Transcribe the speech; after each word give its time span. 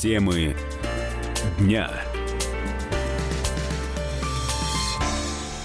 Темы 0.00 0.56
дня. 1.58 1.90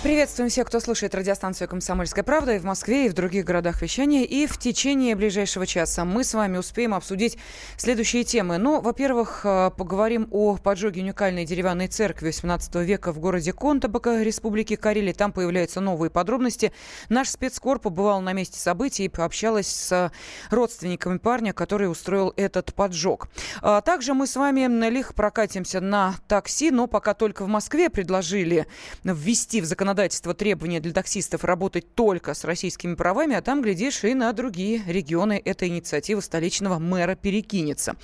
Приветствуем 0.05 0.51
всех, 0.51 0.67
кто 0.67 0.79
слушает 0.79 1.15
радиостанцию 1.15 1.67
«Комсомольская 1.67 2.23
правда» 2.23 2.53
и 2.53 2.59
в 2.59 2.63
Москве, 2.63 3.07
и 3.07 3.09
в 3.09 3.13
других 3.13 3.43
городах 3.43 3.81
вещания. 3.81 4.23
И 4.23 4.45
в 4.45 4.59
течение 4.59 5.15
ближайшего 5.15 5.65
часа 5.65 6.05
мы 6.05 6.23
с 6.23 6.35
вами 6.35 6.57
успеем 6.57 6.93
обсудить 6.93 7.39
следующие 7.75 8.23
темы. 8.23 8.59
Ну, 8.59 8.81
во-первых, 8.81 9.41
э, 9.43 9.71
поговорим 9.75 10.27
о 10.29 10.57
поджоге 10.57 11.01
уникальной 11.01 11.43
деревянной 11.43 11.87
церкви 11.87 12.27
18 12.27 12.83
века 12.83 13.11
в 13.13 13.17
городе 13.17 13.51
Контабака, 13.51 14.21
Республики 14.21 14.75
Карелия. 14.75 15.15
Там 15.15 15.31
появляются 15.31 15.81
новые 15.81 16.11
подробности. 16.11 16.71
Наш 17.09 17.29
спецкор 17.29 17.79
побывал 17.79 18.21
на 18.21 18.33
месте 18.33 18.59
событий 18.59 19.05
и 19.05 19.09
пообщалась 19.09 19.69
с 19.69 20.11
родственниками 20.51 21.17
парня, 21.17 21.51
который 21.51 21.89
устроил 21.89 22.31
этот 22.37 22.75
поджог. 22.75 23.27
А 23.63 23.81
также 23.81 24.13
мы 24.13 24.27
с 24.27 24.35
вами 24.35 24.67
лих 24.87 25.15
прокатимся 25.15 25.81
на 25.81 26.13
такси, 26.27 26.69
но 26.69 26.85
пока 26.85 27.15
только 27.15 27.43
в 27.43 27.47
Москве 27.47 27.89
предложили 27.89 28.67
ввести 29.03 29.61
в 29.61 29.65
законодательство 29.65 29.94
законодательство 29.95 30.33
требования 30.33 30.81
для 30.81 30.91
таксистов 30.91 31.45
работать 31.45 31.95
только 31.95 32.33
с 32.33 32.43
российскими 32.43 32.95
правами, 32.95 33.33
а 33.37 33.41
там, 33.41 33.61
глядишь, 33.61 34.03
и 34.03 34.13
на 34.13 34.33
другие 34.33 34.83
регионы 34.85 35.41
эта 35.43 35.69
инициатива 35.69 36.19
столичного 36.19 36.79
мэра 36.79 37.15
перекинется. 37.15 37.95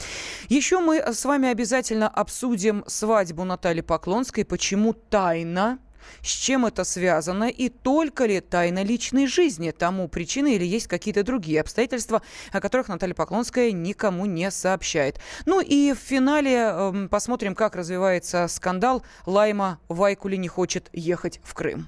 Еще 0.47 0.79
мы 0.79 0.99
с 0.99 1.25
вами 1.25 1.49
обязательно 1.49 2.07
обсудим 2.07 2.85
свадьбу 2.87 3.43
Натальи 3.43 3.81
Поклонской. 3.81 4.45
Почему 4.45 4.93
тайна? 4.93 5.79
С 6.21 6.27
чем 6.27 6.65
это 6.65 6.83
связано 6.83 7.49
и 7.49 7.69
только 7.69 8.25
ли 8.25 8.39
тайна 8.39 8.83
личной 8.83 9.27
жизни 9.27 9.71
тому 9.71 10.07
причины 10.07 10.55
или 10.55 10.65
есть 10.65 10.87
какие-то 10.87 11.23
другие 11.23 11.61
обстоятельства, 11.61 12.21
о 12.51 12.59
которых 12.59 12.87
Наталья 12.87 13.13
Поклонская 13.13 13.71
никому 13.71 14.25
не 14.25 14.51
сообщает. 14.51 15.19
Ну 15.45 15.61
и 15.61 15.93
в 15.93 15.97
финале 15.97 16.71
э, 16.71 17.07
посмотрим, 17.09 17.55
как 17.55 17.75
развивается 17.75 18.47
скандал. 18.47 19.03
Лайма 19.25 19.79
Вайкули 19.87 20.35
не 20.35 20.47
хочет 20.47 20.89
ехать 20.93 21.39
в 21.43 21.53
Крым. 21.53 21.87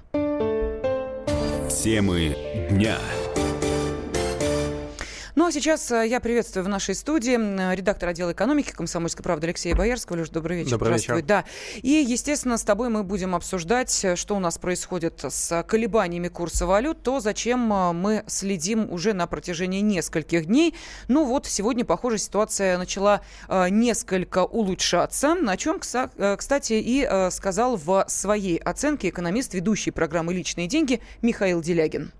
Темы 1.70 2.36
дня. 2.70 2.98
Ну 5.34 5.46
а 5.46 5.50
сейчас 5.50 5.90
э, 5.90 6.06
я 6.06 6.20
приветствую 6.20 6.64
в 6.64 6.68
нашей 6.68 6.94
студии 6.94 7.32
редактор 7.74 8.10
отдела 8.10 8.30
экономики 8.30 8.70
«Комсомольской 8.70 9.24
правды» 9.24 9.48
Алексея 9.48 9.74
Боярского. 9.74 10.18
Леш, 10.18 10.28
добрый 10.28 10.58
вечер. 10.58 10.70
Добрый 10.70 10.90
Здравствуй. 10.90 11.16
вечер. 11.16 11.26
Да. 11.26 11.44
И, 11.82 11.88
естественно, 11.88 12.56
с 12.56 12.62
тобой 12.62 12.88
мы 12.88 13.02
будем 13.02 13.34
обсуждать, 13.34 14.04
э, 14.04 14.14
что 14.14 14.36
у 14.36 14.38
нас 14.38 14.58
происходит 14.58 15.24
с 15.28 15.64
колебаниями 15.64 16.28
курса 16.28 16.66
валют, 16.66 17.02
то, 17.02 17.18
зачем 17.18 17.72
э, 17.72 17.92
мы 17.92 18.22
следим 18.28 18.88
уже 18.92 19.12
на 19.12 19.26
протяжении 19.26 19.80
нескольких 19.80 20.46
дней. 20.46 20.76
Ну 21.08 21.24
вот, 21.24 21.46
сегодня, 21.46 21.84
похоже, 21.84 22.18
ситуация 22.18 22.78
начала 22.78 23.20
несколько 23.48 24.44
улучшаться, 24.44 25.36
о 25.46 25.56
чем, 25.56 25.80
кстати, 25.80 26.74
и 26.74 27.28
сказал 27.30 27.76
в 27.76 28.04
своей 28.06 28.58
оценке 28.58 29.08
экономист, 29.08 29.54
ведущий 29.54 29.90
программы 29.90 30.32
«Личные 30.32 30.68
деньги» 30.68 31.00
Михаил 31.22 31.60
Делягин 31.60 32.12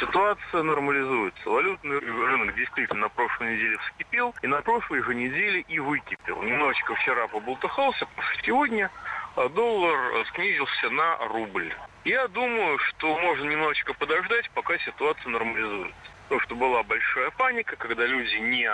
ситуация 0.00 0.62
нормализуется. 0.62 1.48
Валютный 1.48 1.98
рынок 1.98 2.54
действительно 2.54 3.02
на 3.02 3.08
прошлой 3.08 3.54
неделе 3.54 3.76
вскипел, 3.78 4.34
и 4.42 4.46
на 4.46 4.62
прошлой 4.62 5.02
же 5.02 5.14
неделе 5.14 5.60
и 5.68 5.78
выкипел. 5.78 6.42
Немножечко 6.42 6.94
вчера 6.94 7.26
поболтыхался, 7.28 8.06
сегодня 8.44 8.90
а 9.36 9.50
доллар 9.50 10.26
снизился 10.34 10.88
на 10.90 11.18
рубль. 11.28 11.74
Я 12.04 12.26
думаю, 12.28 12.78
что 12.78 13.18
можно 13.18 13.48
немножечко 13.48 13.92
подождать, 13.92 14.50
пока 14.54 14.78
ситуация 14.78 15.28
нормализуется. 15.28 15.94
Потому 16.24 16.40
что 16.40 16.54
была 16.56 16.82
большая 16.82 17.30
паника, 17.32 17.76
когда 17.76 18.06
люди 18.06 18.34
не 18.36 18.66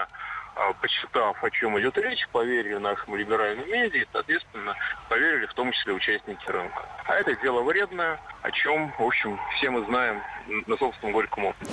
а, 0.55 0.73
почитав, 0.75 1.43
о 1.43 1.51
чем 1.51 1.81
идет 1.81 1.97
речь, 1.99 2.29
поверили 2.29 2.77
нашему 2.77 3.17
либеральному 3.17 3.67
медиа 3.67 4.03
и, 4.03 4.07
соответственно, 4.13 4.77
поверили 5.09 5.47
в 5.47 5.55
том 5.55 5.73
числе 5.73 5.95
участники 5.95 6.49
рынка. 6.49 6.87
А 7.07 7.15
это 7.15 7.35
дело 7.37 7.63
вредное, 7.63 8.21
о 8.43 8.51
чем, 8.51 8.93
в 8.99 9.03
общем, 9.03 9.41
все 9.57 9.71
мы 9.71 9.85
знаем 9.87 10.23
на 10.67 10.77
собственном 10.77 11.15
горьком 11.15 11.47
опыте. 11.47 11.71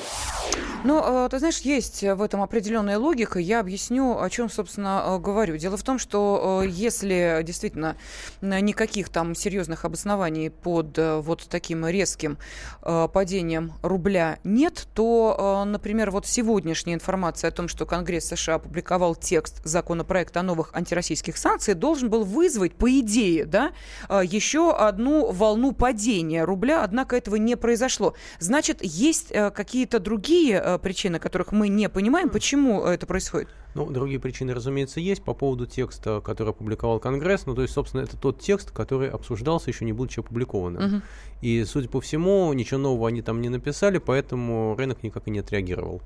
Ну, 0.84 1.26
э, 1.26 1.30
ты 1.30 1.40
знаешь, 1.40 1.60
есть 1.60 2.04
в 2.04 2.22
этом 2.22 2.42
определенная 2.42 2.98
логика. 2.98 3.40
Я 3.40 3.60
объясню, 3.60 4.20
о 4.20 4.30
чем, 4.30 4.50
собственно, 4.50 5.04
э, 5.06 5.20
говорю. 5.20 5.58
Дело 5.58 5.76
в 5.76 5.84
том, 5.84 6.00
что 6.00 6.62
э, 6.64 6.68
если 6.70 7.42
действительно 7.44 7.98
никаких 8.42 9.10
там 9.10 9.36
серьезных 9.36 9.84
обоснований 9.86 10.50
под 10.50 10.98
вот 10.98 11.48
таким 11.50 11.86
резким 11.88 12.38
падением 12.82 13.74
рубля 13.82 14.40
нет, 14.44 14.88
то, 14.94 15.64
например, 15.66 16.12
вот 16.12 16.26
сегодняшняя 16.26 16.94
информация 16.94 17.50
о 17.50 17.52
том, 17.52 17.68
что 17.68 17.86
Конгресс 17.86 18.28
США 18.28 18.56
опубликовал 18.56 19.16
текст 19.16 19.64
законопроекта 19.66 20.40
о 20.40 20.44
новых 20.44 20.72
антироссийских 20.74 21.38
санкциях, 21.38 21.78
должен 21.78 22.10
был 22.10 22.24
вызвать, 22.24 22.74
по 22.74 22.90
идее, 23.00 23.46
да, 23.46 23.72
еще 24.10 24.76
одну 24.76 25.32
волну 25.32 25.74
падения 25.74 26.44
рубля, 26.44 26.84
однако 26.84 27.16
этого 27.16 27.36
не 27.36 27.56
произошло. 27.56 28.14
Значит, 28.40 28.59
есть 28.82 29.34
какие-то 29.54 30.00
другие 30.00 30.60
Э, 30.60 30.78
причины, 30.78 31.20
которых 31.20 31.52
мы 31.52 31.68
не 31.70 31.90
понимаем, 31.90 32.30
почему 32.30 32.84
это 32.84 33.06
происходит? 33.06 33.50
Ну, 33.76 33.90
другие 33.90 34.20
причины, 34.20 34.54
разумеется, 34.54 35.00
есть 35.00 35.24
по 35.24 35.34
поводу 35.34 35.66
текста, 35.66 36.22
который 36.22 36.50
опубликовал 36.50 37.00
Конгресс. 37.00 37.46
Ну, 37.46 37.56
то 37.56 37.62
есть, 37.62 37.74
собственно, 37.74 38.02
это 38.02 38.18
тот 38.18 38.40
текст, 38.40 38.72
который 38.72 39.10
обсуждался, 39.10 39.70
еще 39.70 39.86
не 39.86 39.94
будучи 39.94 40.20
опубликованным. 40.20 40.84
Угу. 40.84 41.02
И, 41.42 41.64
судя 41.66 41.90
по 41.90 42.02
всему, 42.02 42.52
ничего 42.54 42.80
нового 42.80 43.08
они 43.08 43.22
там 43.22 43.42
не 43.42 43.50
написали, 43.50 44.00
поэтому 44.00 44.76
рынок 44.78 45.04
никак 45.04 45.28
и 45.28 45.32
не 45.32 45.40
отреагировал. 45.40 46.02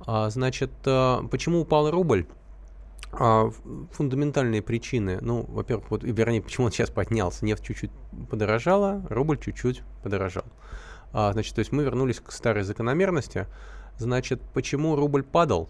А, 0.00 0.30
значит, 0.30 0.70
почему 0.82 1.60
упал 1.60 1.90
рубль? 1.90 2.26
А, 3.12 3.50
фундаментальные 3.92 4.62
причины, 4.62 5.18
ну, 5.20 5.44
во-первых, 5.48 5.90
вот, 5.90 6.02
вернее, 6.02 6.42
почему 6.42 6.66
он 6.66 6.72
сейчас 6.72 6.90
поднялся, 6.90 7.44
нефть 7.44 7.64
чуть-чуть 7.64 7.90
подорожала, 8.28 9.06
рубль 9.08 9.38
чуть-чуть 9.38 9.82
подорожал. 10.02 10.44
А, 11.14 11.32
значит, 11.32 11.54
то 11.54 11.60
есть 11.60 11.70
мы 11.70 11.84
вернулись 11.84 12.18
к 12.18 12.32
старой 12.32 12.64
закономерности. 12.64 13.46
Значит, 13.98 14.42
почему 14.52 14.96
рубль 14.96 15.22
падал? 15.22 15.68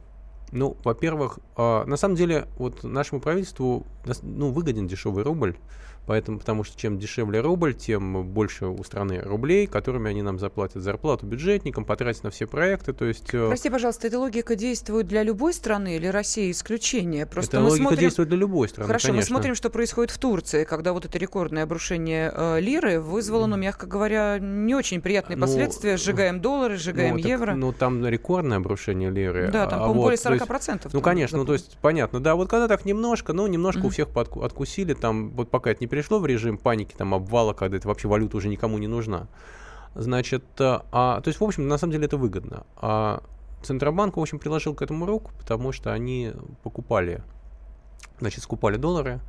Ну, 0.52 0.76
во-первых, 0.82 1.38
э, 1.56 1.84
на 1.84 1.96
самом 1.96 2.16
деле, 2.16 2.46
вот 2.56 2.82
нашему 2.82 3.20
правительству 3.20 3.86
ну, 4.22 4.50
выгоден 4.50 4.88
дешевый 4.88 5.22
рубль. 5.22 5.56
Поэтому, 6.06 6.38
потому 6.38 6.64
что 6.64 6.78
чем 6.78 6.98
дешевле 6.98 7.40
рубль, 7.40 7.74
тем 7.74 8.24
больше 8.24 8.66
у 8.66 8.82
страны 8.84 9.20
рублей, 9.20 9.66
которыми 9.66 10.10
они 10.10 10.22
нам 10.22 10.38
заплатят 10.38 10.82
зарплату 10.82 11.26
бюджетникам, 11.26 11.84
потратят 11.84 12.24
на 12.24 12.30
все 12.30 12.46
проекты. 12.46 12.92
То 12.92 13.06
есть, 13.06 13.32
э, 13.32 13.48
Прости, 13.48 13.70
пожалуйста, 13.70 14.06
эта 14.06 14.18
логика 14.18 14.54
действует 14.54 15.06
для 15.06 15.22
любой 15.22 15.54
страны 15.54 15.96
или 15.96 16.06
России 16.06 16.50
исключение? 16.50 17.24
Просто 17.24 17.56
эта 17.56 17.64
логика 17.64 17.82
смотрим... 17.82 18.00
действует 18.00 18.28
для 18.28 18.38
любой 18.38 18.68
страны. 18.68 18.86
Хорошо, 18.86 19.08
конечно. 19.08 19.22
мы 19.22 19.26
смотрим, 19.26 19.54
что 19.54 19.70
происходит 19.70 20.10
в 20.10 20.18
Турции, 20.18 20.64
когда 20.64 20.92
вот 20.92 21.06
это 21.06 21.16
рекордное 21.18 21.62
обрушение 21.62 22.30
э, 22.34 22.60
лиры 22.60 23.00
вызвало, 23.00 23.46
ну, 23.46 23.56
мягко 23.56 23.86
говоря, 23.86 24.38
не 24.38 24.74
очень 24.74 25.00
приятные 25.00 25.36
ну, 25.36 25.46
последствия. 25.46 25.92
Ну, 25.92 25.98
сжигаем 25.98 26.40
доллары, 26.40 26.76
сжигаем 26.76 27.16
ну, 27.16 27.26
евро. 27.26 27.46
Так, 27.46 27.56
ну, 27.56 27.72
там 27.72 28.06
рекордное 28.06 28.58
обрушение 28.58 29.10
лиры. 29.10 29.48
Да, 29.50 29.66
там, 29.66 29.78
а, 29.78 29.86
по-моему, 29.86 30.02
вот, 30.02 30.22
более 30.22 30.38
40%. 30.38 30.74
Есть, 30.84 30.94
ну, 30.94 31.00
конечно, 31.00 31.38
ну, 31.38 31.44
то 31.46 31.54
есть, 31.54 31.78
понятно, 31.80 32.20
да, 32.20 32.34
вот 32.34 32.48
когда 32.48 32.68
так 32.68 32.84
немножко, 32.84 33.32
ну, 33.32 33.46
немножко 33.46 33.80
mm-hmm. 33.80 33.86
у 33.86 33.90
всех 33.90 34.08
подку- 34.10 34.44
откусили, 34.44 34.92
там, 34.92 35.30
вот 35.30 35.50
пока 35.50 35.70
это 35.70 35.80
не 35.80 35.86
перешло 35.94 36.18
в 36.18 36.26
режим 36.26 36.58
паники, 36.58 36.92
там, 36.96 37.14
обвала, 37.14 37.54
когда 37.54 37.76
это 37.76 37.86
вообще 37.86 38.08
валюта 38.08 38.36
уже 38.36 38.48
никому 38.48 38.78
не 38.78 38.88
нужна. 38.88 39.28
Значит, 39.94 40.42
э, 40.58 40.80
а, 40.90 41.20
то 41.20 41.28
есть, 41.28 41.38
в 41.38 41.44
общем, 41.44 41.68
на 41.68 41.78
самом 41.78 41.92
деле 41.92 42.06
это 42.06 42.16
выгодно. 42.16 42.66
А 42.74 43.22
Центробанк, 43.62 44.16
в 44.16 44.20
общем, 44.20 44.40
приложил 44.40 44.74
к 44.74 44.82
этому 44.82 45.06
руку, 45.06 45.30
потому 45.38 45.70
что 45.70 45.92
они 45.92 46.32
покупали, 46.64 47.22
значит, 48.18 48.42
скупали 48.42 48.76
доллары, 48.76 49.20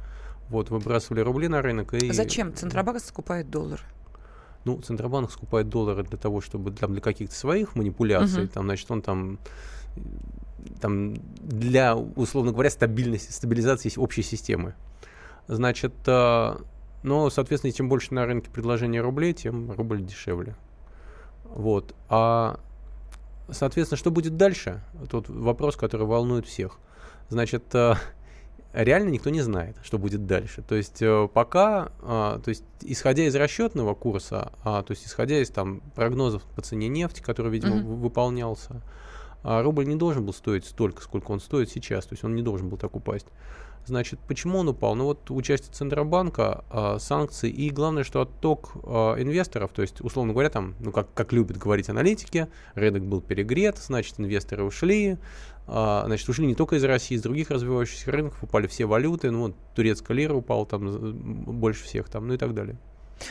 вот, 0.49 0.71
выбрасывали 0.71 1.19
рубли 1.21 1.47
на 1.47 1.61
рынок. 1.61 1.93
И... 1.93 2.11
Зачем 2.11 2.51
Центробанк 2.55 2.99
скупает 2.99 3.51
доллары? 3.51 3.83
Ну, 4.63 4.81
Центробанк 4.81 5.31
скупает 5.31 5.69
доллары 5.69 6.01
для 6.01 6.17
того, 6.17 6.41
чтобы 6.41 6.71
для, 6.71 6.87
для 6.87 6.99
каких-то 6.99 7.35
своих 7.35 7.75
манипуляций, 7.75 8.45
uh-huh. 8.45 8.53
там, 8.53 8.65
значит, 8.65 8.89
он 8.89 9.03
там 9.03 9.37
там 10.81 11.13
для, 11.41 11.95
условно 11.95 12.51
говоря, 12.51 12.71
стабильности, 12.71 13.31
стабилизации 13.31 13.91
общей 13.97 14.23
системы. 14.23 14.73
Значит, 15.47 15.93
но, 17.05 17.29
соответственно, 17.29 17.71
чем 17.71 17.87
больше 17.87 18.13
на 18.15 18.25
рынке 18.25 18.49
предложения 18.49 18.99
рублей, 18.99 19.33
тем 19.33 19.71
рубль 19.71 20.01
дешевле. 20.01 20.55
Вот. 21.43 21.93
А, 22.09 22.59
соответственно, 23.49 23.97
что 23.97 24.09
будет 24.09 24.37
дальше? 24.37 24.81
Тот 25.09 25.29
вопрос, 25.29 25.75
который 25.75 26.07
волнует 26.07 26.47
всех. 26.47 26.79
Значит, 27.29 27.63
э, 27.75 27.93
реально 28.73 29.09
никто 29.09 29.29
не 29.29 29.41
знает, 29.41 29.77
что 29.83 29.99
будет 29.99 30.25
дальше. 30.25 30.63
То 30.63 30.73
есть 30.73 30.99
э, 31.01 31.29
пока, 31.31 31.91
то 32.01 32.43
есть 32.47 32.63
исходя 32.81 33.25
из 33.25 33.35
расчетного 33.35 33.93
курса, 33.93 34.51
то 34.63 34.85
есть 34.89 35.05
исходя 35.05 35.39
из 35.39 35.49
там 35.51 35.81
прогнозов 35.93 36.41
по 36.55 36.63
цене 36.63 36.87
нефти, 36.87 37.21
который, 37.21 37.51
видимо, 37.51 37.75
mm-hmm. 37.75 37.95
выполнялся, 37.97 38.81
А 39.43 39.61
рубль 39.61 39.85
не 39.85 39.95
должен 39.95 40.25
был 40.25 40.33
стоить 40.33 40.65
столько, 40.65 41.03
сколько 41.03 41.31
он 41.31 41.39
стоит 41.39 41.69
сейчас, 41.69 42.05
то 42.05 42.13
есть 42.13 42.23
он 42.23 42.35
не 42.35 42.41
должен 42.41 42.67
был 42.67 42.77
так 42.77 42.95
упасть. 42.95 43.27
Значит, 43.85 44.19
почему 44.27 44.59
он 44.59 44.69
упал? 44.69 44.95
Ну 44.95 45.05
вот 45.05 45.29
участие 45.29 45.71
Центробанка, 45.71 46.65
э, 46.71 46.97
санкции 46.99 47.51
и 47.51 47.69
главное, 47.69 48.03
что 48.03 48.21
отток 48.21 48.71
э, 48.83 49.21
инвесторов, 49.21 49.71
то 49.73 49.83
есть, 49.83 50.01
условно 50.01 50.33
говоря, 50.33 50.49
там, 50.49 50.73
ну 50.79 50.91
как, 50.91 51.13
как 51.13 51.31
любят 51.33 51.57
говорить 51.57 51.89
аналитики, 51.89 52.47
рынок 52.73 53.05
был 53.05 53.21
перегрет, 53.21 53.77
значит, 53.77 54.19
инвесторы 54.19 54.63
ушли, 54.63 55.17
э, 55.67 56.03
значит, 56.05 56.27
ушли 56.27 56.47
не 56.47 56.55
только 56.55 56.77
из 56.77 56.83
России, 56.83 57.15
из 57.15 57.21
других 57.21 57.51
развивающихся 57.51 58.11
рынков, 58.11 58.43
упали 58.43 58.65
все 58.65 58.85
валюты, 58.85 59.29
ну 59.29 59.41
вот 59.41 59.55
турецкая 59.75 60.17
лира 60.17 60.33
упала 60.33 60.65
там 60.65 61.13
больше 61.59 61.83
всех 61.83 62.09
там, 62.09 62.27
ну 62.27 62.33
и 62.33 62.37
так 62.37 62.55
далее. 62.55 62.79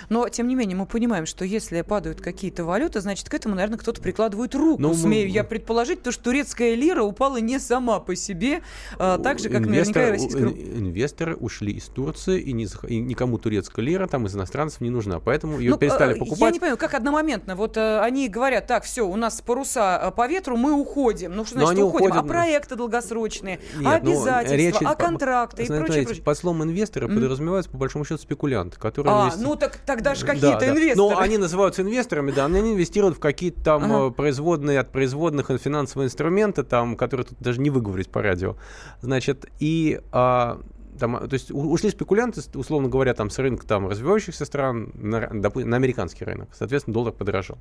Но, 0.09 0.29
тем 0.29 0.49
не 0.49 0.55
менее, 0.55 0.77
мы 0.77 0.87
понимаем, 0.87 1.27
что 1.27 1.45
если 1.45 1.83
падают 1.83 2.21
какие-то 2.21 2.65
валюты, 2.65 3.01
значит, 3.01 3.29
к 3.29 3.35
этому, 3.35 3.55
наверное, 3.55 3.79
кто-то 3.79 4.01
прикладывает 4.01 4.55
руку. 4.55 4.81
Ну, 4.81 4.95
смею 4.95 5.29
мы... 5.29 5.35
я 5.35 5.45
предположить, 5.45 6.03
то, 6.03 6.13
что 6.13 6.25
турецкая 6.25 6.75
лира 6.75 7.03
упала 7.03 7.39
не 7.39 7.59
сама 7.59 8.01
по 8.01 8.15
себе, 8.17 8.63
а, 8.99 9.19
так 9.19 9.39
же, 9.39 9.49
как 9.49 9.63
Инвестор, 9.63 9.97
наверняка 9.97 10.09
и 10.09 10.11
российская 10.11 10.79
Инвесторы 10.79 11.37
ушли 11.37 11.73
из 11.73 11.85
Турции, 11.85 12.41
и, 12.41 12.53
не, 12.53 12.67
и 12.89 13.01
никому 13.01 13.39
турецкая 13.39 13.85
лира 13.85 14.07
там 14.07 14.27
из 14.27 14.35
иностранцев 14.35 14.81
не 14.81 14.91
нужна, 14.91 15.21
поэтому 15.21 15.59
ее 15.59 15.73
ну, 15.73 15.79
перестали 15.79 16.19
покупать. 16.19 16.41
Я 16.41 16.51
не 16.51 16.61
понимаю, 16.61 16.79
как 16.79 16.95
одномоментно, 16.95 17.57
вот 17.57 17.77
э, 17.77 18.01
они 18.01 18.29
говорят, 18.29 18.67
так, 18.67 18.85
все, 18.85 19.07
у 19.07 19.17
нас 19.17 19.41
паруса 19.41 20.01
э, 20.03 20.11
по 20.11 20.27
ветру, 20.27 20.57
мы 20.57 20.73
уходим. 20.73 21.35
Ну, 21.35 21.45
что 21.45 21.59
значит 21.59 21.83
уходим? 21.83 22.07
Уходят... 22.07 22.25
А 22.25 22.27
проекты 22.27 22.77
долгосрочные, 22.77 23.61
Нет, 23.77 23.87
а 23.87 23.95
обязательства, 23.97 24.57
речь, 24.57 24.75
а 24.81 24.95
контракты 24.95 25.67
по, 25.67 25.73
и 25.73 25.79
прочее, 25.79 26.05
прочее. 26.05 26.23
Под 26.23 26.39
словом 26.39 26.63
инвестора 26.65 27.09
mm. 27.09 27.15
подразумевается, 27.15 27.71
по 27.71 27.77
большому 27.77 28.05
счету, 28.05 28.21
спекулянт, 28.23 28.77
который... 28.77 29.09
А, 29.09 29.25
инвести... 29.25 29.43
ну 29.43 29.57
так 29.57 29.74
тогда 29.87 30.15
же 30.15 30.27
какие-то 30.27 30.61
да, 30.61 30.69
инвесторы. 30.71 30.97
Ну, 30.97 31.19
они 31.19 31.39
называются 31.39 31.83
инвесторами, 31.83 32.31
да, 32.31 32.47
они 32.47 32.73
инвестируют 32.73 33.17
в 33.17 33.21
какие-то 33.21 33.63
там 33.63 33.85
ага. 33.85 34.09
Э, 34.09 34.11
производные 34.11 34.81
от 34.81 34.91
производных 34.91 35.51
финансовые 35.61 36.07
инструменты, 36.07 36.63
там, 36.63 36.97
которые 36.97 37.27
тут 37.27 37.39
даже 37.41 37.61
не 37.61 37.71
выговорить 37.71 38.11
по 38.11 38.23
радио. 38.23 38.57
Значит, 39.01 39.47
и 39.61 40.01
а, 40.13 40.61
там, 40.99 41.29
то 41.29 41.35
есть 41.35 41.51
ушли 41.51 41.91
спекулянты, 41.91 42.41
условно 42.55 42.89
говоря, 42.89 43.15
там 43.15 43.31
с 43.31 43.39
рынка 43.39 43.67
там, 43.67 43.89
развивающихся 43.89 44.45
стран 44.45 44.93
на, 44.95 45.29
на 45.31 45.77
американский 45.77 46.25
рынок. 46.25 46.51
Соответственно, 46.53 46.95
доллар 46.95 47.13
подорожал. 47.13 47.59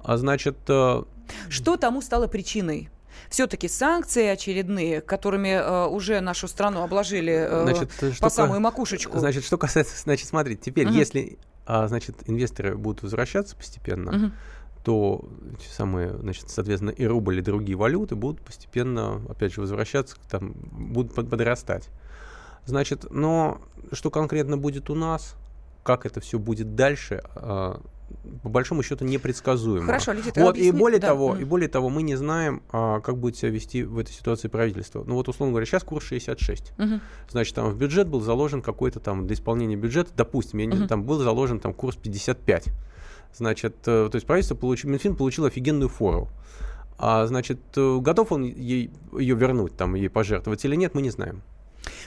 А 0.00 0.16
значит... 0.16 0.56
Э, 0.68 1.02
Что 1.48 1.76
тому 1.76 2.00
стало 2.00 2.26
причиной? 2.28 2.90
Все-таки 3.28 3.68
санкции 3.68 4.26
очередные, 4.26 5.00
которыми 5.00 5.48
э, 5.48 5.86
уже 5.86 6.20
нашу 6.20 6.48
страну 6.48 6.82
обложили 6.82 7.32
э, 7.32 7.62
значит, 7.64 8.20
по 8.20 8.30
самую 8.30 8.60
макушечку. 8.60 9.18
Значит, 9.18 9.44
что 9.44 9.58
касается, 9.58 9.94
значит, 10.02 10.28
смотрите, 10.28 10.60
теперь, 10.62 10.86
угу. 10.86 10.94
если 10.94 11.38
а, 11.66 11.88
значит, 11.88 12.16
инвесторы 12.26 12.76
будут 12.76 13.02
возвращаться 13.02 13.56
постепенно, 13.56 14.26
угу. 14.26 14.32
то 14.84 15.28
самые, 15.68 16.16
значит, 16.16 16.48
соответственно, 16.48 16.90
и 16.90 17.04
рубль, 17.04 17.38
и 17.38 17.42
другие 17.42 17.76
валюты 17.76 18.14
будут 18.14 18.40
постепенно, 18.40 19.20
опять 19.28 19.52
же, 19.52 19.60
возвращаться, 19.60 20.16
там, 20.30 20.52
будут 20.52 21.14
подрастать. 21.14 21.88
Значит, 22.64 23.06
но 23.10 23.60
что 23.92 24.10
конкретно 24.10 24.56
будет 24.56 24.88
у 24.90 24.94
нас, 24.94 25.34
как 25.82 26.06
это 26.06 26.20
все 26.20 26.38
будет 26.38 26.76
дальше, 26.76 27.22
а, 27.34 27.80
по 28.42 28.48
большому 28.48 28.82
счету 28.82 29.04
непредсказуемо. 29.04 29.86
Хорошо, 29.86 30.12
Лидия, 30.12 30.32
вот, 30.36 30.50
объясни... 30.50 30.68
и 30.68 30.72
более 30.72 31.00
да. 31.00 31.08
того, 31.08 31.34
mm. 31.34 31.42
и 31.42 31.44
более 31.44 31.68
того, 31.68 31.88
мы 31.88 32.02
не 32.02 32.16
знаем, 32.16 32.62
а, 32.70 33.00
как 33.00 33.18
будет 33.18 33.36
себя 33.36 33.50
вести 33.50 33.82
в 33.82 33.98
этой 33.98 34.12
ситуации 34.12 34.48
правительство. 34.48 35.02
Ну 35.04 35.14
вот, 35.14 35.28
условно 35.28 35.52
говоря, 35.52 35.66
сейчас 35.66 35.82
курс 35.82 36.06
66. 36.06 36.72
Mm-hmm. 36.76 37.00
Значит, 37.30 37.54
там 37.54 37.70
в 37.70 37.76
бюджет 37.76 38.08
был 38.08 38.20
заложен 38.20 38.62
какой-то 38.62 39.00
там 39.00 39.26
для 39.26 39.34
исполнения 39.34 39.76
бюджета, 39.76 40.10
допустим, 40.16 40.60
я 40.60 40.66
не, 40.66 40.76
mm-hmm. 40.76 40.88
там 40.88 41.04
был 41.04 41.18
заложен 41.18 41.60
там 41.60 41.74
курс 41.74 41.96
55. 41.96 42.66
Значит, 43.34 43.76
э, 43.86 44.08
то 44.10 44.14
есть 44.14 44.26
правительство 44.26 44.54
получило, 44.54 44.90
Минфин 44.90 45.16
получил 45.16 45.44
офигенную 45.44 45.88
фору. 45.88 46.28
А 46.98 47.26
значит, 47.26 47.60
э, 47.76 47.98
готов 48.00 48.32
он 48.32 48.44
ей, 48.44 48.90
ее 49.18 49.34
вернуть, 49.34 49.76
там, 49.76 49.94
ей 49.94 50.08
пожертвовать 50.08 50.64
или 50.64 50.76
нет, 50.76 50.94
мы 50.94 51.02
не 51.02 51.10
знаем. 51.10 51.42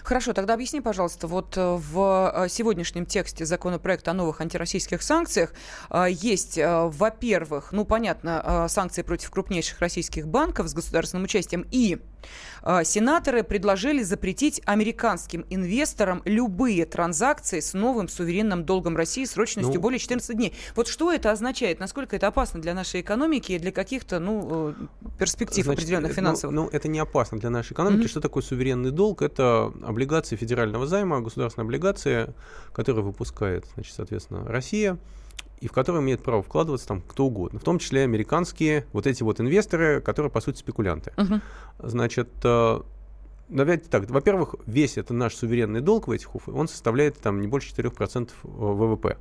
Хорошо, 0.04 0.34
тогда 0.34 0.54
объясни, 0.54 0.82
пожалуйста, 0.82 1.28
вот 1.28 1.58
э, 1.58 1.76
в 1.76 2.34
э, 2.34 2.50
сегодняшнем 2.50 3.06
тексте 3.06 3.46
законопроекта 3.46 4.12
о 4.12 4.14
новых 4.14 4.42
антироссийских 4.42 5.02
санкциях 5.02 5.54
э, 5.90 6.08
есть, 6.10 6.60
во-первых, 6.62 7.72
ну, 7.72 7.86
понятно, 7.86 8.68
санкции 8.70 9.02
против 9.02 9.30
крупнейших 9.32 9.80
российских 9.80 10.28
банков 10.28 10.68
с 10.68 10.74
государственным 10.74 11.24
участием 11.26 11.66
и 11.72 12.00
сенаторы 12.84 13.44
предложили 13.44 14.04
запретить 14.04 14.62
американским 14.66 15.46
инвесторам 15.50 16.22
любые 16.26 16.86
транзакции 16.86 17.60
с 17.60 17.74
новым 17.74 18.08
суверенным 18.10 18.66
долгом 18.66 18.98
России 18.98 19.26
срочностью 19.26 19.76
ну, 19.76 19.82
более 19.82 20.00
14 20.00 20.36
дней. 20.36 20.54
Вот 20.76 20.88
что 20.88 21.12
это 21.12 21.32
означает? 21.32 21.80
Насколько 21.80 22.16
это 22.16 22.28
опасно 22.28 22.62
для 22.62 22.74
нашей 22.74 23.02
экономики 23.02 23.54
и 23.54 23.60
для 23.60 23.72
каких-то 23.72 24.20
ну, 24.20 24.70
э, 24.70 24.74
перспектив 25.18 25.66
Значит, 25.66 25.80
определенных 25.80 26.14
финансовых? 26.14 26.56
Ну, 26.56 26.64
ну, 26.64 26.70
это 26.70 26.88
не 26.88 27.00
опасно 27.00 27.40
для 27.40 27.50
нашей 27.50 27.74
экономики. 27.74 28.06
Mm-hmm. 28.06 28.10
Что 28.10 28.22
такое 28.22 28.44
суверенный 28.44 28.92
долг? 28.92 29.22
Это 29.22 29.72
облигации 29.84 30.36
федерального 30.36 30.88
займа, 30.88 31.22
государственная 31.22 31.66
облигация, 31.66 32.34
которую 32.74 33.06
выпускает, 33.06 33.66
значит, 33.76 33.94
соответственно, 33.96 34.46
Россия 34.46 34.98
и 35.62 35.68
в 35.68 35.72
который 35.72 36.02
имеет 36.02 36.24
право 36.24 36.42
вкладываться 36.42 36.88
там 36.88 37.02
кто 37.02 37.26
угодно, 37.26 37.60
в 37.60 37.64
том 37.64 37.80
числе 37.80 38.04
американские 38.04 38.86
вот 38.94 39.08
эти 39.08 39.24
вот 39.24 39.40
инвесторы, 39.40 40.02
которые 40.02 40.32
по 40.32 40.42
сути 40.42 40.58
спекулянты. 40.60 41.14
Uh-huh. 41.18 41.42
Значит, 41.80 42.30
э, 42.44 42.82
давайте 43.50 43.90
так, 43.90 44.10
во-первых, 44.10 44.56
весь 44.66 44.98
это 44.98 45.14
наш 45.14 45.36
суверенный 45.36 45.82
долг 45.82 46.08
в 46.08 46.12
этих 46.12 46.34
УФ, 46.36 46.50
он 46.50 46.68
составляет 46.68 47.20
там 47.20 47.42
не 47.42 47.48
больше 47.48 47.74
4% 47.74 48.30
ВВП. 48.44 49.18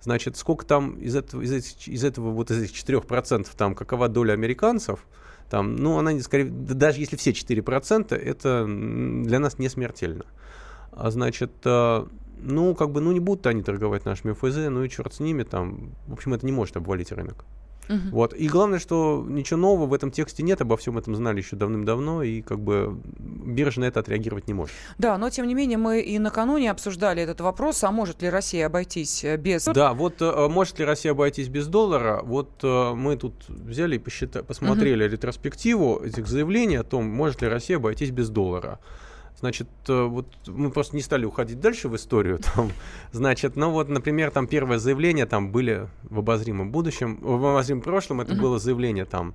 Значит, 0.00 0.36
сколько 0.36 0.66
там 0.66 0.94
из 0.94 1.16
этого, 1.16 1.42
из, 1.42 1.52
этих, 1.52 1.88
из 1.88 2.04
этого 2.04 2.30
вот 2.30 2.50
из 2.50 2.62
этих 2.62 2.74
4% 2.74 3.46
там 3.56 3.74
какова 3.74 4.08
доля 4.08 4.32
американцев, 4.32 5.06
там, 5.48 5.76
ну, 5.76 5.98
она, 5.98 6.18
скорее, 6.20 6.46
даже 6.46 7.00
если 7.00 7.16
все 7.16 7.30
4%, 7.30 8.14
это 8.14 8.64
для 8.66 9.38
нас 9.38 9.58
не 9.58 9.68
смертельно. 9.68 10.24
А 10.92 11.10
значит, 11.10 11.52
э, 11.64 12.06
ну, 12.38 12.74
как 12.74 12.90
бы, 12.90 13.00
ну, 13.00 13.12
не 13.12 13.20
будут 13.20 13.46
они 13.46 13.62
торговать 13.62 14.04
нашими 14.04 14.32
ФЗ, 14.32 14.68
ну 14.70 14.84
и 14.84 14.88
черт 14.88 15.14
с 15.14 15.20
ними, 15.20 15.42
там, 15.42 15.92
в 16.06 16.12
общем, 16.12 16.34
это 16.34 16.46
не 16.46 16.52
может 16.52 16.76
обвалить 16.76 17.12
рынок. 17.12 17.44
Uh-huh. 17.88 18.10
Вот. 18.10 18.34
И 18.34 18.48
главное, 18.48 18.78
что 18.78 19.24
ничего 19.28 19.60
нового 19.60 19.86
в 19.86 19.94
этом 19.94 20.10
тексте 20.10 20.42
нет, 20.42 20.60
обо 20.60 20.76
всем 20.76 20.96
этом 20.98 21.14
знали 21.14 21.38
еще 21.38 21.56
давным-давно, 21.56 22.22
и 22.22 22.40
как 22.40 22.60
бы 22.60 22.98
биржа 23.18 23.80
на 23.80 23.84
это 23.84 24.00
отреагировать 24.00 24.48
не 24.48 24.54
может. 24.54 24.74
Да, 24.98 25.18
но 25.18 25.30
тем 25.30 25.46
не 25.46 25.54
менее 25.54 25.78
мы 25.78 26.00
и 26.00 26.18
накануне 26.18 26.70
обсуждали 26.70 27.22
этот 27.22 27.40
вопрос, 27.40 27.84
а 27.84 27.90
может 27.90 28.22
ли 28.22 28.30
Россия 28.30 28.66
обойтись 28.66 29.24
э, 29.24 29.36
без... 29.36 29.64
Да, 29.64 29.92
вот 29.92 30.20
э, 30.20 30.48
может 30.48 30.78
ли 30.78 30.84
Россия 30.84 31.12
обойтись 31.12 31.48
без 31.48 31.66
доллара, 31.66 32.22
вот 32.24 32.50
э, 32.62 32.94
мы 32.94 33.16
тут 33.16 33.34
взяли 33.48 33.96
и 33.96 33.98
посчитали, 33.98 34.44
посмотрели 34.44 35.04
uh-huh. 35.04 35.10
ретроспективу 35.10 36.00
этих 36.02 36.26
заявлений 36.26 36.76
о 36.76 36.84
том, 36.84 37.04
может 37.04 37.42
ли 37.42 37.48
Россия 37.48 37.76
обойтись 37.76 38.10
без 38.10 38.30
доллара. 38.30 38.78
Значит, 39.44 39.68
э, 39.88 40.04
вот 40.04 40.26
мы 40.46 40.70
просто 40.70 40.96
не 40.96 41.02
стали 41.02 41.26
уходить 41.26 41.60
дальше 41.60 41.90
в 41.90 41.96
историю. 41.96 42.38
Там, 42.54 42.72
значит, 43.12 43.56
ну 43.56 43.70
вот, 43.72 43.90
например, 43.90 44.30
там 44.30 44.46
первое 44.46 44.78
заявление 44.78 45.26
там 45.26 45.52
были 45.52 45.86
в 46.02 46.20
обозримом 46.20 46.72
будущем, 46.72 47.18
в 47.20 47.44
обозримом 47.44 47.82
прошлом 47.82 48.22
это 48.22 48.32
mm-hmm. 48.32 48.40
было 48.40 48.58
заявление 48.58 49.04
там 49.04 49.34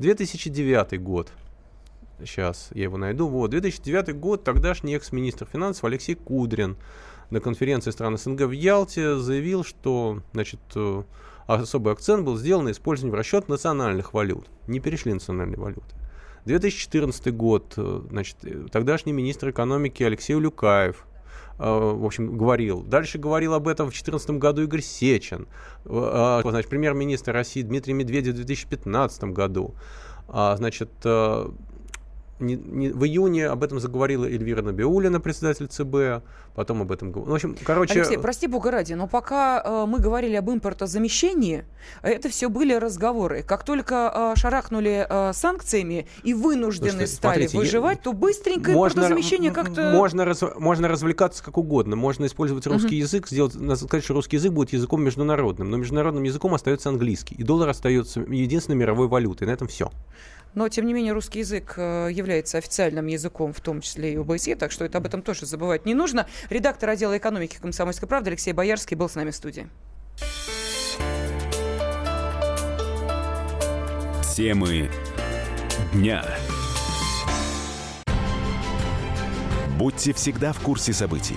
2009 0.00 1.00
год. 1.00 1.30
Сейчас 2.18 2.70
я 2.74 2.82
его 2.82 2.96
найду. 2.96 3.28
Вот, 3.28 3.52
2009 3.52 4.16
год, 4.16 4.42
тогдашний 4.42 4.96
экс-министр 4.96 5.46
финансов 5.46 5.84
Алексей 5.84 6.16
Кудрин 6.16 6.76
на 7.30 7.38
конференции 7.38 7.92
стран 7.92 8.18
СНГ 8.18 8.40
в 8.40 8.50
Ялте 8.50 9.18
заявил, 9.18 9.62
что, 9.62 10.20
значит, 10.32 10.58
э, 10.74 11.04
особый 11.46 11.92
акцент 11.92 12.24
был 12.24 12.36
сделан 12.36 12.64
на 12.64 12.72
использовании 12.72 13.12
в 13.12 13.16
расчет 13.16 13.48
национальных 13.48 14.14
валют. 14.14 14.48
Не 14.66 14.80
перешли 14.80 15.12
национальные 15.12 15.60
валюты. 15.60 15.94
2014 16.44 17.30
год, 17.32 17.74
э, 17.76 18.00
значит, 18.10 18.36
э, 18.42 18.66
тогдашний 18.70 19.12
министр 19.12 19.50
экономики 19.50 20.02
Алексей 20.02 20.34
Улюкаев, 20.34 21.06
э, 21.58 21.62
в 21.62 22.04
общем, 22.04 22.36
говорил. 22.36 22.82
Дальше 22.82 23.18
говорил 23.18 23.54
об 23.54 23.66
этом 23.66 23.86
в 23.86 23.90
2014 23.90 24.38
году 24.38 24.62
Игорь 24.62 24.82
Сечин. 24.82 25.46
Значит, 25.84 26.68
премьер-министр 26.68 27.32
России 27.32 27.62
Дмитрий 27.62 27.94
Медведев 27.94 28.34
в 28.34 28.36
2015 28.36 29.32
году. 29.32 29.74
Значит, 30.28 30.90
не, 32.40 32.56
не, 32.56 32.88
в 32.90 33.04
июне 33.04 33.46
об 33.46 33.62
этом 33.62 33.78
заговорила 33.80 34.24
Эльвира 34.24 34.62
Набиулина, 34.62 35.20
председатель 35.20 35.66
ЦБ, 35.66 36.24
потом 36.54 36.82
об 36.82 36.90
этом 36.90 37.12
говорил. 37.12 37.26
Ну, 37.26 37.32
в 37.32 37.34
общем, 37.34 37.56
короче... 37.64 38.00
Алексей, 38.00 38.18
прости 38.18 38.46
бога 38.46 38.70
ради, 38.70 38.94
но 38.94 39.06
пока 39.06 39.62
э, 39.64 39.86
мы 39.86 40.00
говорили 40.00 40.34
об 40.34 40.50
импортозамещении, 40.50 41.64
это 42.02 42.28
все 42.28 42.48
были 42.48 42.74
разговоры. 42.74 43.42
Как 43.42 43.64
только 43.64 44.32
э, 44.34 44.38
шарахнули 44.38 45.06
э, 45.08 45.32
санкциями 45.32 46.06
и 46.22 46.34
вынуждены 46.34 46.90
Слушайте, 46.90 47.12
стали 47.12 47.32
смотрите, 47.46 47.58
выживать, 47.58 47.98
я... 47.98 48.02
то 48.02 48.12
быстренько 48.12 48.72
можно, 48.72 49.00
импортозамещение 49.00 49.52
как-то... 49.52 49.92
Можно, 49.92 50.24
раз, 50.24 50.42
можно 50.56 50.88
развлекаться 50.88 51.42
как 51.42 51.56
угодно, 51.56 51.96
можно 51.96 52.26
использовать 52.26 52.66
русский 52.66 52.96
uh-huh. 52.96 53.02
язык, 53.02 53.28
сделать, 53.28 53.54
сказать, 53.78 54.04
что 54.04 54.14
русский 54.14 54.36
язык 54.36 54.52
будет 54.52 54.72
языком 54.72 55.02
международным, 55.02 55.70
но 55.70 55.76
международным 55.76 56.24
языком 56.24 56.54
остается 56.54 56.88
английский, 56.88 57.36
и 57.36 57.42
доллар 57.42 57.68
остается 57.68 58.20
единственной 58.20 58.76
мировой 58.76 59.08
валютой, 59.08 59.46
на 59.46 59.52
этом 59.52 59.68
все. 59.68 59.90
Но, 60.54 60.68
тем 60.68 60.86
не 60.86 60.94
менее, 60.94 61.12
русский 61.12 61.40
язык 61.40 61.74
э, 61.76 62.08
является 62.12 62.58
официальным 62.58 63.06
языком, 63.06 63.52
в 63.52 63.60
том 63.60 63.80
числе 63.80 64.12
и 64.12 64.16
ОБСЕ, 64.16 64.56
так 64.56 64.70
что 64.70 64.84
это 64.84 64.98
об 64.98 65.06
этом 65.06 65.22
тоже 65.22 65.46
забывать 65.46 65.84
не 65.86 65.94
нужно. 65.94 66.26
Редактор 66.48 66.90
отдела 66.90 67.16
экономики 67.18 67.58
«Комсомольской 67.60 68.08
правды» 68.08 68.30
Алексей 68.30 68.52
Боярский 68.52 68.96
был 68.96 69.08
с 69.08 69.14
нами 69.14 69.30
в 69.30 69.36
студии. 69.36 69.68
Темы 74.34 74.90
дня. 75.92 76.24
Будьте 79.78 80.12
всегда 80.12 80.52
в 80.52 80.60
курсе 80.60 80.92
событий. 80.92 81.36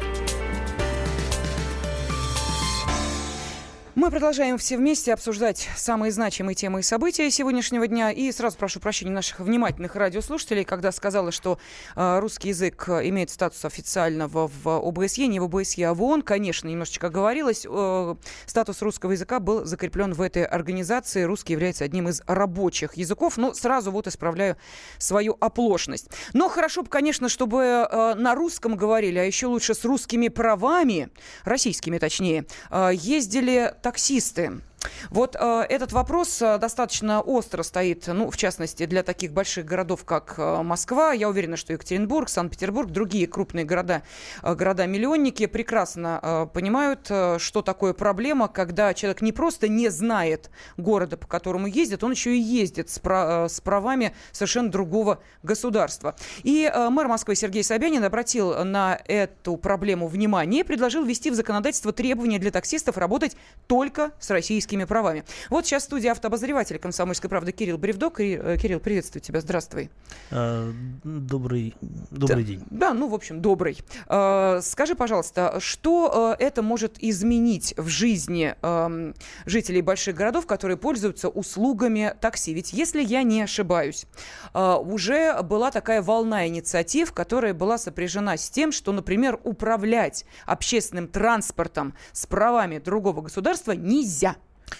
Мы 4.01 4.09
продолжаем 4.09 4.57
все 4.57 4.77
вместе 4.77 5.13
обсуждать 5.13 5.69
самые 5.77 6.11
значимые 6.11 6.55
темы 6.55 6.79
и 6.79 6.81
события 6.81 7.29
сегодняшнего 7.29 7.85
дня. 7.85 8.09
И 8.09 8.31
сразу 8.31 8.57
прошу 8.57 8.79
прощения 8.79 9.11
наших 9.11 9.39
внимательных 9.39 9.95
радиослушателей, 9.95 10.63
когда 10.63 10.91
сказала, 10.91 11.31
что 11.31 11.59
э, 11.95 12.17
русский 12.17 12.47
язык 12.47 12.89
имеет 12.89 13.29
статус 13.29 13.63
официального 13.63 14.47
в 14.63 14.67
ОБСЕ, 14.67 15.27
не 15.27 15.39
в 15.39 15.43
ОБСЕ, 15.43 15.85
а 15.85 15.93
в 15.93 16.01
ООН. 16.01 16.23
Конечно, 16.23 16.67
немножечко 16.67 17.09
говорилось. 17.09 17.63
Э, 17.69 18.15
статус 18.47 18.81
русского 18.81 19.11
языка 19.11 19.39
был 19.39 19.65
закреплен 19.65 20.13
в 20.13 20.21
этой 20.23 20.45
организации. 20.45 21.21
Русский 21.21 21.53
является 21.53 21.83
одним 21.83 22.09
из 22.09 22.23
рабочих 22.25 22.95
языков. 22.95 23.37
Но 23.37 23.53
сразу 23.53 23.91
вот 23.91 24.07
исправляю 24.07 24.57
свою 24.97 25.37
оплошность. 25.39 26.09
Но 26.33 26.49
хорошо 26.49 26.81
бы, 26.81 26.89
конечно, 26.89 27.29
чтобы 27.29 27.87
э, 27.87 28.15
на 28.15 28.33
русском 28.33 28.75
говорили, 28.75 29.19
а 29.19 29.23
еще 29.25 29.45
лучше 29.45 29.75
с 29.75 29.85
русскими 29.85 30.27
правами, 30.29 31.11
российскими 31.43 31.99
точнее, 31.99 32.47
э, 32.71 32.89
ездили 32.95 33.75
таксисты. 33.91 34.61
Вот 35.09 35.35
э, 35.39 35.65
этот 35.69 35.91
вопрос 35.91 36.41
э, 36.41 36.57
достаточно 36.57 37.21
остро 37.21 37.63
стоит, 37.63 38.07
ну, 38.07 38.29
в 38.29 38.37
частности, 38.37 38.85
для 38.85 39.03
таких 39.03 39.31
больших 39.31 39.65
городов, 39.65 40.05
как 40.05 40.35
э, 40.37 40.61
Москва. 40.63 41.13
Я 41.13 41.29
уверена, 41.29 41.57
что 41.57 41.73
Екатеринбург, 41.73 42.29
Санкт-Петербург, 42.29 42.89
другие 42.89 43.27
крупные 43.27 43.65
города, 43.65 44.03
э, 44.41 44.55
города-миллионники 44.55 45.45
прекрасно 45.45 46.19
э, 46.21 46.47
понимают, 46.53 47.07
э, 47.09 47.37
что 47.39 47.61
такое 47.61 47.93
проблема, 47.93 48.47
когда 48.47 48.93
человек 48.93 49.21
не 49.21 49.31
просто 49.31 49.67
не 49.67 49.89
знает 49.89 50.49
города, 50.77 51.17
по 51.17 51.27
которому 51.27 51.67
ездит, 51.67 52.03
он 52.03 52.11
еще 52.11 52.35
и 52.35 52.39
ездит 52.39 52.89
с, 52.89 52.99
пра- 52.99 53.45
э, 53.45 53.49
с 53.49 53.61
правами 53.61 54.13
совершенно 54.31 54.69
другого 54.69 55.19
государства. 55.43 56.15
И 56.43 56.69
э, 56.71 56.89
мэр 56.89 57.07
Москвы 57.07 57.35
Сергей 57.35 57.63
Собянин 57.63 58.03
обратил 58.03 58.63
на 58.63 58.99
эту 59.05 59.57
проблему 59.57 60.07
внимание 60.07 60.61
и 60.61 60.63
предложил 60.63 61.03
ввести 61.03 61.29
в 61.29 61.35
законодательство 61.35 61.91
требования 61.91 62.39
для 62.39 62.51
таксистов 62.51 62.97
работать 62.97 63.35
только 63.67 64.11
с 64.19 64.31
российскими 64.71 64.85
правами. 64.85 65.23
Вот 65.49 65.65
сейчас 65.65 65.83
в 65.83 65.85
студии 65.85 66.07
автообозреватель 66.07 66.79
«Комсомольской 66.79 67.29
правды» 67.29 67.51
Кирилл 67.51 67.77
Бревдок. 67.77 68.19
Э, 68.19 68.57
Кирилл, 68.57 68.79
приветствую 68.79 69.21
тебя, 69.21 69.41
здравствуй. 69.41 69.89
А, 70.31 70.71
добрый, 71.03 71.75
добрый 72.11 72.43
да, 72.43 72.47
день. 72.49 72.63
Да, 72.69 72.93
ну, 72.93 73.07
в 73.07 73.13
общем, 73.13 73.41
добрый. 73.41 73.77
А, 74.07 74.59
скажи, 74.61 74.95
пожалуйста, 74.95 75.59
что 75.59 76.35
э, 76.39 76.43
это 76.43 76.61
может 76.61 76.97
изменить 76.99 77.73
в 77.77 77.87
жизни 77.87 78.55
эм, 78.61 79.13
жителей 79.45 79.81
больших 79.81 80.15
городов, 80.15 80.45
которые 80.45 80.77
пользуются 80.77 81.27
услугами 81.27 82.15
такси? 82.21 82.53
Ведь, 82.53 82.73
если 82.73 83.03
я 83.03 83.23
не 83.23 83.41
ошибаюсь, 83.41 84.05
э, 84.53 84.75
уже 84.75 85.41
была 85.43 85.71
такая 85.71 86.01
волна 86.01 86.47
инициатив, 86.47 87.11
которая 87.11 87.53
была 87.53 87.77
сопряжена 87.77 88.37
с 88.37 88.49
тем, 88.49 88.71
что, 88.71 88.91
например, 88.91 89.39
управлять 89.43 90.25
общественным 90.45 91.07
транспортом 91.07 91.93
с 92.13 92.25
правами 92.25 92.79
другого 92.79 93.21
государства 93.21 93.73
нельзя. 93.73 94.35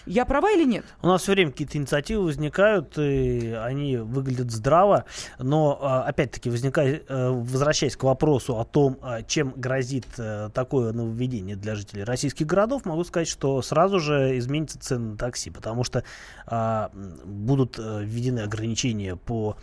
Я 0.05 0.25
права 0.25 0.51
или 0.51 0.65
нет? 0.65 0.85
У 1.01 1.07
нас 1.07 1.21
все 1.21 1.33
время 1.33 1.51
какие-то 1.51 1.77
инициативы 1.77 2.25
возникают, 2.25 2.97
и 2.97 3.51
они 3.51 3.97
выглядят 3.97 4.51
здраво, 4.51 5.05
но 5.39 5.77
а, 5.81 6.03
опять-таки 6.03 6.49
э, 6.49 7.29
возвращаясь 7.29 7.95
к 7.95 8.03
вопросу 8.03 8.59
о 8.59 8.65
том, 8.65 8.97
а, 9.01 9.21
чем 9.23 9.53
грозит 9.55 10.07
э, 10.17 10.49
такое 10.53 10.91
нововведение 10.91 11.55
для 11.55 11.75
жителей 11.75 12.03
российских 12.03 12.45
городов, 12.45 12.85
могу 12.85 13.03
сказать, 13.03 13.27
что 13.27 13.61
сразу 13.61 13.99
же 13.99 14.37
изменится 14.37 14.79
цены 14.79 15.11
на 15.11 15.17
такси, 15.17 15.49
потому 15.49 15.83
что 15.83 16.03
а, 16.45 16.91
будут 17.25 17.77
э, 17.77 18.01
введены 18.03 18.39
ограничения 18.39 19.15
по 19.15 19.57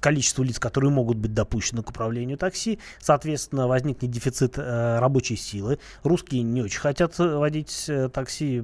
количеству 0.00 0.44
лиц, 0.44 0.58
которые 0.58 0.90
могут 0.90 1.18
быть 1.18 1.34
допущены 1.34 1.82
к 1.82 1.90
управлению 1.90 2.38
такси, 2.38 2.78
соответственно, 3.00 3.68
возникнет 3.68 4.10
дефицит 4.10 4.56
рабочей 4.56 5.36
силы. 5.36 5.78
Русские 6.02 6.42
не 6.42 6.62
очень 6.62 6.80
хотят 6.80 7.18
водить 7.18 7.90
такси, 8.12 8.62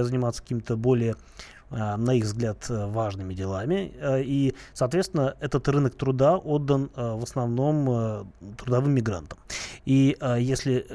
предпочитая 0.00 0.04
заниматься 0.04 0.42
какими-то 0.42 0.76
более 0.76 1.16
а, 1.70 1.96
на 1.96 2.14
их 2.14 2.24
взгляд, 2.24 2.66
важными 2.68 3.34
делами. 3.34 3.92
А, 4.00 4.18
и, 4.18 4.54
соответственно, 4.72 5.36
этот 5.40 5.68
рынок 5.68 5.94
труда 5.94 6.36
отдан 6.36 6.90
а, 6.94 7.16
в 7.16 7.22
основном 7.22 8.32
трудовым 8.56 8.92
мигрантам. 8.92 9.38
И 9.84 10.16
если 10.38 10.86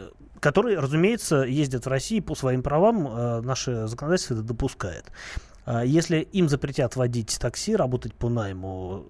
которые, 0.42 0.80
разумеется, 0.80 1.38
ездят 1.38 1.86
в 1.86 1.90
России 1.90 2.20
по 2.20 2.36
своим 2.36 2.62
правам, 2.62 3.42
наше 3.44 3.88
законодательство 3.88 4.36
это 4.36 4.44
допускает. 4.44 5.06
Если 5.84 6.20
им 6.20 6.50
запретят 6.50 6.96
водить 6.96 7.40
такси, 7.40 7.76
работать 7.76 8.14
по 8.14 8.30
найму, 8.30 9.06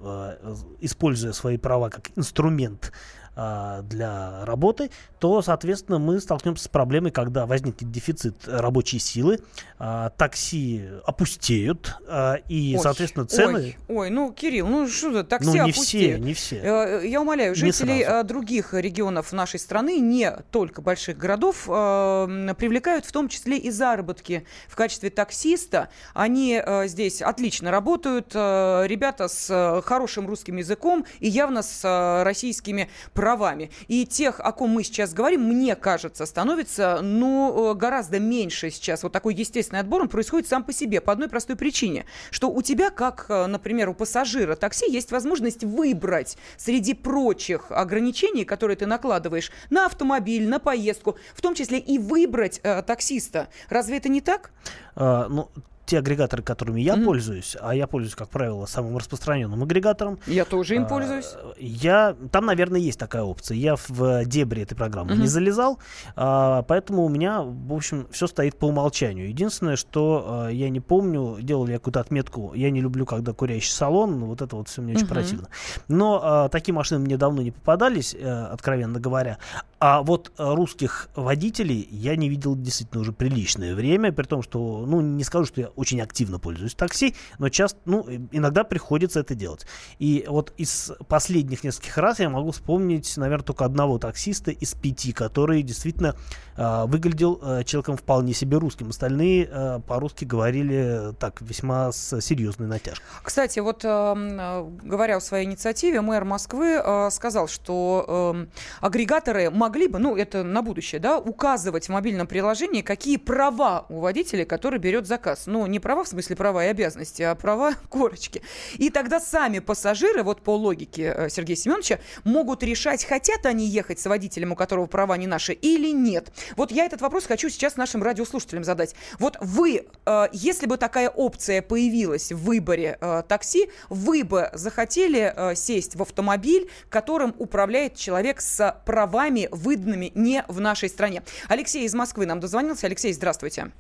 используя 0.80 1.34
свои 1.34 1.58
права 1.58 1.90
как 1.90 2.12
инструмент 2.16 2.94
а, 3.38 3.82
для 3.82 4.46
работы, 4.46 4.92
то, 5.20 5.42
соответственно, 5.42 6.00
мы 6.00 6.22
столкнемся 6.22 6.66
с 6.66 6.68
проблемой, 6.70 7.12
когда 7.12 7.46
возникнет 7.46 7.92
дефицит 7.92 8.48
рабочей 8.48 8.98
силы, 9.00 9.40
а, 9.78 10.12
такси 10.12 10.84
опустеют, 11.06 11.98
а, 12.08 12.36
и, 12.48 12.76
ой, 12.78 12.82
соответственно, 12.82 13.26
цены... 13.26 13.76
Ой, 13.90 13.98
ой, 13.98 14.10
ну, 14.10 14.32
Кирилл, 14.32 14.68
ну 14.68 14.88
что 14.88 15.12
за 15.12 15.24
такси 15.26 15.48
ну, 15.48 15.54
не 15.54 15.60
опустеют? 15.72 16.16
все, 16.16 16.26
не 16.26 16.34
все. 16.34 16.56
Э, 16.64 17.02
я 17.06 17.22
умоляю, 17.22 17.56
жителей 17.56 18.24
других 18.24 18.74
регионов 18.74 19.34
нашей 19.34 19.60
страны, 19.60 20.00
не 20.00 20.32
только 20.52 20.82
больших 20.82 21.18
городов, 21.18 21.66
привлекают 21.66 23.06
в 23.06 23.12
том 23.12 23.28
числе 23.28 23.58
и 23.58 23.70
заработки 23.70 24.46
в 24.70 24.76
качестве 24.76 25.10
таксиста. 25.10 25.90
Они 26.14 26.62
здесь 26.86 27.22
отлично 27.22 27.70
работают, 27.70 28.34
ребята 28.34 29.28
с 29.28 29.82
хорошим 29.86 30.28
русским 30.28 30.56
языком 30.56 31.06
и 31.20 31.28
явно 31.28 31.64
с 31.64 32.24
российскими 32.24 32.90
правами. 33.26 33.72
И 33.88 34.06
тех, 34.06 34.40
о 34.40 34.52
ком 34.52 34.70
мы 34.70 34.84
сейчас 34.84 35.12
говорим, 35.16 35.42
мне 35.46 35.76
кажется, 35.76 36.28
становится 36.28 37.00
ну, 37.02 37.72
э, 37.72 37.74
гораздо 37.74 38.20
меньше 38.20 38.70
сейчас. 38.70 39.02
Вот 39.02 39.14
такой 39.14 39.34
естественный 39.34 39.80
отбор, 39.80 40.04
он 40.04 40.10
происходит 40.10 40.48
сам 40.48 40.64
по 40.64 40.72
себе, 40.72 41.02
по 41.02 41.12
одной 41.12 41.28
простой 41.28 41.56
причине, 41.56 42.06
что 42.30 42.52
у 42.52 42.62
тебя, 42.62 42.92
как, 42.92 43.26
э, 43.30 43.48
например, 43.48 43.90
у 43.90 43.96
пассажира 43.96 44.56
такси, 44.56 44.92
есть 44.92 45.12
возможность 45.12 45.64
выбрать 45.64 46.38
среди 46.56 46.94
прочих 46.94 47.72
ограничений, 47.72 48.46
которые 48.46 48.78
ты 48.78 48.86
накладываешь 48.86 49.52
на 49.72 49.88
автомобиль, 49.88 50.48
на 50.48 50.60
поездку, 50.60 51.18
в 51.34 51.42
том 51.42 51.56
числе 51.56 51.80
и 51.80 51.98
выбрать 51.98 52.60
э, 52.62 52.84
таксиста. 52.84 53.48
Разве 53.70 53.98
это 53.98 54.08
не 54.08 54.22
так? 54.22 54.52
А, 54.96 55.28
ну, 55.30 55.50
те 55.86 56.00
агрегаторы, 56.00 56.44
которыми 56.44 56.82
я 56.82 56.96
mm-hmm. 56.96 57.06
пользуюсь, 57.06 57.58
а 57.62 57.76
я 57.76 57.88
пользуюсь, 57.88 58.16
как 58.16 58.30
правило, 58.30 58.66
самым 58.66 58.98
распространенным 58.98 59.64
агрегатором. 59.64 60.20
Я 60.28 60.46
тоже 60.46 60.76
им 60.76 60.84
а, 60.84 60.86
пользуюсь. 60.86 61.34
Я, 61.58 62.16
там, 62.32 62.46
наверное, 62.46 62.80
есть 62.80 63.00
такая 63.00 63.24
опция. 63.24 63.58
Я 63.58 63.76
в 63.76 64.26
дебри 64.26 64.64
этой 64.64 64.76
программы 64.76 65.12
mm-hmm. 65.12 65.22
не 65.22 65.28
залезал, 65.28 65.80
а, 66.16 66.64
поэтому 66.64 67.06
у 67.06 67.10
меня, 67.10 67.42
в 67.42 67.74
общем, 67.74 68.08
все 68.12 68.28
стоит 68.28 68.58
по 68.58 68.66
умолчанию. 68.66 69.30
Единственное, 69.30 69.76
что 69.76 70.26
а, 70.28 70.50
я 70.50 70.70
не 70.70 70.80
помню, 70.80 71.38
делал 71.42 71.68
я 71.68 71.76
какую-то 71.76 72.00
отметку, 72.00 72.54
я 72.56 72.72
не 72.72 72.82
люблю, 72.82 73.06
когда 73.06 73.34
курящий 73.34 73.72
салон, 73.72 74.26
вот 74.26 74.42
это 74.42 74.56
вот 74.56 74.68
все 74.68 74.82
мне 74.82 74.94
mm-hmm. 74.94 74.98
очень 74.98 75.08
противно. 75.08 75.48
Но 75.88 76.20
а, 76.24 76.50
такие 76.50 76.74
машины 76.74 77.00
мне 77.00 77.18
давно 77.18 77.42
не 77.42 77.52
попадались, 77.52 78.16
а, 78.20 78.50
откровенно 78.52 79.00
говоря. 79.00 79.38
А 79.80 80.02
вот 80.02 80.32
русских 80.38 81.10
водителей 81.16 81.88
я 81.92 82.16
не 82.16 82.28
видел 82.30 82.56
действительно 82.56 83.02
уже 83.02 83.12
приличное 83.12 83.76
время, 83.76 84.12
при 84.12 84.24
том, 84.24 84.42
что, 84.42 84.84
ну, 84.88 85.02
не 85.02 85.24
скажу, 85.24 85.46
что 85.46 85.62
я 85.62 85.70
очень 85.76 86.02
активно 86.02 86.40
пользуюсь 86.40 86.76
такси, 86.76 87.16
но 87.40 87.50
часто, 87.50 87.80
ну, 87.86 88.06
иногда 88.32 88.64
приходится 88.64 89.20
это 89.20 89.36
делать. 89.36 89.66
И 90.00 90.26
вот 90.28 90.54
из 90.58 90.92
последних 91.08 91.64
нескольких 91.64 91.98
раз 91.98 92.20
я 92.20 92.30
могу 92.30 92.52
вспомнить, 92.52 93.16
наверное, 93.18 93.46
только 93.46 93.66
одного 93.66 93.98
таксиста 93.98 94.52
из 94.52 94.74
пяти, 94.74 95.12
который 95.14 95.62
действительно 95.64 96.16
э, 96.58 96.86
выглядел 96.86 97.40
э, 97.42 97.64
человеком 97.64 97.98
вполне 97.98 98.34
себе 98.34 98.58
русским. 98.58 98.90
Остальные 98.90 99.50
э, 99.52 99.80
по-русски 99.88 100.26
говорили 100.26 101.14
так, 101.20 101.42
весьма 101.42 101.92
с 101.92 102.22
серьезной 102.22 102.68
натяжкой. 102.68 103.06
Кстати, 103.24 103.60
вот 103.60 103.84
э, 103.84 104.70
говоря 104.84 105.18
о 105.18 105.22
своей 105.22 105.46
инициативе, 105.46 106.02
мэр 106.02 106.26
Москвы 106.26 106.82
э, 106.84 107.10
сказал, 107.12 107.48
что 107.48 108.36
э, 108.36 108.46
агрегаторы 108.82 109.50
могли 109.50 109.88
бы, 109.88 110.00
ну, 110.00 110.16
это 110.16 110.44
на 110.44 110.62
будущее, 110.62 111.00
да, 111.00 111.18
указывать 111.18 111.88
в 111.88 111.90
мобильном 111.90 112.28
приложении, 112.28 112.82
какие 112.82 113.18
права 113.18 113.86
у 113.90 114.00
водителя, 114.00 114.46
который 114.46 114.80
берет 114.80 115.08
заказ. 115.08 115.44
Ну, 115.46 115.65
ну, 115.66 115.72
не 115.72 115.80
права 115.80 116.04
в 116.04 116.08
смысле 116.08 116.36
права 116.36 116.64
и 116.64 116.68
обязанности, 116.68 117.24
а 117.24 117.34
права 117.34 117.74
корочки. 117.90 118.44
И 118.76 118.92
тогда 118.92 119.20
сами 119.20 119.60
пассажиры, 119.60 120.22
вот 120.22 120.42
по 120.42 120.56
логике 120.56 121.14
э, 121.16 121.30
Сергея 121.30 121.56
Семеновича, 121.56 122.00
могут 122.24 122.62
решать, 122.62 123.04
хотят 123.04 123.48
они 123.48 123.66
ехать 123.66 124.00
с 124.00 124.06
водителем, 124.06 124.52
у 124.52 124.56
которого 124.56 124.86
права 124.86 125.18
не 125.18 125.26
наши, 125.26 125.54
или 125.54 125.92
нет. 125.92 126.32
Вот 126.56 126.72
я 126.72 126.86
этот 126.86 127.02
вопрос 127.02 127.26
хочу 127.26 127.50
сейчас 127.50 127.78
нашим 127.78 128.04
радиослушателям 128.04 128.64
задать. 128.64 128.96
Вот 129.18 129.38
вы, 129.42 129.88
э, 130.06 130.28
если 130.34 130.68
бы 130.68 130.78
такая 130.78 131.10
опция 131.10 131.64
появилась 131.64 132.32
в 132.32 132.44
выборе 132.44 133.00
э, 133.02 133.24
такси, 133.28 133.72
вы 133.90 134.24
бы 134.24 134.52
захотели 134.54 135.56
сесть 135.56 135.96
в 135.96 136.02
автомобиль, 136.04 136.70
которым 136.90 137.34
управляет 137.40 137.96
человек 137.96 138.40
с 138.40 138.80
правами, 138.86 139.50
выданными 139.52 140.12
не 140.14 140.44
в 140.48 140.60
нашей 140.60 140.90
стране. 140.90 141.24
Алексей 141.48 141.86
из 141.86 141.96
Москвы 141.96 142.28
нам 142.28 142.40
дозвонился. 142.40 142.86
Алексей, 142.86 143.12
здравствуйте. 143.14 143.72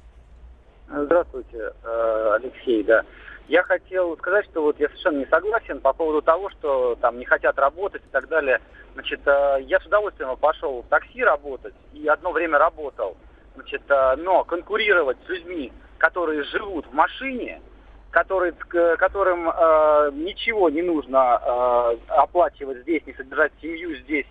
Здравствуйте, 0.87 1.73
э, 1.83 2.31
Алексей, 2.35 2.83
да. 2.83 3.03
Я 3.47 3.63
хотел 3.63 4.17
сказать, 4.17 4.45
что 4.45 4.61
вот 4.61 4.79
я 4.79 4.87
совершенно 4.87 5.19
не 5.19 5.25
согласен 5.25 5.79
по 5.79 5.93
поводу 5.93 6.21
того, 6.21 6.49
что 6.51 6.95
там 6.95 7.17
не 7.19 7.25
хотят 7.25 7.57
работать 7.57 8.03
и 8.03 8.09
так 8.11 8.27
далее. 8.27 8.59
Значит, 8.93 9.21
э, 9.25 9.57
я 9.61 9.79
с 9.79 9.85
удовольствием 9.85 10.35
пошел 10.37 10.81
в 10.81 10.87
такси 10.87 11.23
работать 11.23 11.73
и 11.93 12.07
одно 12.07 12.31
время 12.31 12.59
работал. 12.59 13.17
Значит, 13.55 13.81
э, 13.89 14.15
но 14.17 14.43
конкурировать 14.43 15.17
с 15.25 15.29
людьми, 15.29 15.73
которые 15.97 16.43
живут 16.43 16.85
в 16.87 16.93
машине, 16.93 17.61
которые, 18.11 18.53
которым 18.53 19.49
э, 19.49 20.11
ничего 20.13 20.69
не 20.69 20.83
нужно 20.83 21.39
э, 21.41 21.97
оплачивать 22.09 22.79
здесь, 22.79 23.05
не 23.05 23.13
содержать 23.13 23.51
семью 23.61 23.95
здесь, 23.97 24.27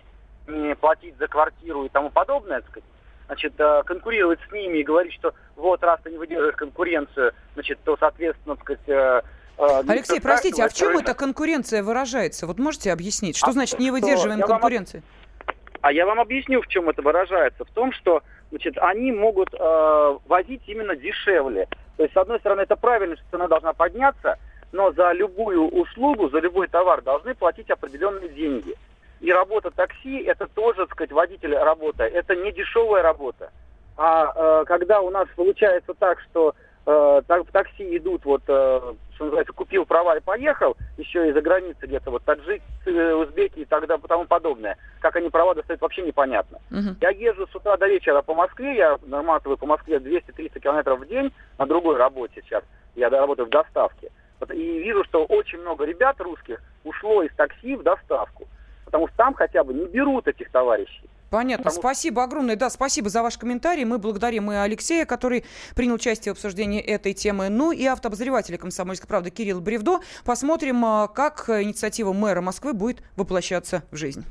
не 0.47 0.75
платить 0.75 1.17
за 1.17 1.27
квартиру 1.27 1.85
и 1.85 1.89
тому 1.89 2.09
подобное, 2.11 2.61
так 2.61 2.69
сказать, 2.69 2.89
значит, 3.27 3.53
э, 3.57 3.83
конкурировать 3.85 4.39
с 4.47 4.51
ними 4.51 4.79
и 4.79 4.83
говорить, 4.83 5.13
что 5.13 5.33
вот 5.55 5.83
раз 5.83 5.99
ты 6.03 6.11
не 6.11 6.17
выдерживаешь 6.17 6.55
конкуренцию, 6.55 7.33
значит, 7.53 7.79
то, 7.83 7.97
соответственно, 7.97 8.55
так 8.55 8.63
сказать, 8.63 8.87
э, 8.87 9.21
э, 9.57 9.81
Алексей, 9.87 10.21
простите, 10.21 10.63
а 10.63 10.69
в 10.69 10.73
чем 10.73 10.97
эта 10.97 11.13
конкуренция 11.13 11.83
выражается? 11.83 12.47
Вот 12.47 12.59
можете 12.59 12.91
объяснить, 12.91 13.37
что 13.37 13.47
а 13.47 13.51
значит 13.51 13.79
не 13.79 13.91
выдерживаем 13.91 14.41
конкуренции? 14.41 14.99
Вам, 14.99 15.51
а 15.81 15.91
я 15.91 16.05
вам 16.05 16.19
объясню, 16.19 16.61
в 16.61 16.67
чем 16.67 16.89
это 16.89 17.01
выражается. 17.01 17.63
В 17.63 17.69
том, 17.69 17.91
что 17.91 18.23
значит, 18.49 18.77
они 18.79 19.11
могут 19.11 19.53
э, 19.53 20.17
возить 20.25 20.63
именно 20.67 20.95
дешевле. 20.95 21.67
То 21.97 22.03
есть, 22.03 22.13
с 22.13 22.17
одной 22.17 22.39
стороны, 22.39 22.61
это 22.61 22.75
правильно, 22.75 23.15
что 23.15 23.25
цена 23.31 23.47
должна 23.47 23.73
подняться, 23.73 24.37
но 24.71 24.91
за 24.91 25.11
любую 25.11 25.67
услугу, 25.67 26.29
за 26.29 26.39
любой 26.39 26.67
товар 26.67 27.01
должны 27.01 27.35
платить 27.35 27.69
определенные 27.69 28.29
деньги. 28.29 28.75
И 29.21 29.31
работа 29.31 29.71
такси, 29.71 30.23
это 30.23 30.47
тоже, 30.47 30.85
так 30.85 30.91
сказать, 30.91 31.11
водитель 31.11 31.55
работа. 31.55 32.03
Это 32.03 32.35
не 32.35 32.51
дешевая 32.51 33.01
работа. 33.01 33.51
А 33.97 34.61
э, 34.61 34.65
когда 34.65 35.01
у 35.01 35.09
нас 35.09 35.27
получается 35.35 35.93
так, 35.93 36.19
что 36.21 36.53
э, 36.85 37.21
в 37.27 37.51
такси 37.51 37.97
идут 37.97 38.25
вот, 38.25 38.41
э, 38.47 38.93
что 39.15 39.23
называется, 39.23 39.53
купил 39.53 39.85
права 39.85 40.17
и 40.17 40.21
поехал, 40.21 40.75
еще 40.97 41.29
и 41.29 41.31
за 41.31 41.41
границей 41.41 41.87
где-то, 41.87 42.11
вот 42.11 42.23
таджики, 42.23 42.61
э, 42.85 43.13
узбеки 43.13 43.59
и 43.59 43.65
так 43.65 43.87
далее, 43.87 44.03
тому 44.07 44.25
подобное. 44.25 44.77
Как 44.99 45.15
они 45.15 45.29
права 45.29 45.55
достают, 45.55 45.81
вообще 45.81 46.01
непонятно. 46.01 46.59
Uh-huh. 46.69 46.95
Я 46.99 47.09
езжу 47.09 47.47
с 47.47 47.55
утра 47.55 47.77
до 47.77 47.87
вечера 47.87 48.21
по 48.21 48.33
Москве, 48.33 48.75
я 48.75 48.99
наматываю 49.03 49.57
по 49.57 49.65
Москве 49.65 49.99
230 49.99 50.61
километров 50.61 50.99
в 50.99 51.07
день 51.07 51.31
на 51.57 51.65
другой 51.65 51.95
работе 51.95 52.41
сейчас. 52.43 52.63
Я 52.95 53.09
работаю 53.09 53.47
в 53.47 53.51
доставке. 53.51 54.11
И 54.53 54.79
вижу, 54.79 55.03
что 55.05 55.25
очень 55.25 55.59
много 55.59 55.85
ребят 55.85 56.19
русских 56.19 56.61
ушло 56.83 57.23
из 57.23 57.33
такси 57.35 57.75
в 57.75 57.83
доставку 57.83 58.47
потому 58.95 59.09
что 59.09 59.17
там 59.17 59.33
хотя 59.33 59.61
бы 59.61 59.73
не 59.73 59.85
берут 59.87 60.25
этих 60.25 60.49
товарищей. 60.51 61.09
Понятно. 61.29 61.65
Потому... 61.65 61.81
Спасибо 61.81 62.23
огромное. 62.23 62.55
Да, 62.55 62.69
спасибо 62.69 63.09
за 63.09 63.23
ваш 63.23 63.37
комментарий. 63.37 63.83
Мы 63.83 63.97
благодарим 63.97 64.49
и 64.53 64.55
Алексея, 64.55 65.05
который 65.05 65.43
принял 65.75 65.95
участие 65.95 66.33
в 66.33 66.37
обсуждении 66.37 66.79
этой 66.79 67.13
темы, 67.13 67.49
ну 67.49 67.73
и 67.73 67.85
автообозревателя 67.85 68.57
«Комсомольской 68.57 69.05
правды» 69.05 69.31
Кирилл 69.31 69.59
Бревдо. 69.59 69.99
Посмотрим, 70.23 70.85
а, 70.85 71.09
как 71.09 71.49
инициатива 71.49 72.13
мэра 72.13 72.39
Москвы 72.39 72.73
будет 72.73 73.03
воплощаться 73.17 73.83
в 73.91 73.97
жизнь. 73.97 74.23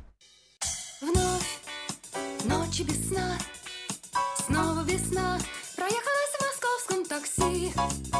Вновь 0.99 1.61
ночи 2.45 2.81
без 2.81 3.09
сна, 3.09 3.37
снова 4.47 4.81
весна, 4.83 5.37
проехалась 5.75 6.33
в 6.33 6.41
московском 6.41 7.05
такси. 7.05 8.14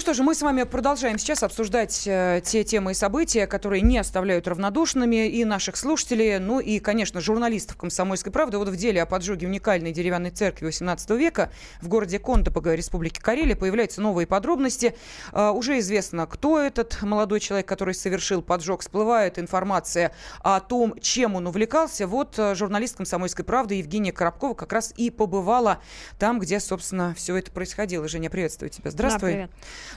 Ну 0.00 0.02
что 0.02 0.14
же, 0.14 0.22
мы 0.22 0.34
с 0.34 0.40
вами 0.40 0.62
продолжаем 0.62 1.18
сейчас 1.18 1.42
обсуждать 1.42 2.04
э, 2.06 2.40
те 2.42 2.64
темы 2.64 2.92
и 2.92 2.94
события, 2.94 3.46
которые 3.46 3.82
не 3.82 3.98
оставляют 3.98 4.48
равнодушными 4.48 5.28
и 5.28 5.44
наших 5.44 5.76
слушателей, 5.76 6.38
ну 6.38 6.58
и, 6.58 6.78
конечно, 6.78 7.20
журналистов 7.20 7.76
«Комсомольской 7.76 8.32
правды». 8.32 8.56
Вот 8.56 8.70
в 8.70 8.76
деле 8.76 9.02
о 9.02 9.04
поджоге 9.04 9.46
уникальной 9.46 9.92
деревянной 9.92 10.30
церкви 10.30 10.68
XVIII 10.68 11.18
века 11.18 11.52
в 11.82 11.88
городе 11.88 12.18
Кондопога 12.18 12.74
Республики 12.74 13.20
Карелия 13.20 13.54
появляются 13.54 14.00
новые 14.00 14.26
подробности. 14.26 14.96
Э, 15.34 15.50
уже 15.50 15.78
известно, 15.80 16.26
кто 16.26 16.58
этот 16.58 17.02
молодой 17.02 17.38
человек, 17.38 17.68
который 17.68 17.92
совершил 17.92 18.40
поджог. 18.40 18.80
Всплывает 18.80 19.38
информация 19.38 20.12
о 20.42 20.60
том, 20.60 20.98
чем 21.02 21.34
он 21.34 21.46
увлекался. 21.46 22.06
Вот 22.06 22.38
э, 22.38 22.54
журналист 22.54 22.96
«Комсомольской 22.96 23.44
правды» 23.44 23.74
Евгения 23.74 24.12
Коробкова 24.12 24.54
как 24.54 24.72
раз 24.72 24.94
и 24.96 25.10
побывала 25.10 25.82
там, 26.18 26.38
где, 26.38 26.58
собственно, 26.58 27.12
все 27.14 27.36
это 27.36 27.50
происходило. 27.50 28.08
Женя, 28.08 28.30
приветствую 28.30 28.70
тебя. 28.70 28.90
Здравствуй. 28.90 29.32
Да, 29.32 29.34
привет. 29.34 29.50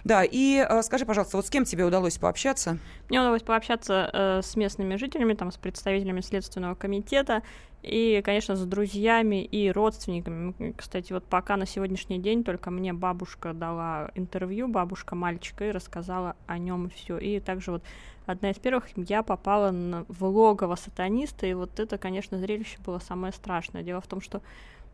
Да, 0.03 0.23
и 0.23 0.65
э, 0.67 0.81
скажи, 0.81 1.05
пожалуйста, 1.05 1.37
вот 1.37 1.45
с 1.45 1.49
кем 1.49 1.65
тебе 1.65 1.85
удалось 1.85 2.17
пообщаться? 2.17 2.77
Мне 3.09 3.19
удалось 3.19 3.43
пообщаться 3.43 4.09
э, 4.11 4.41
с 4.43 4.55
местными 4.55 4.95
жителями, 4.95 5.33
там, 5.33 5.51
с 5.51 5.57
представителями 5.57 6.21
Следственного 6.21 6.75
комитета 6.75 7.43
и, 7.83 8.21
конечно, 8.23 8.55
с 8.55 8.65
друзьями 8.65 9.43
и 9.43 9.69
родственниками. 9.69 10.73
Кстати, 10.77 11.11
вот 11.11 11.25
пока 11.25 11.57
на 11.57 11.65
сегодняшний 11.65 12.17
день 12.17 12.43
только 12.43 12.71
мне 12.71 12.93
бабушка 12.93 13.53
дала 13.53 14.09
интервью, 14.15 14.67
бабушка 14.69 15.15
мальчика, 15.15 15.67
и 15.67 15.71
рассказала 15.71 16.35
о 16.47 16.57
нем 16.57 16.89
все. 16.89 17.17
И 17.17 17.39
также 17.41 17.71
вот 17.71 17.83
одна 18.25 18.51
из 18.51 18.57
первых 18.57 18.85
я 18.95 19.21
попала 19.21 19.71
на, 19.71 20.05
в 20.07 20.23
логово 20.23 20.75
сатаниста, 20.75 21.45
и 21.45 21.53
вот 21.53 21.79
это, 21.79 21.97
конечно, 21.97 22.37
зрелище 22.37 22.77
было 22.85 22.99
самое 22.99 23.33
страшное. 23.33 23.83
Дело 23.83 23.99
в 23.99 24.07
том, 24.07 24.21
что 24.21 24.41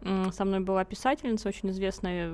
со 0.01 0.45
мной 0.45 0.61
была 0.61 0.85
писательница, 0.85 1.49
очень 1.49 1.69
известная 1.71 2.31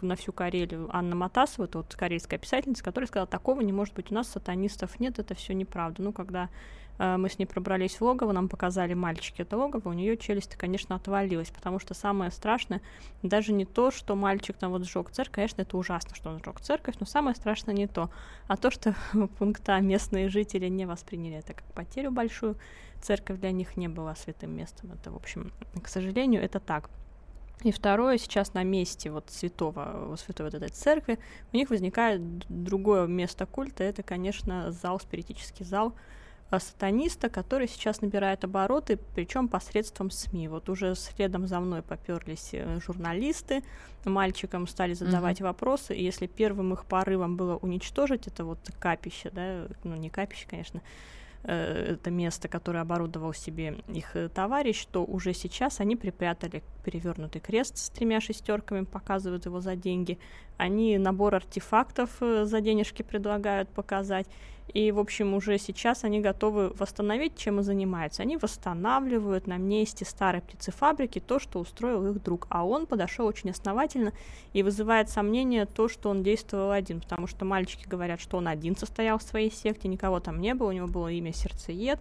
на 0.00 0.16
всю 0.16 0.32
Карелию, 0.32 0.88
Анна 0.92 1.14
Матасова, 1.14 1.64
это 1.64 1.78
вот 1.78 1.94
карельская 1.94 2.38
писательница, 2.38 2.84
которая 2.84 3.08
сказала, 3.08 3.26
такого 3.26 3.60
не 3.62 3.72
может 3.72 3.94
быть, 3.94 4.10
у 4.10 4.14
нас 4.14 4.28
сатанистов 4.28 5.00
нет, 5.00 5.18
это 5.18 5.34
все 5.34 5.54
неправда. 5.54 6.02
Ну, 6.02 6.12
когда 6.12 6.50
мы 6.98 7.28
с 7.28 7.38
ней 7.38 7.46
пробрались 7.46 8.00
в 8.00 8.02
логово, 8.02 8.32
нам 8.32 8.48
показали 8.48 8.94
мальчики 8.94 9.42
это 9.42 9.56
логово, 9.56 9.88
у 9.88 9.92
нее 9.92 10.16
челюсть, 10.16 10.56
конечно, 10.56 10.96
отвалилась, 10.96 11.50
потому 11.50 11.78
что 11.78 11.94
самое 11.94 12.30
страшное 12.30 12.80
даже 13.22 13.52
не 13.52 13.64
то, 13.64 13.90
что 13.90 14.16
мальчик 14.16 14.56
там 14.56 14.72
вот 14.72 14.84
сжег 14.84 15.10
церковь, 15.10 15.34
конечно, 15.34 15.62
это 15.62 15.76
ужасно, 15.76 16.14
что 16.14 16.30
он 16.30 16.40
сжег 16.40 16.60
церковь, 16.60 16.96
но 16.98 17.06
самое 17.06 17.36
страшное 17.36 17.74
не 17.74 17.86
то, 17.86 18.10
а 18.48 18.56
то, 18.56 18.70
что 18.70 18.94
пункта 19.38 19.78
местные 19.80 20.28
жители 20.28 20.68
не 20.68 20.86
восприняли 20.86 21.36
это 21.36 21.54
как 21.54 21.64
потерю 21.72 22.10
большую, 22.10 22.56
церковь 23.00 23.38
для 23.38 23.52
них 23.52 23.76
не 23.76 23.86
была 23.86 24.16
святым 24.16 24.56
местом. 24.56 24.90
Это, 24.92 25.12
в 25.12 25.16
общем, 25.16 25.52
к 25.82 25.88
сожалению, 25.88 26.42
это 26.42 26.58
так. 26.58 26.90
И 27.62 27.72
второе, 27.72 28.18
сейчас 28.18 28.54
на 28.54 28.62
месте 28.62 29.10
вот 29.10 29.30
святого, 29.30 30.16
святой 30.16 30.46
вот 30.46 30.54
этой 30.54 30.68
церкви, 30.68 31.18
у 31.52 31.56
них 31.56 31.70
возникает 31.70 32.20
другое 32.48 33.06
место 33.06 33.46
культа, 33.46 33.82
это, 33.84 34.02
конечно, 34.02 34.70
зал, 34.70 35.00
спиритический 35.00 35.64
зал 35.64 35.92
э, 35.92 35.92
сатаниста, 36.50 37.28
который 37.28 37.68
сейчас 37.68 38.00
набирает 38.00 38.44
обороты, 38.44 38.98
причем 39.14 39.48
посредством 39.48 40.10
СМИ. 40.10 40.48
Вот 40.48 40.68
уже 40.68 40.94
следом 40.94 41.46
за 41.46 41.60
мной 41.60 41.82
поперлись 41.82 42.50
э, 42.52 42.80
журналисты, 42.80 43.62
мальчикам 44.04 44.66
стали 44.66 44.94
задавать 44.94 45.40
mm-hmm. 45.40 45.44
вопросы, 45.44 45.94
и 45.94 46.02
если 46.02 46.26
первым 46.26 46.72
их 46.72 46.86
порывом 46.86 47.36
было 47.36 47.56
уничтожить, 47.56 48.26
это 48.26 48.44
вот 48.44 48.58
капище, 48.78 49.30
да, 49.30 49.66
ну 49.84 49.96
не 49.96 50.08
капище, 50.08 50.46
конечно, 50.48 50.80
Э, 51.44 51.92
это 51.92 52.10
место, 52.10 52.48
которое 52.48 52.80
оборудовал 52.80 53.32
себе 53.32 53.76
их 53.88 54.16
э, 54.16 54.28
товарищ, 54.28 54.86
то 54.86 55.04
уже 55.04 55.32
сейчас 55.32 55.80
они 55.80 55.94
припрятали 55.96 56.62
перевернутый 56.84 57.40
крест 57.40 57.78
с 57.78 57.90
тремя 57.90 58.20
шестерками, 58.20 58.84
показывают 58.84 59.46
его 59.46 59.60
за 59.60 59.76
деньги. 59.76 60.18
Они 60.56 60.98
набор 60.98 61.36
артефактов 61.36 62.10
за 62.20 62.60
денежки 62.60 63.02
предлагают 63.02 63.68
показать. 63.68 64.26
И, 64.74 64.92
в 64.92 64.98
общем, 64.98 65.34
уже 65.34 65.58
сейчас 65.58 66.04
они 66.04 66.20
готовы 66.20 66.70
восстановить, 66.78 67.36
чем 67.36 67.60
и 67.60 67.62
занимаются. 67.62 68.22
Они 68.22 68.36
восстанавливают 68.36 69.46
на 69.46 69.56
месте 69.56 70.04
старой 70.04 70.42
птицефабрики 70.42 71.20
то, 71.20 71.38
что 71.38 71.58
устроил 71.58 72.06
их 72.10 72.22
друг. 72.22 72.46
А 72.50 72.66
он 72.66 72.86
подошел 72.86 73.26
очень 73.26 73.50
основательно 73.50 74.12
и 74.52 74.62
вызывает 74.62 75.08
сомнение 75.08 75.64
то, 75.66 75.88
что 75.88 76.10
он 76.10 76.22
действовал 76.22 76.72
один. 76.72 77.00
Потому 77.00 77.26
что 77.26 77.44
мальчики 77.44 77.88
говорят, 77.88 78.20
что 78.20 78.36
он 78.36 78.48
один 78.48 78.76
состоял 78.76 79.18
в 79.18 79.22
своей 79.22 79.50
секте, 79.50 79.88
никого 79.88 80.20
там 80.20 80.40
не 80.40 80.54
было, 80.54 80.68
у 80.68 80.72
него 80.72 80.86
было 80.86 81.08
имя 81.08 81.32
Сердцеед 81.32 81.98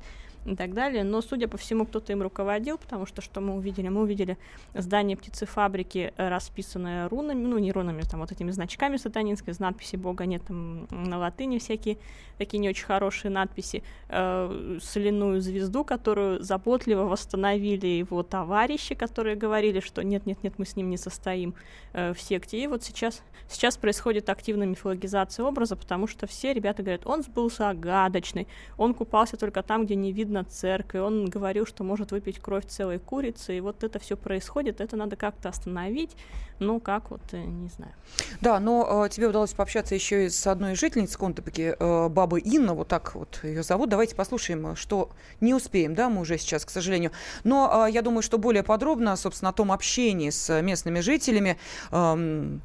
и 0.48 0.56
так 0.56 0.74
далее. 0.74 1.04
Но, 1.04 1.22
судя 1.22 1.48
по 1.48 1.58
всему, 1.58 1.86
кто-то 1.86 2.12
им 2.14 2.22
руководил, 2.22 2.78
потому 2.78 3.06
что 3.06 3.22
что 3.22 3.42
мы 3.42 3.56
увидели? 3.56 3.90
Мы 3.90 4.02
увидели 4.02 4.38
здание 4.74 5.18
птицефабрики, 5.18 6.14
э, 6.16 6.30
расписанное 6.30 7.10
рунами, 7.10 7.46
ну, 7.46 7.58
не 7.58 7.72
рунами, 7.72 8.02
там 8.02 8.22
вот 8.22 8.32
этими 8.32 8.52
значками 8.52 8.98
сатанинскими, 8.98 9.54
с 9.54 9.60
надписи 9.60 9.98
Бога 9.98 10.26
нет, 10.26 10.44
там 10.48 10.88
на 10.90 11.18
латыни 11.18 11.58
всякие 11.58 11.98
такие 12.38 12.60
не 12.60 12.70
очень 12.70 12.86
хорошие 12.86 13.32
надписи, 13.32 13.84
э, 14.10 14.78
соляную 14.82 15.42
звезду, 15.42 15.84
которую 15.84 16.42
заботливо 16.44 17.04
восстановили 17.04 17.88
его 17.88 18.24
товарищи, 18.24 18.96
которые 18.96 19.36
говорили, 19.36 19.80
что 19.80 20.04
нет-нет-нет, 20.04 20.54
мы 20.58 20.66
с 20.66 20.76
ним 20.76 20.90
не 20.90 20.98
состоим 20.98 21.56
э, 21.94 22.14
в 22.14 22.22
секте. 22.22 22.62
И 22.62 22.68
вот 22.68 22.84
сейчас, 22.84 23.24
сейчас 23.50 23.78
происходит 23.78 24.30
активная 24.30 24.68
мифологизация 24.68 25.46
образа, 25.46 25.76
потому 25.76 26.08
что 26.08 26.28
все 26.28 26.54
ребята 26.54 26.84
говорят, 26.84 27.06
он 27.06 27.24
был 27.36 27.50
загадочный, 27.50 28.48
он 28.78 28.94
купался 28.94 29.38
только 29.38 29.64
там, 29.64 29.86
где 29.86 29.96
не 29.96 30.12
видно 30.12 30.37
церкви, 30.44 31.00
он 31.00 31.26
говорил, 31.26 31.66
что 31.66 31.84
может 31.84 32.12
выпить 32.12 32.40
кровь 32.40 32.66
целой 32.66 33.00
курицы, 33.00 33.58
и 33.58 33.62
вот 33.62 33.84
это 33.84 34.00
все 34.00 34.18
происходит, 34.18 34.82
это 34.82 34.96
надо 34.96 35.16
как-то 35.16 35.50
остановить, 35.50 36.16
ну 36.60 36.80
как 36.80 37.12
вот, 37.12 37.22
э, 37.32 37.44
не 37.44 37.70
знаю. 37.70 37.94
Да, 38.42 38.60
но 38.60 39.06
э, 39.06 39.10
тебе 39.10 39.28
удалось 39.28 39.54
пообщаться 39.54 39.96
еще 39.96 40.26
и 40.26 40.30
с 40.30 40.48
одной 40.48 40.76
жительницей 40.76 41.18
Контепеки, 41.18 41.76
э, 41.78 42.10
бабы 42.10 42.40
Инна, 42.40 42.74
вот 42.74 42.88
так 42.88 43.16
вот 43.16 43.40
ее 43.44 43.64
зовут. 43.64 43.90
Давайте 43.90 44.16
послушаем, 44.16 44.76
что 44.76 45.10
не 45.42 45.54
успеем, 45.54 45.96
да, 45.96 46.10
мы 46.10 46.22
уже 46.22 46.38
сейчас, 46.38 46.66
к 46.66 46.70
сожалению. 46.70 47.12
Но 47.44 47.88
э, 47.88 47.92
я 47.92 48.02
думаю, 48.02 48.22
что 48.22 48.38
более 48.38 48.64
подробно, 48.64 49.16
собственно, 49.16 49.50
о 49.50 49.54
том 49.54 49.72
общении 49.72 50.30
с 50.30 50.62
местными 50.62 51.00
жителями, 51.00 51.58
э, 51.92 52.58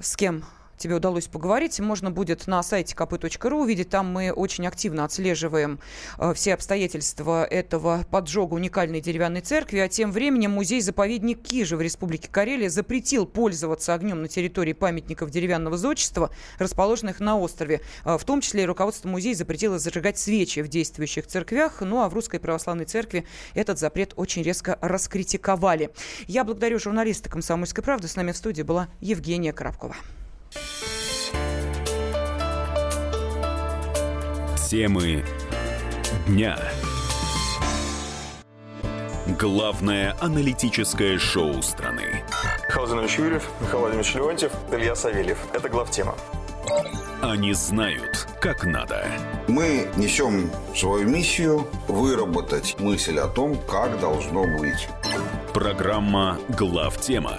с 0.00 0.16
кем 0.16 0.44
тебе 0.80 0.94
удалось 0.94 1.28
поговорить, 1.28 1.78
можно 1.78 2.10
будет 2.10 2.46
на 2.46 2.62
сайте 2.62 2.94
kp.ru 2.96 3.60
увидеть. 3.60 3.90
Там 3.90 4.06
мы 4.06 4.32
очень 4.32 4.66
активно 4.66 5.04
отслеживаем 5.04 5.78
э, 6.18 6.32
все 6.34 6.54
обстоятельства 6.54 7.44
этого 7.44 8.04
поджога 8.10 8.54
уникальной 8.54 9.00
деревянной 9.00 9.42
церкви. 9.42 9.78
А 9.78 9.88
тем 9.88 10.10
временем 10.10 10.52
музей-заповедник 10.52 11.42
Кижи 11.42 11.76
в 11.76 11.82
Республике 11.82 12.28
Карелия 12.28 12.70
запретил 12.70 13.26
пользоваться 13.26 13.94
огнем 13.94 14.22
на 14.22 14.28
территории 14.28 14.72
памятников 14.72 15.30
деревянного 15.30 15.76
зодчества, 15.76 16.30
расположенных 16.58 17.20
на 17.20 17.38
острове. 17.38 17.82
Э, 18.04 18.16
в 18.16 18.24
том 18.24 18.40
числе 18.40 18.64
руководство 18.64 19.08
музея 19.08 19.34
запретило 19.34 19.78
зажигать 19.78 20.18
свечи 20.18 20.60
в 20.60 20.68
действующих 20.68 21.26
церквях. 21.26 21.82
Ну 21.82 22.00
а 22.00 22.08
в 22.08 22.14
Русской 22.14 22.40
Православной 22.40 22.86
Церкви 22.86 23.26
этот 23.54 23.78
запрет 23.78 24.14
очень 24.16 24.42
резко 24.42 24.78
раскритиковали. 24.80 25.90
Я 26.26 26.44
благодарю 26.44 26.78
журналиста 26.78 27.28
«Комсомольской 27.28 27.84
правды». 27.84 28.08
С 28.08 28.16
нами 28.16 28.32
в 28.32 28.36
студии 28.36 28.62
была 28.62 28.88
Евгения 29.00 29.52
Коробкова. 29.52 29.94
Темы 34.70 35.24
дня. 36.28 36.56
Главное 39.38 40.16
аналитическое 40.20 41.18
шоу 41.18 41.60
страны. 41.60 42.22
Михаил 42.68 42.86
Зинович 42.86 43.18
Юрьев, 43.18 43.48
Михаил 43.60 43.80
Владимирович 43.80 44.14
Леонтьев, 44.14 44.52
Илья 44.70 44.94
Савельев. 44.94 45.38
Это 45.52 45.68
главтема. 45.68 46.14
Они 47.20 47.52
знают, 47.52 48.28
как 48.40 48.64
надо. 48.64 49.06
Мы 49.48 49.88
несем 49.96 50.50
свою 50.74 51.08
миссию 51.08 51.66
выработать 51.88 52.76
мысль 52.78 53.18
о 53.18 53.26
том, 53.26 53.56
как 53.68 53.98
должно 53.98 54.44
быть. 54.56 54.88
Программа 55.52 56.38
«Главтема» 56.56 57.38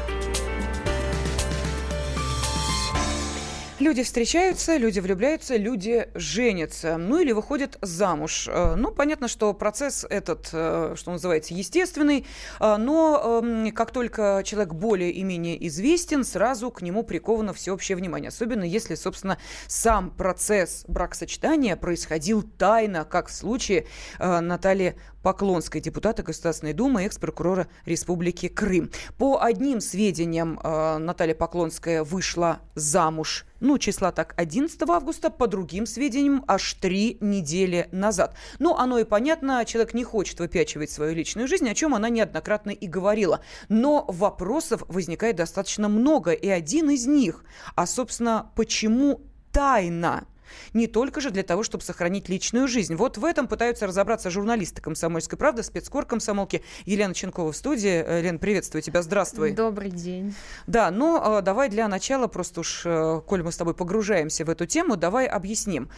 Люди 3.81 4.03
встречаются, 4.03 4.77
люди 4.77 4.99
влюбляются, 4.99 5.55
люди 5.55 6.07
женятся, 6.13 6.97
ну 6.97 7.17
или 7.17 7.31
выходят 7.31 7.79
замуж. 7.81 8.47
Э, 8.47 8.75
ну, 8.75 8.91
понятно, 8.91 9.27
что 9.27 9.55
процесс 9.55 10.05
этот, 10.07 10.49
э, 10.53 10.93
что 10.95 11.11
называется, 11.11 11.55
естественный, 11.55 12.27
э, 12.59 12.77
но 12.77 13.41
эм, 13.43 13.71
как 13.71 13.89
только 13.89 14.43
человек 14.45 14.75
более 14.75 15.09
и 15.09 15.23
менее 15.23 15.67
известен, 15.67 16.23
сразу 16.23 16.69
к 16.69 16.83
нему 16.83 17.01
приковано 17.01 17.55
всеобщее 17.55 17.95
внимание. 17.95 18.27
Особенно 18.27 18.63
если, 18.63 18.93
собственно, 18.93 19.39
сам 19.65 20.11
процесс 20.11 20.85
бракосочетания 20.87 21.75
происходил 21.75 22.43
тайно, 22.43 23.03
как 23.03 23.29
в 23.29 23.33
случае 23.33 23.87
Натальи 24.19 24.95
Поклонской, 25.23 25.81
депутата 25.81 26.21
Государственной 26.21 26.73
Думы, 26.73 27.05
экс-прокурора 27.05 27.67
Республики 27.85 28.47
Крым. 28.47 28.91
По 29.17 29.41
одним 29.41 29.81
сведениям, 29.81 30.59
Наталья 30.63 31.33
Поклонская 31.33 32.03
вышла 32.03 32.59
замуж 32.75 33.45
ну, 33.61 33.77
числа 33.77 34.11
так 34.11 34.33
11 34.35 34.81
августа, 34.89 35.29
по 35.29 35.47
другим 35.47 35.85
сведениям, 35.85 36.43
аж 36.47 36.73
три 36.73 37.17
недели 37.21 37.87
назад. 37.91 38.35
Ну, 38.59 38.75
оно 38.75 38.99
и 38.99 39.05
понятно, 39.05 39.63
человек 39.65 39.93
не 39.93 40.03
хочет 40.03 40.39
выпячивать 40.39 40.91
свою 40.91 41.15
личную 41.15 41.47
жизнь, 41.47 41.69
о 41.69 41.75
чем 41.75 41.95
она 41.95 42.09
неоднократно 42.09 42.71
и 42.71 42.87
говорила. 42.87 43.41
Но 43.69 44.05
вопросов 44.07 44.83
возникает 44.87 45.37
достаточно 45.37 45.87
много, 45.87 46.31
и 46.31 46.49
один 46.49 46.89
из 46.89 47.07
них, 47.07 47.45
а, 47.75 47.85
собственно, 47.85 48.51
почему 48.55 49.21
тайна? 49.51 50.25
Не 50.73 50.87
только 50.87 51.21
же 51.21 51.31
для 51.31 51.43
того, 51.43 51.63
чтобы 51.63 51.83
сохранить 51.83 52.29
личную 52.29 52.67
жизнь. 52.67 52.95
Вот 52.95 53.17
в 53.17 53.25
этом 53.25 53.47
пытаются 53.47 53.87
разобраться 53.87 54.29
журналисты 54.29 54.81
«Комсомольской 54.81 55.37
правды», 55.37 55.63
спецкор 55.63 56.05
комсомолки 56.05 56.63
Елена 56.85 57.13
Ченкова 57.13 57.51
в 57.51 57.55
студии. 57.55 58.03
Э, 58.05 58.21
Лен, 58.21 58.39
приветствую 58.39 58.81
тебя, 58.81 59.01
здравствуй. 59.01 59.51
Добрый 59.51 59.89
день. 59.89 60.33
Да, 60.67 60.91
ну 60.91 61.39
э, 61.39 61.41
давай 61.41 61.69
для 61.69 61.87
начала, 61.87 62.27
просто 62.27 62.61
уж, 62.61 62.83
э, 62.85 63.21
коль 63.25 63.43
мы 63.43 63.51
с 63.51 63.57
тобой 63.57 63.73
погружаемся 63.73 64.45
в 64.45 64.49
эту 64.49 64.65
тему, 64.65 64.95
давай 64.95 65.27
объясним. 65.27 65.89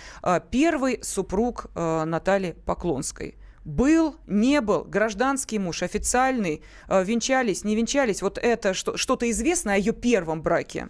Первый 0.52 1.00
супруг 1.04 1.68
Натальи 1.76 2.56
Поклонской 2.66 3.36
был, 3.66 4.16
не 4.28 4.62
был, 4.62 4.84
гражданский 4.84 5.60
муж, 5.60 5.84
официальный, 5.84 6.62
венчались, 6.89 7.63
не 7.63 7.76
венчались. 7.76 8.22
Вот 8.22 8.38
это 8.38 8.74
что, 8.74 8.98
что-то 8.98 9.30
известно 9.30 9.74
о 9.74 9.78
ее 9.78 9.94
первом 9.94 10.42
браке? 10.42 10.89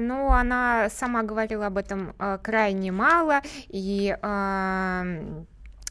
Ну, 0.00 0.30
она 0.30 0.88
сама 0.90 1.22
говорила 1.22 1.66
об 1.66 1.76
этом 1.76 2.14
а, 2.18 2.38
крайне 2.38 2.92
мало, 2.92 3.40
и 3.68 4.16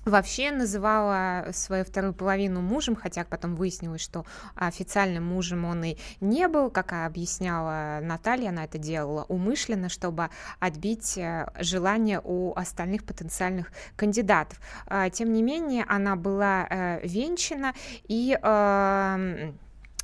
вообще 0.06 0.52
называла 0.52 1.48
свою 1.52 1.86
вторую 1.86 2.14
половину 2.14 2.62
мужем, 2.62 2.96
хотя 2.96 3.24
потом 3.24 3.56
выяснилось, 3.56 4.02
что 4.02 4.26
официальным 4.56 5.24
мужем 5.24 5.66
он 5.66 5.84
и 5.84 5.98
не 6.20 6.48
был, 6.48 6.70
как 6.70 6.94
объясняла 6.94 8.00
Наталья, 8.02 8.50
она 8.50 8.66
это 8.66 8.78
делала 8.78 9.26
умышленно, 9.30 9.90
чтобы 9.90 10.30
отбить 10.60 11.18
э, 11.18 11.48
желание 11.60 12.20
у 12.24 12.54
остальных 12.56 13.06
потенциальных 13.06 13.72
кандидатов. 13.96 14.60
А, 14.88 15.10
тем 15.10 15.32
не 15.32 15.42
менее, 15.42 15.86
она 15.88 16.16
была 16.16 16.68
э, 16.70 17.00
венчана 17.08 17.74
и 18.08 18.38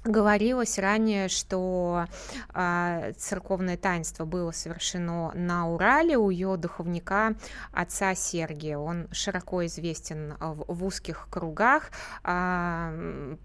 Говорилось 0.06 0.80
ранее, 0.80 1.28
что 1.28 2.06
э, 2.54 3.12
церковное 3.18 3.76
таинство 3.76 4.24
было 4.24 4.52
совершено 4.52 5.34
на 5.34 5.70
Урале 5.70 6.18
у 6.18 6.30
ее 6.30 6.56
духовника 6.56 7.36
отца 7.74 8.16
Сергия. 8.16 8.78
Он 8.78 9.10
широко 9.12 9.66
известен 9.66 10.36
в, 10.40 10.74
в 10.74 10.86
узких 10.86 11.28
кругах, 11.30 11.92
э, 12.24 13.36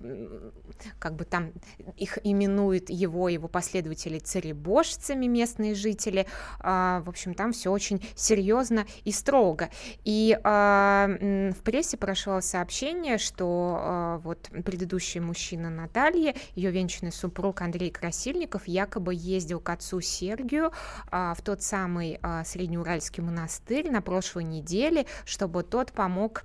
как 1.00 1.16
бы 1.16 1.24
там 1.24 1.50
их 1.96 2.18
именуют 2.22 2.88
его, 2.88 3.28
его 3.28 3.48
последователи 3.48 4.20
царебожцами 4.20 5.26
местные 5.26 5.74
жители. 5.74 6.24
Э, 6.60 7.02
в 7.04 7.08
общем, 7.08 7.34
там 7.34 7.52
все 7.52 7.72
очень 7.72 8.00
серьезно 8.14 8.86
и 9.02 9.10
строго. 9.10 9.70
И 10.04 10.38
э, 10.40 11.50
в 11.50 11.62
прессе 11.64 11.96
прошло 11.96 12.40
сообщение, 12.40 13.18
что 13.18 13.80
э, 13.80 14.20
вот 14.22 14.50
предыдущий 14.64 15.18
мужчина 15.18 15.68
Наталья 15.68 16.32
ее 16.54 16.70
венчанный 16.70 17.12
супруг 17.12 17.62
Андрей 17.62 17.90
Красильников 17.90 18.66
якобы 18.66 19.14
ездил 19.14 19.60
к 19.60 19.70
отцу 19.70 20.00
Сергию 20.00 20.72
а, 21.10 21.34
в 21.34 21.42
тот 21.42 21.62
самый 21.62 22.18
а, 22.22 22.44
Среднеуральский 22.44 23.22
монастырь 23.22 23.90
на 23.90 24.02
прошлой 24.02 24.44
неделе, 24.44 25.06
чтобы 25.24 25.62
тот 25.62 25.92
помог 25.92 26.44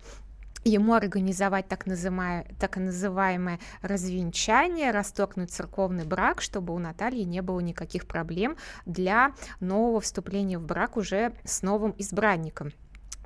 ему 0.63 0.93
организовать 0.93 1.67
так, 1.67 1.85
называемое, 1.85 2.45
так 2.59 2.77
называемое 2.77 3.59
развенчание, 3.81 4.91
расторгнуть 4.91 5.51
церковный 5.51 6.05
брак, 6.05 6.41
чтобы 6.41 6.73
у 6.73 6.79
Натальи 6.79 7.23
не 7.23 7.41
было 7.41 7.59
никаких 7.59 8.07
проблем 8.07 8.57
для 8.85 9.33
нового 9.59 10.01
вступления 10.01 10.59
в 10.59 10.65
брак 10.65 10.97
уже 10.97 11.33
с 11.43 11.61
новым 11.61 11.95
избранником. 11.97 12.73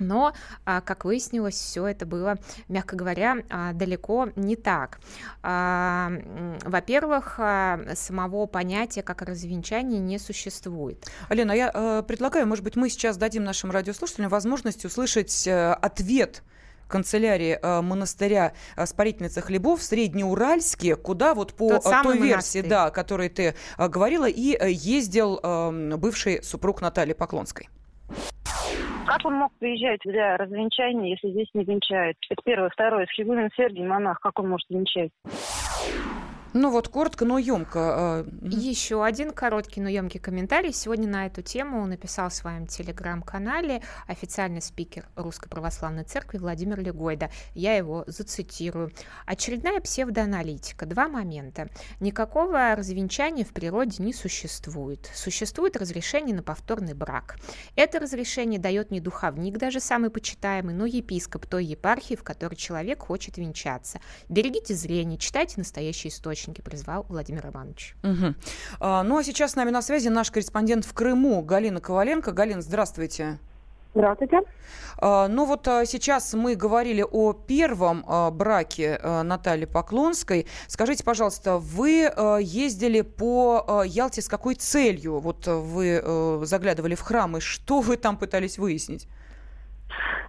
Но, 0.03 0.33
а, 0.65 0.81
как 0.81 1.05
выяснилось, 1.05 1.55
все 1.55 1.87
это 1.87 2.05
было, 2.05 2.37
мягко 2.67 2.95
говоря, 2.95 3.37
а, 3.49 3.73
далеко 3.73 4.29
не 4.35 4.55
так. 4.55 4.99
А, 5.41 6.11
во-первых, 6.63 7.39
самого 7.95 8.45
понятия 8.45 9.01
как 9.01 9.21
развенчание 9.21 9.99
не 9.99 10.19
существует. 10.19 11.05
Алена, 11.29 11.53
я 11.53 11.71
э, 11.73 12.03
предлагаю, 12.07 12.47
может 12.47 12.63
быть, 12.63 12.75
мы 12.75 12.89
сейчас 12.89 13.17
дадим 13.17 13.43
нашим 13.43 13.71
радиослушателям 13.71 14.29
возможность 14.29 14.85
услышать 14.85 15.47
э, 15.47 15.73
ответ 15.73 16.43
канцелярии 16.87 17.57
э, 17.61 17.81
монастыря 17.81 18.53
э, 18.75 18.85
Спарительницы 18.85 19.41
хлебов 19.41 19.79
в 19.79 19.83
Среднеуральске, 19.83 20.95
куда 20.95 21.33
вот 21.33 21.53
по 21.53 21.79
Тот 21.79 21.83
той 22.03 22.17
версии, 22.17 22.59
монастырь. 22.59 22.67
да, 22.67 22.89
которой 22.91 23.29
ты 23.29 23.55
э, 23.77 23.87
говорила, 23.87 24.29
и 24.29 24.57
ездил 24.71 25.39
э, 25.41 25.95
бывший 25.97 26.43
супруг 26.43 26.81
Натальи 26.81 27.13
Поклонской. 27.13 27.69
Как 29.05 29.25
он 29.25 29.33
мог 29.35 29.51
приезжать 29.59 29.99
для 30.05 30.37
развенчания, 30.37 31.11
если 31.11 31.31
здесь 31.31 31.49
не 31.53 31.65
венчают? 31.65 32.17
Это 32.29 32.41
первое. 32.43 32.69
Второе. 32.69 33.05
Схигумен 33.07 33.49
Сергий, 33.55 33.85
монах, 33.85 34.19
как 34.21 34.39
он 34.39 34.49
может 34.49 34.69
венчать? 34.69 35.11
Ну 36.53 36.69
вот 36.69 36.87
коротко, 36.87 37.25
но 37.25 37.39
емко. 37.39 37.79
А, 37.79 38.27
Еще 38.43 39.03
один 39.03 39.31
короткий, 39.31 39.81
но 39.81 39.89
емкий 39.89 40.19
комментарий. 40.19 40.71
Сегодня 40.71 41.07
на 41.07 41.25
эту 41.25 41.41
тему 41.41 41.83
написал 41.87 42.29
в 42.29 42.33
своем 42.35 42.67
телеграм-канале 42.67 43.81
официальный 44.07 44.61
спикер 44.61 45.07
Русской 45.15 45.49
Православной 45.49 46.03
Церкви 46.03 46.37
Владимир 46.37 46.79
Легойда. 46.79 47.31
Я 47.55 47.75
его 47.75 48.03
зацитирую. 48.05 48.91
Очередная 49.25 49.79
псевдоаналитика. 49.81 50.85
Два 50.85 51.07
момента. 51.07 51.69
Никакого 51.99 52.75
развенчания 52.75 53.45
в 53.45 53.49
природе 53.51 54.03
не 54.03 54.13
существует. 54.13 55.09
Существует 55.15 55.75
разрешение 55.75 56.35
на 56.35 56.43
повторный 56.43 56.93
брак. 56.93 57.37
Это 57.75 57.99
разрешение 57.99 58.59
дает 58.59 58.91
не 58.91 58.99
духовник, 58.99 59.57
даже 59.57 59.79
самый 59.79 60.11
почитаемый, 60.11 60.75
но 60.75 60.85
епископ 60.85 61.47
той 61.47 61.65
епархии, 61.65 62.13
в 62.13 62.23
которой 62.23 62.55
человек 62.55 63.01
хочет 63.01 63.37
венчаться. 63.37 63.99
Берегите 64.29 64.75
зрение, 64.75 65.17
читайте 65.17 65.55
настоящий 65.57 66.09
источник 66.09 66.42
источники 66.43 66.61
призвал 66.61 67.05
Владимир 67.09 67.47
Иванович. 67.47 67.95
Угу. 68.03 68.35
А, 68.79 69.03
ну 69.03 69.17
а 69.17 69.23
сейчас 69.23 69.51
с 69.51 69.55
нами 69.55 69.69
на 69.69 69.81
связи 69.81 70.09
наш 70.09 70.29
корреспондент 70.29 70.85
в 70.85 70.93
Крыму 70.93 71.41
Галина 71.41 71.79
Коваленко. 71.79 72.31
Галина, 72.31 72.61
здравствуйте. 72.61 73.39
Здравствуйте. 73.95 74.41
А, 74.97 75.27
ну 75.27 75.45
вот 75.45 75.67
а, 75.67 75.85
сейчас 75.85 76.33
мы 76.33 76.55
говорили 76.55 77.05
о 77.09 77.33
первом 77.33 78.03
а, 78.07 78.29
браке 78.31 78.99
Натальи 79.23 79.65
Поклонской. 79.65 80.47
Скажите, 80.67 81.03
пожалуйста, 81.03 81.59
вы 81.59 82.11
ездили 82.41 83.01
по 83.01 83.83
Ялте 83.85 84.21
с 84.21 84.27
какой 84.27 84.55
целью? 84.55 85.19
Вот 85.19 85.47
вы 85.47 86.41
заглядывали 86.45 86.95
в 86.95 87.01
храм, 87.01 87.37
и 87.37 87.39
что 87.39 87.79
вы 87.79 87.95
там 87.97 88.17
пытались 88.17 88.57
выяснить? 88.57 89.07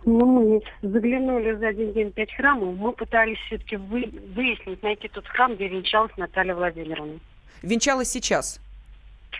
Ну, 0.05 0.27
мы 0.27 0.63
заглянули 0.83 1.55
за 1.55 1.69
один 1.69 1.93
день 1.93 2.13
пять 2.13 2.35
храмов. 2.35 2.77
Мы 2.77 2.93
пытались 2.93 3.39
все-таки 3.47 3.77
вы, 3.77 4.13
выяснить, 4.35 4.83
найти 4.83 5.09
тот 5.09 5.27
храм, 5.27 5.55
где 5.55 5.69
венчалась 5.69 6.13
Наталья 6.17 6.55
Владимировна. 6.55 7.19
Венчалась 7.63 8.11
сейчас? 8.11 8.61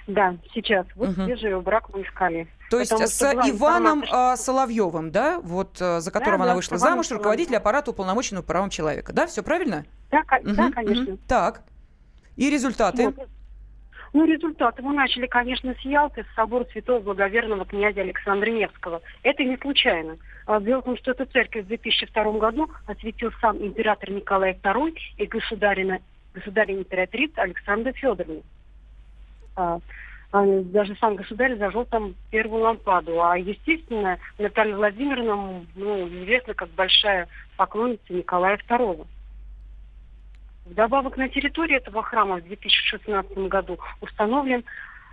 Да, 0.07 0.37
сейчас. 0.55 0.87
Вот 0.97 1.11
угу. 1.11 1.25
свежий 1.25 1.61
брак 1.61 1.89
мы 1.93 2.03
искали. 2.03 2.47
То 2.71 2.81
есть 2.81 2.93
с 2.93 3.23
Иваном 3.23 4.01
информация... 4.01 4.37
Соловьевым, 4.37 5.11
да, 5.11 5.39
вот 5.41 5.77
за 5.79 6.11
которого 6.11 6.39
да, 6.39 6.45
она 6.45 6.53
да, 6.53 6.57
вышла 6.57 6.79
замуж, 6.79 7.11
руководитель 7.11 7.57
аппарата 7.57 7.91
уполномоченного 7.91 8.43
правом 8.43 8.71
человека, 8.71 9.13
да, 9.13 9.27
все 9.27 9.43
правильно? 9.43 9.85
Да, 10.11 10.23
угу, 10.41 10.55
да 10.55 10.71
конечно. 10.73 11.15
Угу. 11.15 11.19
Так. 11.29 11.63
И 12.37 12.51
результаты? 12.51 13.07
Вот. 13.07 13.29
Ну, 14.15 14.25
результаты 14.27 14.81
мы 14.81 14.95
начали, 14.95 15.27
конечно, 15.27 15.75
с 15.75 15.81
Ялты, 15.81 16.23
с 16.23 16.35
собора 16.37 16.65
святого 16.67 17.01
благоверного 17.01 17.65
князя 17.65 18.03
Александра 18.03 18.49
Невского. 18.49 19.03
Это 19.25 19.43
не 19.43 19.57
случайно. 19.57 20.17
А, 20.47 20.61
дело 20.61 20.83
в 20.83 20.85
том, 20.85 20.97
что 20.99 21.11
эту 21.11 21.27
церковь 21.27 21.65
в 21.65 21.67
2002 21.67 22.33
году 22.39 22.71
осветил 22.87 23.33
сам 23.41 23.59
император 23.59 24.13
Николай 24.13 24.53
II 24.53 24.97
и 25.17 25.27
государина, 25.27 25.99
государина 26.33 26.79
императрица 26.79 27.43
Александра 27.43 27.93
Федоровна. 27.93 28.43
А, 29.57 29.81
даже 30.31 30.95
сам 31.01 31.17
государь 31.17 31.57
зажег 31.57 31.89
там 31.89 32.15
первую 32.31 32.63
лампаду. 32.63 33.21
А, 33.21 33.37
естественно, 33.37 34.21
Наталья 34.39 34.77
Владимировна 34.77 35.67
ну, 35.75 36.07
известна 36.07 36.55
как 36.55 36.69
большая 36.71 37.27
поклонница 37.57 38.13
Николая 38.13 38.59
II. 38.69 39.07
Вдобавок 40.65 41.17
на 41.17 41.29
территории 41.29 41.77
этого 41.77 42.03
храма 42.03 42.37
в 42.37 42.45
2016 42.45 43.37
году 43.49 43.79
установлен 44.01 44.65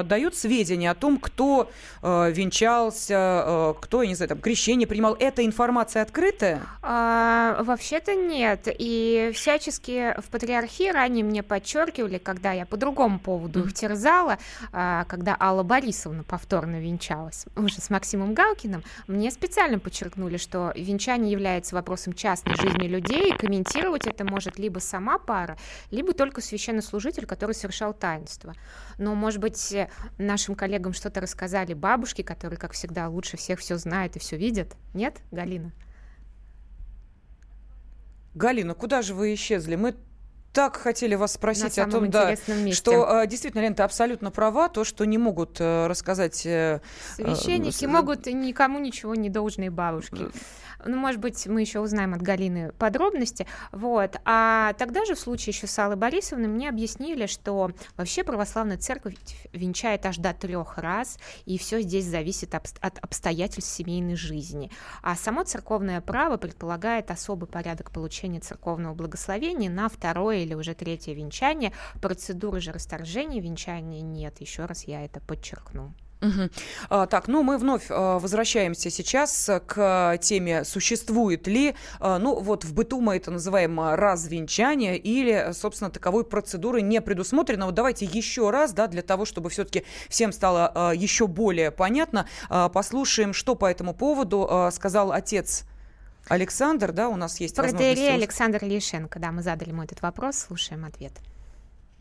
дают 0.05 0.35
сведения 0.35 0.91
о 0.91 0.95
том, 0.95 1.17
кто 1.17 1.69
венчался, 2.01 3.75
кто, 3.81 4.03
я 4.03 4.09
не 4.09 4.15
знаю, 4.15 4.29
там, 4.29 4.39
крещение 4.39 4.87
принимал? 4.87 5.15
Эта 5.19 5.45
информация 5.45 6.01
открытая? 6.01 6.61
А, 6.81 7.61
вообще-то 7.63 8.15
нет. 8.15 8.67
И 8.67 9.31
всячески 9.33 10.15
в 10.19 10.29
патриархии 10.29 10.89
ранее 10.89 11.23
мне 11.23 11.43
подчеркивали, 11.43 12.17
когда 12.17 12.51
я 12.51 12.65
по 12.65 12.77
другому 12.77 13.19
поводу 13.19 13.63
их 13.65 13.73
терзала, 13.73 14.37
когда 14.71 15.35
Алла 15.39 15.63
Борисовна 15.63 16.23
повторно 16.23 16.79
венчалась 16.79 17.45
уже 17.55 17.81
с 17.81 17.89
Максимом 17.89 18.33
Галкиным, 18.33 18.83
мне 19.07 19.31
специально 19.31 19.79
подчеркнули, 19.79 20.37
что 20.37 20.71
венчание 20.75 21.31
является 21.31 21.75
вопросом 21.77 22.13
частной 22.13 22.55
жизни 22.55 22.87
людей, 22.87 23.31
и 23.31 23.37
комментировать 23.37 24.07
это 24.07 24.25
может 24.25 24.59
либо 24.59 24.79
сама 24.79 25.17
пара, 25.17 25.57
либо 25.91 26.13
только 26.13 26.41
священнослужитель, 26.41 27.25
который 27.25 27.53
совершал 27.53 27.93
таинство. 27.93 28.53
Но, 28.97 29.15
может 29.15 29.39
быть, 29.39 29.75
нашим 30.17 30.55
коллегам 30.55 30.93
что-то 30.93 31.21
рассказали 31.21 31.73
бабушки, 31.73 32.21
которые, 32.23 32.57
как 32.57 32.73
всегда, 32.73 33.07
лучше 33.07 33.37
всех 33.37 33.59
все 33.59 33.77
знают 33.77 34.15
и 34.15 34.19
все 34.19 34.37
видят? 34.37 34.75
Нет, 34.93 35.21
Галина? 35.31 35.71
Галина, 38.33 38.73
куда 38.75 39.01
же 39.01 39.13
вы 39.13 39.33
исчезли? 39.33 39.75
Мы 39.75 39.95
так 40.53 40.77
хотели 40.77 41.15
вас 41.15 41.33
спросить 41.33 41.77
о 41.77 41.89
том, 41.89 42.09
да, 42.09 42.35
что 42.71 43.21
э, 43.21 43.27
действительно, 43.27 43.61
Лента 43.61 43.83
абсолютно 43.83 44.31
права, 44.31 44.69
то, 44.69 44.83
что 44.83 45.05
не 45.05 45.17
могут 45.17 45.57
э, 45.59 45.87
рассказать... 45.87 46.45
Э, 46.45 46.81
Священники 47.15 47.85
э, 47.85 47.87
могут 47.87 48.25
никому 48.25 48.79
ничего 48.79 49.15
не 49.15 49.29
должные 49.29 49.69
бабушки. 49.69 50.29
Ну, 50.85 50.97
может 50.97 51.19
быть, 51.19 51.47
мы 51.47 51.61
еще 51.61 51.79
узнаем 51.79 52.13
от 52.13 52.21
Галины 52.21 52.71
подробности. 52.73 53.47
Вот. 53.71 54.15
А 54.25 54.73
тогда 54.73 55.05
же 55.05 55.15
в 55.15 55.19
случае 55.19 55.53
еще 55.53 55.67
с 55.67 55.79
Аллой 55.79 55.95
Борисовной 55.95 56.47
мне 56.47 56.69
объяснили, 56.69 57.25
что 57.25 57.71
вообще 57.95 58.23
православная 58.23 58.77
церковь 58.77 59.15
венчает 59.53 60.05
аж 60.05 60.17
до 60.17 60.33
трех 60.33 60.77
раз, 60.77 61.17
и 61.45 61.57
все 61.57 61.81
здесь 61.81 62.05
зависит 62.05 62.53
от 62.53 62.99
обстоятельств 63.01 63.73
семейной 63.73 64.15
жизни. 64.15 64.71
А 65.01 65.15
само 65.15 65.43
церковное 65.43 66.01
право 66.01 66.37
предполагает 66.37 67.11
особый 67.11 67.47
порядок 67.49 67.91
получения 67.91 68.39
церковного 68.39 68.93
благословения 68.93 69.69
на 69.69 69.89
второе 69.89 70.43
или 70.47 70.55
уже 70.55 70.73
третье 70.73 71.13
венчание. 71.13 71.73
Процедуры 72.01 72.59
же 72.61 72.71
расторжения 72.71 73.41
венчания 73.41 74.01
нет. 74.01 74.41
Еще 74.41 74.65
раз 74.65 74.85
я 74.85 75.03
это 75.03 75.19
подчеркну. 75.19 75.93
Угу. 76.19 76.49
А, 76.89 77.05
так, 77.05 77.27
ну 77.27 77.43
мы 77.43 77.59
вновь 77.59 77.85
а, 77.89 78.17
возвращаемся 78.17 78.89
сейчас 78.89 79.49
к 79.67 80.17
теме, 80.19 80.65
существует 80.65 81.45
ли, 81.45 81.75
а, 81.99 82.17
ну 82.17 82.39
вот 82.39 82.65
в 82.65 82.73
быту 82.73 83.01
мы 83.01 83.17
это 83.17 83.29
называем 83.29 83.79
развенчание 83.79 84.97
или, 84.97 85.51
собственно, 85.53 85.91
таковой 85.91 86.23
процедуры 86.23 86.81
не 86.81 87.01
предусмотрено. 87.01 87.67
Вот 87.67 87.75
давайте 87.75 88.05
еще 88.05 88.49
раз, 88.49 88.73
да, 88.73 88.87
для 88.87 89.03
того, 89.03 89.25
чтобы 89.25 89.51
все-таки 89.51 89.83
всем 90.09 90.31
стало 90.31 90.71
а, 90.73 90.91
еще 90.91 91.27
более 91.27 91.69
понятно, 91.69 92.27
а, 92.49 92.69
послушаем, 92.69 93.33
что 93.33 93.53
по 93.53 93.69
этому 93.69 93.93
поводу 93.93 94.47
а, 94.49 94.71
сказал 94.71 95.11
отец 95.11 95.65
Александр, 96.29 96.91
да, 96.91 97.09
у 97.09 97.15
нас 97.15 97.39
есть 97.39 97.57
возможность... 97.57 98.09
Александр 98.09 98.59
Лишенко, 98.63 99.19
да, 99.19 99.31
мы 99.31 99.41
задали 99.41 99.69
ему 99.69 99.83
этот 99.83 100.01
вопрос, 100.01 100.37
слушаем 100.37 100.85
ответ. 100.85 101.13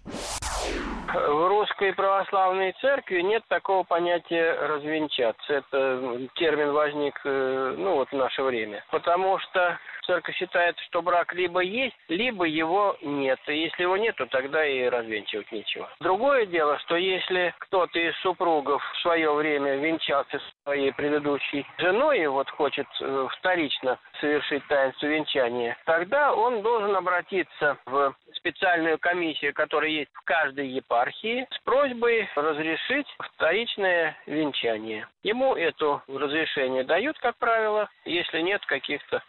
В 0.04 1.48
русской 1.48 1.92
православной 1.94 2.74
церкви 2.80 3.20
нет 3.20 3.42
такого 3.48 3.84
понятия 3.84 4.52
развенчаться. 4.66 5.52
Это 5.52 6.28
термин 6.34 6.72
возник, 6.72 7.18
э, 7.24 7.74
ну 7.78 7.94
вот 7.94 8.08
в 8.10 8.16
наше 8.16 8.42
время. 8.42 8.84
Потому 8.90 9.38
что 9.38 9.78
церковь 10.07 10.37
считает, 10.37 10.79
что 10.88 11.03
брак 11.03 11.35
либо 11.35 11.61
есть, 11.61 11.97
либо 12.09 12.45
его 12.45 12.97
нет. 13.03 13.38
И 13.49 13.57
если 13.57 13.83
его 13.83 13.97
нет, 13.97 14.16
то 14.16 14.27
тогда 14.27 14.66
и 14.66 14.85
развенчивать 14.85 15.51
нечего. 15.53 15.90
Другое 16.01 16.47
дело, 16.47 16.79
что 16.81 16.97
если 16.97 17.55
кто-то 17.59 17.99
из 17.99 18.16
супругов 18.19 18.83
в 18.83 19.03
свое 19.03 19.33
время 19.33 19.77
венчался 19.77 20.40
своей 20.64 20.92
предыдущей 20.92 21.66
женой 21.79 22.21
и 22.21 22.27
вот 22.27 22.49
хочет 22.51 22.87
э, 23.01 23.29
вторично 23.38 23.99
совершить 24.21 24.66
таинство 24.69 25.07
венчания, 25.07 25.77
тогда 25.85 26.35
он 26.35 26.62
должен 26.62 26.95
обратиться 26.95 27.77
в 27.87 28.14
специальную 28.35 28.99
комиссию, 28.99 29.53
которая 29.55 29.90
есть 29.90 30.11
в 30.12 30.23
каждой 30.23 30.69
епархии, 30.69 31.47
с 31.51 31.59
просьбой 31.64 32.29
разрешить 32.35 33.07
вторичное 33.19 34.16
венчание. 34.27 35.09
Ему 35.23 35.55
это 35.55 36.03
разрешение 36.09 36.85
дают, 36.85 37.19
как 37.19 37.37
правило, 37.38 37.88
если 38.05 38.40
нет 38.40 38.64
каких-то 38.66 39.23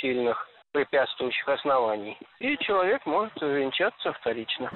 сильных 0.00 0.36
препятствующих 0.72 1.48
оснований. 1.48 2.18
И 2.40 2.56
человек 2.58 3.06
может 3.06 3.34
венчаться 3.40 4.12
вторично. 4.12 4.70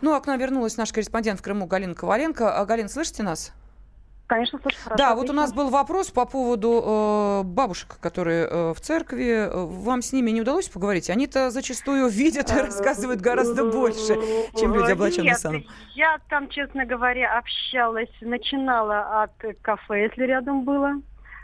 Ну, 0.00 0.12
а 0.12 0.20
к 0.20 0.26
нам 0.26 0.38
вернулась 0.38 0.76
наш 0.76 0.92
корреспондент 0.92 1.38
в 1.38 1.42
Крыму 1.42 1.66
Галина 1.66 1.94
Коваленко. 1.94 2.58
А, 2.58 2.64
Галин, 2.66 2.88
слышите 2.88 3.22
нас? 3.22 3.54
Конечно, 4.26 4.58
слышу 4.60 4.78
хорошо. 4.82 4.96
Да, 4.96 5.14
вот 5.14 5.28
у 5.30 5.32
нас 5.32 5.52
был 5.52 5.68
вопрос 5.68 6.10
по 6.10 6.24
поводу 6.24 6.82
э, 6.84 7.42
бабушек, 7.44 7.98
которые 8.00 8.46
э, 8.46 8.72
в 8.72 8.80
церкви. 8.80 9.48
Вам 9.52 10.00
с 10.00 10.12
ними 10.12 10.30
не 10.30 10.40
удалось 10.40 10.68
поговорить? 10.68 11.10
Они-то 11.10 11.50
зачастую 11.50 12.08
видят 12.08 12.50
и 12.50 12.54
рассказывают 12.54 13.20
гораздо 13.20 13.70
больше, 13.70 14.16
чем 14.58 14.74
люди, 14.74 14.92
облаченные 14.92 15.34
саном. 15.34 15.64
я 15.94 16.16
там, 16.30 16.48
честно 16.48 16.86
говоря, 16.86 17.36
общалась, 17.36 18.10
начинала 18.20 19.22
от 19.22 19.32
кафе, 19.60 20.04
если 20.04 20.24
рядом 20.24 20.64
было. 20.64 20.94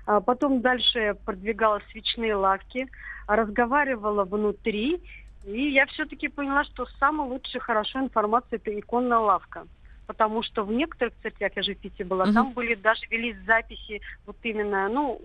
А 0.08 0.22
потом 0.22 0.62
дальше 0.62 1.16
продвигала 1.26 1.82
свечные 1.90 2.34
лавки, 2.34 2.88
разговаривала 3.26 4.24
внутри. 4.24 5.02
И 5.44 5.68
я 5.68 5.84
все-таки 5.84 6.28
поняла, 6.28 6.64
что 6.64 6.86
самая 6.98 7.28
лучшая, 7.28 7.60
хорошая 7.60 8.04
информация– 8.04 8.56
это 8.64 8.76
иконная 8.78 9.18
лавка 9.18 9.66
потому 10.06 10.42
что 10.42 10.64
в 10.64 10.72
некоторых 10.72 11.12
церквях, 11.22 11.52
я 11.54 11.62
же 11.62 11.74
в 11.74 11.78
Пите 11.80 12.02
была, 12.02 12.24
угу. 12.24 12.32
там 12.32 12.52
были 12.54 12.74
даже 12.74 13.02
велись 13.10 13.36
записи 13.46 14.00
вот 14.24 14.38
именно, 14.42 14.88
ну, 14.88 15.20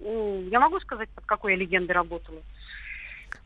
я 0.51 0.59
могу 0.59 0.77
сказать, 0.81 1.07
под 1.15 1.25
какой 1.25 1.53
я 1.53 1.57
легендой 1.57 1.93
работала. 1.93 2.41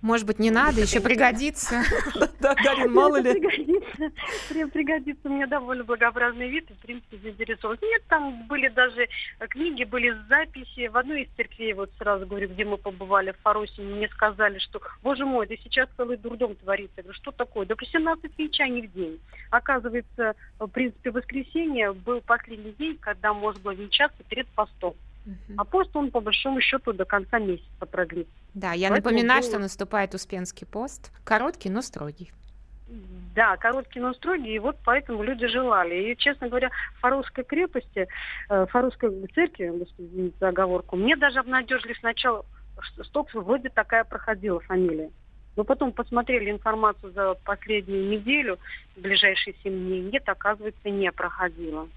Может 0.02 0.28
быть, 0.28 0.40
не 0.40 0.52
надо, 0.52 0.82
еще 0.82 1.02
пригодится. 1.02 1.84
Да, 2.40 2.54
Галин, 2.54 2.94
мало 2.94 3.20
ли. 3.20 3.34
Пригодится. 3.34 4.70
Пригодится. 4.72 5.28
У 5.28 5.34
меня 5.34 5.48
довольно 5.48 5.84
благообразный 5.84 6.50
вид, 6.50 6.70
и, 6.70 6.74
в 6.74 6.78
принципе, 6.78 7.18
заинтересовалась. 7.18 7.82
Нет, 7.82 8.04
там 8.08 8.46
были 8.48 8.68
даже 8.68 9.08
книги, 9.50 9.84
были 9.84 10.16
записи. 10.30 10.88
В 10.88 10.98
одной 10.98 11.24
из 11.24 11.30
церквей, 11.36 11.74
вот 11.74 11.90
сразу 11.98 12.28
говорю, 12.28 12.48
где 12.50 12.64
мы 12.64 12.78
побывали, 12.78 13.32
в 13.32 13.40
Фаросе, 13.40 13.82
мне 13.82 14.08
сказали, 14.10 14.60
что, 14.60 14.80
боже 15.02 15.26
мой, 15.26 15.48
да 15.48 15.56
сейчас 15.64 15.90
целый 15.98 16.18
дурдом 16.18 16.56
творится. 16.56 16.94
Я 16.98 17.04
говорю, 17.04 17.18
что 17.18 17.32
такое? 17.32 17.66
Да 17.66 17.76
по 17.76 17.86
17 17.86 18.32
венчаний 18.38 18.88
в 18.88 18.94
день. 18.94 19.20
Оказывается, 19.50 20.36
в 20.60 20.68
принципе, 20.68 21.10
воскресенье 21.10 21.94
был 21.94 22.22
последний 22.22 22.74
день, 22.74 22.98
когда 23.00 23.34
можно 23.34 23.62
было 23.62 23.74
венчаться 23.74 24.24
перед 24.30 24.48
постом. 24.50 24.96
А 25.58 25.66
пост 25.66 25.96
он, 25.96 26.12
по 26.12 26.22
большому 26.22 26.62
счету, 26.62 26.94
до 26.94 27.06
конца 27.06 27.40
месяца 27.40 27.86
продлится. 27.86 28.32
Да, 28.54 28.74
я 28.74 28.90
Поэтому 28.90 29.12
напоминаю, 29.12 29.42
было... 29.42 29.50
что 29.50 29.60
наступает 29.60 30.14
Успенский 30.14 30.66
пост. 30.66 31.12
Короткий, 31.24 31.70
но 31.70 31.82
строгий. 31.82 32.32
Да, 33.36 33.58
короткий, 33.58 34.00
но 34.00 34.14
строгий, 34.14 34.56
и 34.56 34.60
вот 34.60 34.78
поэтому 34.84 35.22
люди 35.22 35.46
желали. 35.48 36.12
И, 36.12 36.18
честно 36.18 36.48
говоря, 36.48 36.72
в 36.96 37.02
Фаровской 37.02 37.44
крепости, 37.44 38.08
э, 38.50 38.66
в 38.66 38.68
Фаровской 38.68 39.28
церкви, 39.36 39.86
извините 39.98 40.36
за 40.40 40.48
оговорку, 40.50 40.96
мне 40.96 41.16
даже 41.16 41.40
обнадежили 41.40 41.94
сначала, 42.00 42.46
что 43.02 43.28
вроде 43.34 43.70
такая 43.70 44.06
проходила 44.06 44.60
фамилия. 44.62 45.12
Но 45.58 45.64
потом 45.64 45.92
посмотрели 45.92 46.52
информацию 46.52 47.12
за 47.14 47.34
последнюю 47.44 48.10
неделю, 48.10 48.60
ближайшие 48.96 49.56
7 49.64 49.74
дней, 49.74 50.02
нет, 50.02 50.24
оказывается, 50.28 50.90
не 50.90 51.12
проходило. 51.12 51.88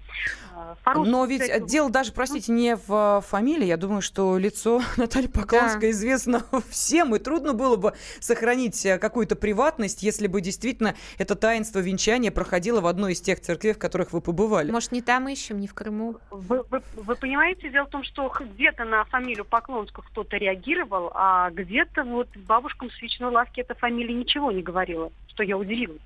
А, 0.55 0.75
Но 0.95 1.25
ведь 1.25 1.43
кстати, 1.43 1.67
дело 1.67 1.89
даже, 1.89 2.11
простите, 2.11 2.51
не 2.51 2.75
в 2.75 3.23
фамилии. 3.27 3.65
Я 3.65 3.77
думаю, 3.77 4.01
что 4.01 4.37
лицо 4.37 4.81
Натальи 4.97 5.27
Поклонской 5.27 5.81
да. 5.81 5.91
известно 5.91 6.43
всем, 6.69 7.15
и 7.15 7.19
трудно 7.19 7.53
было 7.53 7.75
бы 7.75 7.93
сохранить 8.19 8.85
э, 8.85 8.97
какую-то 8.97 9.35
приватность, 9.35 10.03
если 10.03 10.27
бы 10.27 10.41
действительно 10.41 10.95
это 11.17 11.35
таинство 11.35 11.79
венчания 11.79 12.31
проходило 12.31 12.81
в 12.81 12.87
одной 12.87 13.13
из 13.13 13.21
тех 13.21 13.39
церквей, 13.39 13.73
в 13.73 13.79
которых 13.79 14.11
вы 14.11 14.21
побывали. 14.21 14.71
Может, 14.71 14.91
не 14.91 15.01
там 15.01 15.27
ищем, 15.29 15.59
не 15.59 15.67
в 15.67 15.73
Крыму? 15.73 16.17
Вы, 16.31 16.63
вы, 16.69 16.81
вы 16.95 17.15
понимаете, 17.15 17.69
дело 17.69 17.85
в 17.85 17.89
том, 17.89 18.03
что 18.03 18.31
где-то 18.39 18.85
на 18.85 19.03
фамилию 19.05 19.45
Поклонскую 19.45 20.05
кто-то 20.11 20.37
реагировал, 20.37 21.11
а 21.13 21.49
где-то 21.51 22.03
вот 22.03 22.27
бабушкам 22.35 22.89
свечной 22.91 23.31
лавки 23.31 23.50
бабушке 23.51 23.61
эта 23.61 23.75
фамилия 23.75 24.13
ничего 24.13 24.51
не 24.51 24.61
говорила, 24.61 25.11
что 25.27 25.43
я 25.43 25.57
удивилась. 25.57 26.01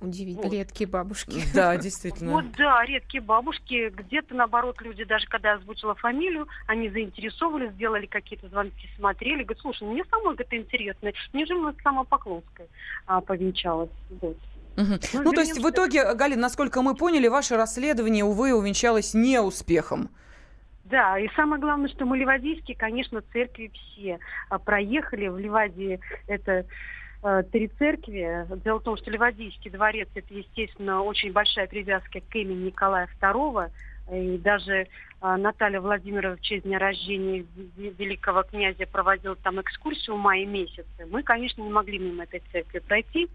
Удивительно. 0.00 0.44
Вот. 0.44 0.52
Редкие 0.52 0.88
бабушки. 0.88 1.42
Да, 1.54 1.76
действительно. 1.76 2.32
Вот 2.32 2.44
да, 2.56 2.84
редкие 2.84 3.22
бабушки. 3.22 3.90
Где-то 3.90 4.34
наоборот 4.34 4.80
люди, 4.80 5.04
даже 5.04 5.26
когда 5.26 5.50
я 5.50 5.54
озвучила 5.56 5.94
фамилию, 5.94 6.48
они 6.66 6.88
заинтересовались, 6.88 7.72
сделали 7.72 8.06
какие-то 8.06 8.48
звонки, 8.48 8.88
смотрели, 8.96 9.42
говорят, 9.42 9.60
слушай, 9.60 9.86
мне 9.86 10.02
самой 10.10 10.34
это 10.36 10.56
интересно. 10.56 11.12
Неужели 11.34 11.58
у 11.58 11.62
нас 11.64 11.74
сама 11.82 12.04
Поклонская 12.04 12.66
а, 13.06 13.20
повенчалась? 13.20 13.90
Вот. 14.20 14.38
Угу. 14.76 14.98
Ну, 15.12 15.22
ну 15.22 15.32
то 15.32 15.40
есть 15.40 15.58
в 15.58 15.68
итоге, 15.68 16.14
Галина, 16.14 16.42
насколько 16.42 16.80
мы 16.80 16.94
поняли, 16.94 17.28
ваше 17.28 17.56
расследование, 17.56 18.24
увы, 18.24 18.54
увенчалось 18.54 19.12
неуспехом. 19.12 20.08
Да, 20.84 21.18
и 21.18 21.28
самое 21.36 21.60
главное, 21.60 21.88
что 21.88 22.06
мы 22.06 22.18
ливадийские, 22.18 22.76
конечно, 22.76 23.22
церкви 23.32 23.70
все 23.74 24.18
а, 24.48 24.58
проехали. 24.58 25.28
В 25.28 25.38
Ливадии 25.38 26.00
это 26.26 26.64
э, 27.22 27.42
три 27.52 27.68
церкви. 27.78 28.46
Дело 28.64 28.78
в 28.78 28.82
том, 28.82 28.96
что 28.96 29.10
Ливадийский 29.10 29.70
дворец– 29.70 30.08
это, 30.14 30.32
естественно, 30.32 31.02
очень 31.02 31.32
большая 31.32 31.66
привязка 31.66 32.20
к 32.20 32.34
имени 32.34 32.66
Николая 32.66 33.08
II. 33.20 33.70
И 34.12 34.38
даже 34.38 34.72
э, 34.72 34.86
Наталья 35.36 35.80
Владимировна 35.80 36.36
в 36.36 36.40
честь 36.40 36.64
дня 36.64 36.78
рождения 36.78 37.44
великого 37.76 38.42
князя 38.42 38.86
проводила 38.86 39.36
там 39.36 39.60
экскурсию 39.60 40.16
в 40.16 40.20
мае 40.20 40.46
месяце. 40.46 41.06
Мы, 41.10 41.22
конечно, 41.22 41.62
не 41.62 41.70
могли 41.70 41.98
мимо 41.98 42.24
этой 42.24 42.42
церкви 42.50 42.80
пройти. 42.80 43.28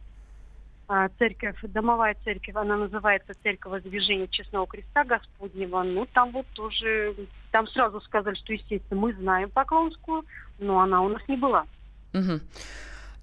А, 0.88 1.10
церковь, 1.18 1.58
домовая 1.64 2.16
церковь, 2.24 2.56
она 2.56 2.78
называется 2.78 3.34
Церковь 3.42 3.72
Воздвижения 3.72 4.28
Честного 4.28 4.68
Креста 4.68 5.04
Господнего. 5.04 5.82
Ну, 5.82 6.06
там 6.06 6.32
вот 6.32 6.46
тоже, 6.54 7.16
там 7.52 7.68
сразу 7.68 8.00
сказали, 8.02 8.36
что, 8.36 8.54
естественно, 8.54 9.02
мы 9.02 9.14
знаем 9.14 9.50
Поклонскую, 9.50 10.26
но 10.60 10.80
она 10.80 11.02
у 11.02 11.10
нас 11.10 11.22
не 11.28 11.38
была. 11.38 11.66
Угу. 12.14 12.40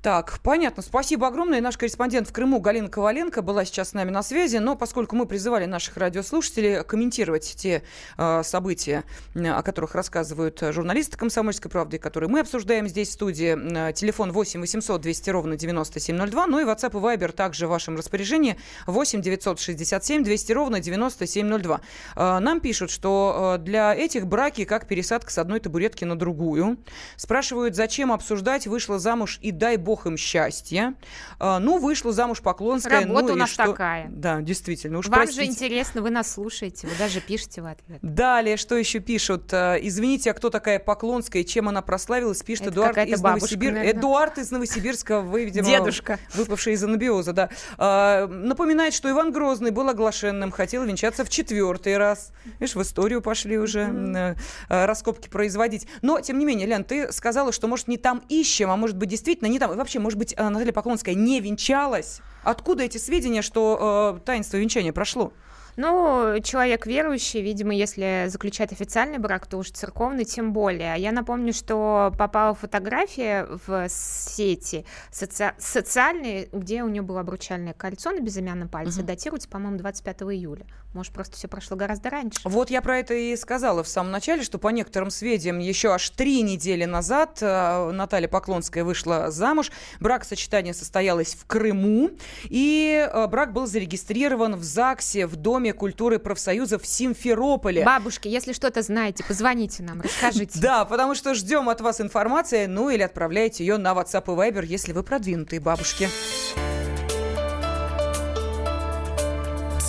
Так, 0.02 0.40
понятно. 0.42 0.82
Спасибо 0.82 1.28
огромное. 1.28 1.60
Наш 1.60 1.76
корреспондент 1.76 2.28
в 2.28 2.32
Крыму 2.32 2.58
Галина 2.58 2.88
Коваленко 2.88 3.40
была 3.40 3.64
сейчас 3.64 3.90
с 3.90 3.92
нами 3.92 4.10
на 4.10 4.24
связи. 4.24 4.56
Но 4.56 4.74
поскольку 4.74 5.14
мы 5.14 5.26
призывали 5.26 5.64
наших 5.64 5.96
радиослушателей 5.96 6.82
комментировать 6.82 7.54
те 7.56 7.84
э, 8.18 8.42
события, 8.42 9.04
о 9.36 9.62
которых 9.62 9.94
рассказывают 9.94 10.60
журналисты 10.60 11.16
«Комсомольской 11.16 11.70
правды», 11.70 11.98
которые 11.98 12.28
мы 12.28 12.40
обсуждаем 12.40 12.88
здесь 12.88 13.10
в 13.10 13.12
студии, 13.12 13.92
телефон 13.92 14.32
8 14.32 14.60
800 14.60 15.00
200 15.00 15.30
ровно 15.30 15.56
9702, 15.56 16.46
ну 16.48 16.58
и 16.58 16.64
WhatsApp 16.64 16.90
и 16.90 17.16
Viber 17.16 17.30
также 17.30 17.68
в 17.68 17.70
вашем 17.70 17.96
распоряжении 17.96 18.58
8 18.88 19.22
967 19.22 20.24
200 20.24 20.52
ровно 20.52 20.80
9702. 20.80 21.80
Э, 22.16 22.38
нам 22.40 22.58
пишут, 22.58 22.90
что 22.90 23.54
э, 23.56 23.62
для 23.62 23.94
этих 23.94 24.26
браки 24.26 24.64
как 24.64 24.88
пересадка 24.88 25.30
с 25.30 25.38
одной 25.38 25.60
табуретки 25.60 26.04
на 26.04 26.18
другую. 26.18 26.78
Спрашивают, 27.16 27.76
зачем 27.76 28.10
обсуждать, 28.10 28.66
вышла 28.66 28.98
замуж 28.98 29.38
и 29.42 29.52
дай 29.52 29.76
бог 29.76 29.91
бог 29.92 30.07
им 30.07 30.16
счастья. 30.16 30.94
А, 31.38 31.59
ну, 31.59 31.78
вышла 31.78 32.12
замуж 32.12 32.40
Поклонская. 32.40 33.02
Работа 33.02 33.26
ну, 33.26 33.33
у 33.35 33.37
нас 33.37 33.50
что... 33.50 33.66
такая. 33.66 34.09
Да, 34.09 34.40
действительно. 34.40 34.98
Уж 34.98 35.09
Вам 35.09 35.20
простите. 35.20 35.44
же 35.44 35.50
интересно, 35.50 36.00
вы 36.00 36.09
нас 36.09 36.33
слушаете, 36.33 36.87
вы 36.87 36.94
даже 36.98 37.20
пишете 37.20 37.61
в 37.61 37.66
ответ. 37.66 37.98
Далее, 38.00 38.57
что 38.57 38.74
еще 38.74 39.00
пишут? 39.00 39.52
А, 39.52 39.76
извините, 39.76 40.31
а 40.31 40.35
кто 40.35 40.48
такая 40.48 40.78
Поклонская, 40.78 41.44
чем 41.44 41.68
она 41.68 41.83
прославилась? 41.83 42.42
Пишет 42.42 42.68
Это 42.68 42.72
Эдуард 42.72 42.98
из 43.07 43.20
Новосибирска. 43.20 43.90
Эдуард 43.90 44.38
из 44.38 44.50
Новосибирска, 44.50 45.20
вы, 45.20 45.44
видимо, 45.44 45.68
Дедушка. 45.68 46.18
выпавший 46.35 46.72
из 46.72 46.83
анабиоза, 46.83 47.35
да. 47.35 47.50
А, 47.76 48.26
напоминает, 48.26 48.94
что 48.94 49.11
Иван 49.11 49.31
Грозный 49.31 49.72
был 49.72 49.90
оглашенным, 49.90 50.52
хотел 50.52 50.85
венчаться 50.85 51.22
в 51.26 51.28
четвертый 51.28 51.98
раз. 51.98 52.33
Видишь, 52.59 52.76
в 52.76 52.81
историю 52.81 53.20
пошли 53.20 53.59
уже 53.59 53.81
mm-hmm. 53.81 54.37
раскопки 54.68 55.28
производить. 55.28 55.87
Но, 56.00 56.18
тем 56.20 56.38
не 56.38 56.46
менее, 56.46 56.66
Лен, 56.66 56.83
ты 56.83 57.12
сказала, 57.12 57.52
что, 57.52 57.68
может, 57.68 57.88
не 57.88 57.98
там 57.98 58.22
ищем, 58.31 58.70
а 58.70 58.76
может 58.76 58.96
быть, 58.96 59.11
действительно 59.11 59.48
не 59.48 59.59
там 59.59 59.82
вообще, 59.83 59.99
может 59.99 60.18
быть, 60.18 60.35
э, 60.37 60.49
Наталья 60.49 60.73
Поклонская 60.73 61.14
не 61.14 61.40
венчалась? 61.40 62.21
Откуда 62.45 62.85
эти 62.85 62.99
сведения, 62.99 63.42
что 63.42 64.16
э, 64.18 64.25
таинство 64.25 64.57
венчания 64.57 64.92
прошло? 64.92 65.33
Ну, 65.76 66.37
человек 66.42 66.87
верующий, 66.87 67.42
видимо, 67.42 67.74
если 67.74 68.26
заключать 68.28 68.72
официальный 68.72 69.18
брак, 69.18 69.46
то 69.46 69.58
уж 69.58 69.70
церковный 69.70 70.24
тем 70.24 70.52
более. 70.52 70.94
Я 70.98 71.12
напомню, 71.12 71.52
что 71.52 72.12
попала 72.18 72.54
фотография 72.54 73.46
в 73.66 73.88
сети 73.88 74.85
соци... 75.11 75.54
социальные, 75.58 76.48
где 76.52 76.82
у 76.82 76.88
нее 76.88 77.02
было 77.02 77.20
обручальное 77.20 77.72
кольцо 77.72 78.11
на 78.11 78.20
безымянном 78.20 78.68
пальце, 78.68 79.00
угу. 79.00 79.06
датируется, 79.06 79.48
по-моему, 79.48 79.78
25 79.78 80.22
июля. 80.22 80.66
Может, 80.92 81.14
просто 81.14 81.37
все 81.37 81.48
прошло 81.48 81.76
гораздо 81.76 82.11
раньше. 82.11 82.40
Вот 82.44 82.68
я 82.68 82.82
про 82.82 82.98
это 82.98 83.14
и 83.14 83.35
сказала 83.37 83.82
в 83.82 83.88
самом 83.88 84.12
начале, 84.12 84.42
что 84.42 84.58
по 84.58 84.68
некоторым 84.68 85.11
сведениям 85.11 85.58
еще 85.58 85.92
аж 85.92 86.11
три 86.11 86.42
недели 86.42 86.84
назад 86.84 87.38
э, 87.40 87.90
Наталья 87.92 88.28
Поклонская 88.28 88.84
вышла 88.84 89.30
замуж. 89.30 89.72
Брак-сочетание 90.01 90.74
состоялось 90.74 91.34
в 91.34 91.47
Крыму, 91.47 92.11
и 92.44 93.09
э, 93.11 93.26
брак 93.26 93.55
был 93.55 93.66
зарегистрирован 93.66 94.57
в 94.57 94.62
ЗАГСе 94.62 95.26
в 95.26 95.36
Доме 95.36 95.61
культуры 95.70 96.18
профсоюзов 96.18 96.82
в 96.82 96.86
Симферополе. 96.86 97.84
Бабушки, 97.84 98.28
если 98.28 98.52
что-то 98.52 98.82
знаете, 98.82 99.24
позвоните 99.24 99.82
нам, 99.82 100.00
расскажите. 100.02 100.58
Да, 100.60 100.84
потому 100.84 101.14
что 101.14 101.34
ждем 101.34 101.68
от 101.68 101.80
вас 101.80 102.00
информации, 102.00 102.66
ну 102.66 102.90
или 102.90 103.02
отправляйте 103.02 103.64
ее 103.64 103.78
на 103.78 103.92
WhatsApp 103.92 104.24
и 104.26 104.50
Viber, 104.50 104.64
если 104.64 104.92
вы 104.92 105.02
продвинутые 105.02 105.60
бабушки. 105.60 106.08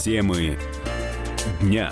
Темы 0.03 0.57
дня. 1.61 1.91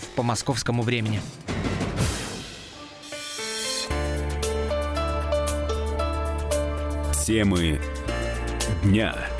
по 0.00 0.22
московскому 0.22 0.82
времени. 0.82 1.20
Темы 7.24 7.80
дня. 8.82 9.31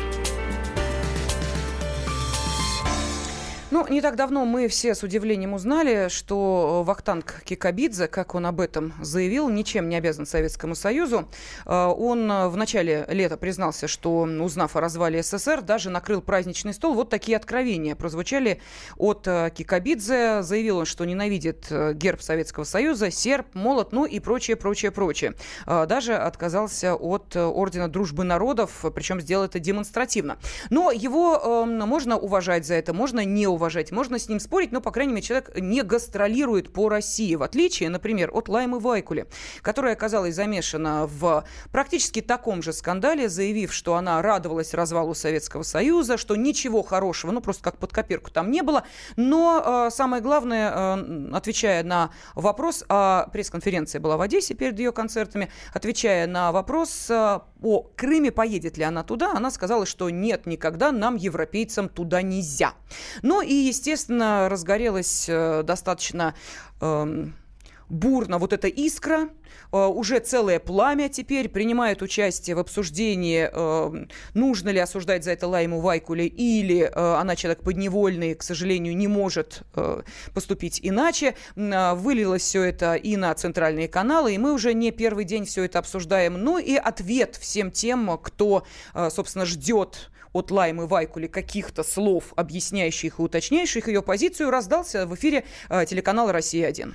Ну, 3.72 3.86
не 3.88 4.02
так 4.02 4.16
давно 4.16 4.44
мы 4.44 4.68
все 4.68 4.94
с 4.94 5.02
удивлением 5.02 5.54
узнали, 5.54 6.08
что 6.10 6.82
Вахтанг 6.84 7.40
Кикабидзе, 7.42 8.06
как 8.06 8.34
он 8.34 8.44
об 8.44 8.60
этом 8.60 8.92
заявил, 9.00 9.48
ничем 9.48 9.88
не 9.88 9.96
обязан 9.96 10.26
Советскому 10.26 10.74
Союзу. 10.74 11.26
А, 11.64 11.88
он 11.88 12.28
в 12.50 12.54
начале 12.58 13.06
лета 13.08 13.38
признался, 13.38 13.88
что, 13.88 14.24
узнав 14.24 14.76
о 14.76 14.80
развале 14.82 15.22
СССР, 15.22 15.62
даже 15.62 15.88
накрыл 15.88 16.20
праздничный 16.20 16.74
стол. 16.74 16.92
Вот 16.92 17.08
такие 17.08 17.34
откровения 17.34 17.96
прозвучали 17.96 18.60
от 18.98 19.26
э, 19.26 19.50
Кикабидзе. 19.54 20.42
Заявил 20.42 20.76
он, 20.76 20.84
что 20.84 21.06
ненавидит 21.06 21.68
э, 21.70 21.94
герб 21.94 22.20
Советского 22.20 22.64
Союза, 22.64 23.10
серб, 23.10 23.46
молот, 23.54 23.92
ну 23.92 24.04
и 24.04 24.20
прочее, 24.20 24.58
прочее, 24.58 24.90
прочее. 24.90 25.32
Даже 25.64 26.14
отказался 26.14 26.94
от 26.94 27.34
э, 27.36 27.42
Ордена 27.42 27.88
Дружбы 27.88 28.24
Народов, 28.24 28.84
причем 28.94 29.18
сделал 29.22 29.46
это 29.46 29.58
демонстративно. 29.58 30.36
Но 30.68 30.90
его 30.90 31.64
эм, 31.64 31.78
можно 31.88 32.18
уважать 32.18 32.66
за 32.66 32.74
это, 32.74 32.92
можно 32.92 33.24
не 33.24 33.46
уважать 33.46 33.61
уважать, 33.62 33.92
можно 33.92 34.18
с 34.18 34.28
ним 34.28 34.40
спорить, 34.40 34.72
но, 34.72 34.80
по 34.80 34.90
крайней 34.90 35.12
мере, 35.12 35.22
человек 35.22 35.56
не 35.56 35.82
гастролирует 35.82 36.72
по 36.72 36.88
России, 36.88 37.36
в 37.36 37.44
отличие, 37.44 37.90
например, 37.90 38.30
от 38.32 38.48
Лаймы 38.48 38.80
Вайкули, 38.80 39.28
которая 39.62 39.92
оказалась 39.92 40.34
замешана 40.34 41.06
в 41.06 41.44
практически 41.70 42.20
таком 42.20 42.60
же 42.60 42.72
скандале, 42.72 43.28
заявив, 43.28 43.72
что 43.72 43.94
она 43.94 44.20
радовалась 44.20 44.74
развалу 44.74 45.14
Советского 45.14 45.62
Союза, 45.62 46.16
что 46.16 46.34
ничего 46.34 46.82
хорошего, 46.82 47.30
ну, 47.30 47.40
просто 47.40 47.62
как 47.62 47.78
под 47.78 47.92
копирку 47.92 48.32
там 48.32 48.50
не 48.50 48.62
было, 48.62 48.82
но 49.16 49.86
э, 49.86 49.90
самое 49.94 50.20
главное, 50.20 50.72
э, 50.74 51.30
отвечая 51.32 51.84
на 51.84 52.10
вопрос, 52.34 52.84
а 52.88 53.28
пресс-конференция 53.32 54.00
была 54.00 54.16
в 54.16 54.22
Одессе 54.22 54.54
перед 54.54 54.76
ее 54.76 54.90
концертами, 54.90 55.50
отвечая 55.72 56.26
на 56.26 56.50
вопрос 56.50 57.08
э, 57.10 57.38
о 57.62 57.82
Крыме, 57.94 58.32
поедет 58.32 58.76
ли 58.76 58.82
она 58.82 59.04
туда, 59.04 59.32
она 59.34 59.52
сказала, 59.52 59.86
что 59.86 60.10
нет, 60.10 60.46
никогда 60.46 60.90
нам, 60.90 61.14
европейцам, 61.14 61.88
туда 61.88 62.22
нельзя. 62.22 62.74
Ну 63.22 63.40
и, 63.40 63.51
естественно, 63.53 64.48
разгорелась 64.48 65.26
э, 65.28 65.62
достаточно 65.64 66.34
э, 66.80 67.26
бурно 67.92 68.38
вот 68.38 68.53
эта 68.53 68.68
искра, 68.68 69.28
э, 69.70 69.76
уже 69.76 70.18
целое 70.18 70.59
пламя 70.59 71.09
теперь 71.09 71.48
принимает 71.48 72.03
участие 72.03 72.57
в 72.57 72.59
обсуждении, 72.59 73.48
э, 73.53 74.07
нужно 74.34 74.70
ли 74.70 74.78
осуждать 74.78 75.24
за 75.24 75.32
это 75.32 75.46
Лайму 75.46 75.80
Вайкуле, 75.80 76.26
или 76.26 76.80
э, 76.80 77.14
она 77.14 77.36
человек 77.36 77.62
подневольный, 77.62 78.34
к 78.34 78.42
сожалению, 78.42 78.96
не 78.96 79.09
может 79.09 79.62
поступить 80.34 80.80
иначе. 80.82 81.34
Вылилось 81.55 82.42
все 82.42 82.62
это 82.62 82.94
и 82.94 83.16
на 83.16 83.34
центральные 83.34 83.88
каналы, 83.88 84.34
и 84.34 84.38
мы 84.38 84.55
уже 84.55 84.72
не 84.72 84.90
первый 84.90 85.24
день 85.24 85.44
все 85.44 85.64
это 85.64 85.78
обсуждаем. 85.78 86.34
Ну 86.42 86.59
и 86.59 86.74
ответ 86.76 87.36
всем 87.36 87.70
тем, 87.70 88.18
кто, 88.18 88.64
собственно, 89.11 89.44
ждет 89.44 90.11
от 90.32 90.50
Лаймы 90.50 90.86
Вайкули 90.86 91.26
каких-то 91.26 91.82
слов, 91.82 92.32
объясняющих 92.36 93.18
и 93.18 93.22
уточняющих 93.22 93.88
ее 93.88 94.02
позицию, 94.02 94.50
раздался 94.50 95.06
в 95.06 95.14
эфире 95.14 95.44
телеканала 95.86 96.32
«Россия-1». 96.32 96.92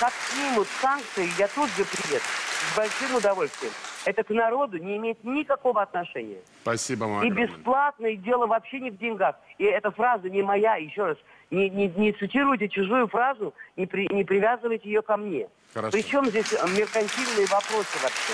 Как 0.00 0.12
снимут 0.30 0.66
санкции, 0.80 1.28
я 1.38 1.48
тут 1.48 1.70
же 1.70 1.84
приеду. 1.84 2.24
С 2.72 2.76
большим 2.76 3.16
удовольствием. 3.16 3.72
Это 4.04 4.24
к 4.24 4.30
народу 4.30 4.78
не 4.78 4.96
имеет 4.96 5.22
никакого 5.22 5.82
отношения. 5.82 6.38
Спасибо, 6.62 7.04
вам 7.04 7.24
И 7.24 7.30
бесплатно, 7.30 8.06
и 8.06 8.16
дело 8.16 8.46
вообще 8.46 8.80
не 8.80 8.90
в 8.90 8.98
деньгах. 8.98 9.36
И 9.58 9.64
эта 9.64 9.92
фраза 9.92 10.28
не 10.28 10.42
моя, 10.42 10.74
еще 10.74 11.04
раз. 11.04 11.18
Не, 11.52 11.68
не, 11.68 11.86
не 11.88 12.12
цитируйте 12.12 12.66
чужую 12.68 13.08
фразу, 13.08 13.52
не, 13.76 13.86
при, 13.86 14.08
не 14.12 14.24
привязывайте 14.24 14.88
ее 14.88 15.02
ко 15.02 15.18
мне. 15.18 15.48
Хорошо. 15.74 15.92
Причем 15.92 16.24
здесь 16.26 16.50
меркантильные 16.50 17.46
вопросы 17.46 17.98
вообще. 18.02 18.32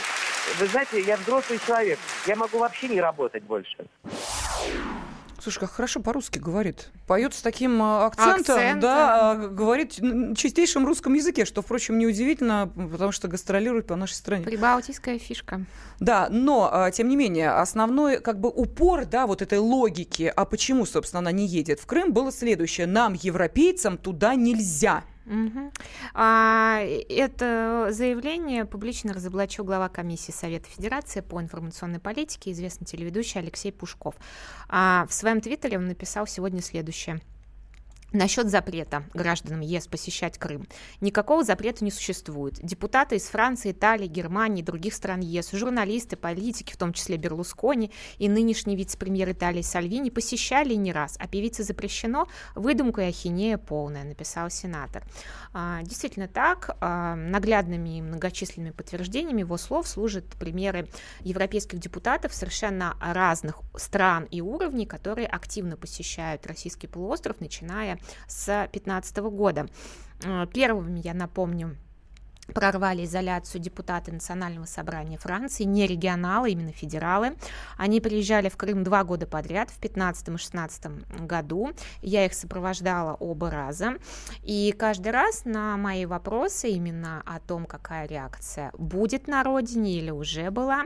Вы 0.61 0.67
знаете, 0.67 1.01
я 1.01 1.17
взрослый 1.17 1.59
человек. 1.67 1.99
Я 2.27 2.37
могу 2.37 2.59
вообще 2.59 2.87
не 2.89 3.01
работать 3.01 3.43
больше. 3.43 3.87
Слушай, 5.41 5.61
как 5.61 5.71
хорошо 5.71 6.01
по-русски 6.01 6.39
говорит. 6.39 6.89
Поет 7.07 7.33
с 7.33 7.43
таким 7.43 7.81
а, 7.81 8.07
акцентом, 8.07 8.57
Акцент, 8.57 8.81
да, 8.81 9.31
а, 9.31 9.35
говорит 9.37 9.99
на 10.01 10.35
чистейшем 10.35 10.85
русском 10.85 11.15
языке, 11.15 11.45
что, 11.45 11.63
впрочем, 11.63 11.99
неудивительно, 11.99 12.71
потому 12.75 13.13
что 13.13 13.29
гастролирует 13.29 13.87
по 13.87 13.95
нашей 13.95 14.15
стране. 14.15 14.45
Прибалтийская 14.45 15.19
фишка. 15.19 15.65
Да, 16.01 16.29
но, 16.31 16.69
а, 16.73 16.91
тем 16.91 17.09
не 17.09 17.17
менее, 17.17 17.51
основной 17.51 18.21
как 18.21 18.41
бы 18.41 18.49
упор, 18.49 19.07
да, 19.07 19.27
вот 19.27 19.41
этой 19.41 19.59
логики, 19.59 20.33
а 20.35 20.45
почему, 20.45 20.87
собственно, 20.87 21.21
она 21.21 21.31
не 21.33 21.47
едет 21.47 21.79
в 21.79 21.87
Крым, 21.87 22.13
было 22.13 22.33
следующее. 22.33 22.89
Нам, 22.89 23.15
европейцам, 23.15 23.97
туда 23.97 24.35
нельзя. 24.35 25.05
А, 26.15 26.81
это 26.81 27.89
заявление 27.91 28.65
публично 28.65 29.13
разоблачил 29.13 29.65
глава 29.65 29.89
комиссии 29.89 30.33
Совета 30.33 30.69
Федерации 30.69 31.21
по 31.21 31.41
информационной 31.41 31.99
политике, 31.99 32.53
известный 32.53 32.87
телеведущий 32.87 33.41
Алексей 33.41 33.73
Пушков. 33.73 34.15
А, 34.69 35.07
в 35.09 35.13
своем 35.13 35.41
твиттере 35.41 35.79
он 35.79 35.87
написал 35.87 36.27
сегодня 36.27 36.63
следующее. 36.63 37.21
Насчет 38.13 38.49
запрета 38.49 39.05
гражданам 39.13 39.61
ЕС 39.61 39.87
посещать 39.87 40.39
Крым. 40.39 40.67
Никакого 41.03 41.45
запрета 41.45 41.85
не 41.85 41.91
существует. 41.91 42.55
Депутаты 42.63 43.17
из 43.17 43.25
Франции, 43.25 43.73
Италии, 43.73 44.07
Германии, 44.07 44.63
других 44.63 44.95
стран 44.95 45.21
ЕС, 45.21 45.51
журналисты, 45.53 46.17
политики, 46.17 46.73
в 46.73 46.79
том 46.79 46.95
числе 46.95 47.19
Берлускони 47.19 47.91
и 48.17 48.31
нынешний 48.31 48.77
вице-премьер 48.77 49.31
Италии 49.33 49.61
Сальвини 49.61 50.09
посещали 50.09 50.73
не 50.73 50.91
раз, 50.91 51.17
а 51.21 51.29
певице 51.29 51.65
запрещено, 51.65 52.29
выдумка 52.55 53.03
и 53.03 53.09
ахинея 53.09 53.59
полная, 53.59 54.05
написал 54.05 54.49
сенатор. 54.49 55.05
А, 55.53 55.83
действительно 55.83 56.29
так, 56.29 56.79
а, 56.81 57.15
наглядными 57.15 57.99
и 57.99 58.03
многочисленными 58.03 58.71
подтверждениями 58.71 59.41
его 59.41 59.59
слов 59.59 59.87
служат 59.87 60.25
примеры 60.39 60.89
европейских 61.21 61.79
депутатов 61.79 62.33
совершенно 62.33 62.97
разных 63.03 63.61
стран 63.77 64.25
и 64.31 64.41
уровней, 64.41 64.87
которые 64.87 65.27
активно 65.27 65.77
посещают 65.77 66.47
российский 66.47 66.87
полуостров, 66.87 67.41
начиная 67.41 67.98
с 68.27 68.47
2015 68.47 69.17
года. 69.19 69.67
Э, 70.25 70.47
первыми, 70.53 71.01
я 71.01 71.15
напомню, 71.15 71.77
прорвали 72.55 73.05
изоляцию 73.05 73.61
депутаты 73.61 74.13
Национального 74.13 74.65
собрания 74.65 75.19
Франции, 75.19 75.65
не 75.65 75.87
регионалы, 75.87 76.51
именно 76.51 76.73
федералы. 76.73 77.37
Они 77.77 78.01
приезжали 78.01 78.49
в 78.49 78.57
Крым 78.57 78.85
два 78.85 79.05
года 79.05 79.27
подряд, 79.27 79.71
в 79.71 79.79
15 79.79 80.29
и 80.29 80.37
16 80.37 81.21
году. 81.27 81.71
Я 82.03 82.25
их 82.25 82.35
сопровождала 82.35 83.15
оба 83.15 83.51
раза. 83.51 83.95
И 84.43 84.75
каждый 84.79 85.13
раз 85.13 85.45
на 85.45 85.77
мои 85.77 86.07
вопросы 86.07 86.71
именно 86.71 87.23
о 87.27 87.41
том, 87.41 87.67
какая 87.67 88.07
реакция 88.07 88.73
будет 88.79 89.29
на 89.29 89.45
родине 89.45 89.99
или 89.99 90.11
уже 90.11 90.51
была, 90.51 90.85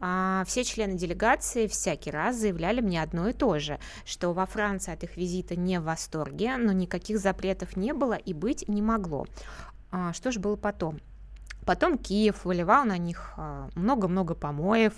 а, 0.00 0.44
все 0.46 0.64
члены 0.64 0.94
делегации 0.94 1.66
всякий 1.66 2.10
раз 2.10 2.36
заявляли 2.36 2.80
мне 2.80 3.02
одно 3.02 3.28
и 3.28 3.32
то 3.32 3.58
же, 3.58 3.78
что 4.04 4.32
во 4.32 4.46
Франции 4.46 4.92
от 4.92 5.02
их 5.02 5.16
визита 5.16 5.56
не 5.56 5.78
в 5.80 5.84
восторге, 5.84 6.56
но 6.56 6.72
никаких 6.72 7.18
запретов 7.18 7.76
не 7.76 7.92
было 7.92 8.14
и 8.14 8.32
быть 8.32 8.68
не 8.68 8.82
могло. 8.82 9.26
А, 9.92 10.12
что 10.12 10.32
же 10.32 10.40
было 10.40 10.56
потом? 10.56 11.00
Потом 11.64 11.96
Киев 11.96 12.44
выливал 12.44 12.84
на 12.84 12.98
них 12.98 13.34
а, 13.36 13.68
много-много 13.76 14.34
помоев, 14.34 14.94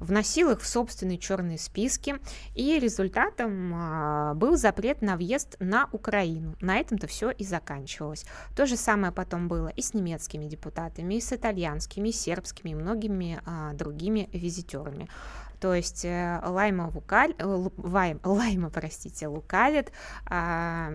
вносил 0.00 0.50
их 0.50 0.62
в 0.62 0.66
собственные 0.66 1.18
черные 1.18 1.58
списки, 1.58 2.16
и 2.54 2.78
результатом 2.78 3.72
а, 3.74 4.34
был 4.34 4.56
запрет 4.56 5.02
на 5.02 5.16
въезд 5.16 5.56
на 5.60 5.90
Украину. 5.92 6.54
На 6.60 6.78
этом-то 6.78 7.06
все 7.06 7.30
и 7.30 7.44
заканчивалось. 7.44 8.24
То 8.56 8.64
же 8.64 8.76
самое 8.76 9.12
потом 9.12 9.48
было 9.48 9.68
и 9.68 9.82
с 9.82 9.92
немецкими 9.92 10.46
депутатами, 10.46 11.16
и 11.16 11.20
с 11.20 11.32
итальянскими, 11.32 12.08
и 12.08 12.12
сербскими, 12.12 12.70
и 12.70 12.74
многими 12.74 13.38
другими 13.74 14.30
визитерами. 14.32 15.08
То 15.66 15.74
есть 15.74 16.04
э, 16.04 16.40
Лайма, 16.44 16.90
вукаль, 16.90 17.34
э, 17.38 17.68
Лайма, 17.76 18.20
Лайма 18.22 18.70
простите, 18.70 19.26
лукавит, 19.26 19.90
а, 20.26 20.92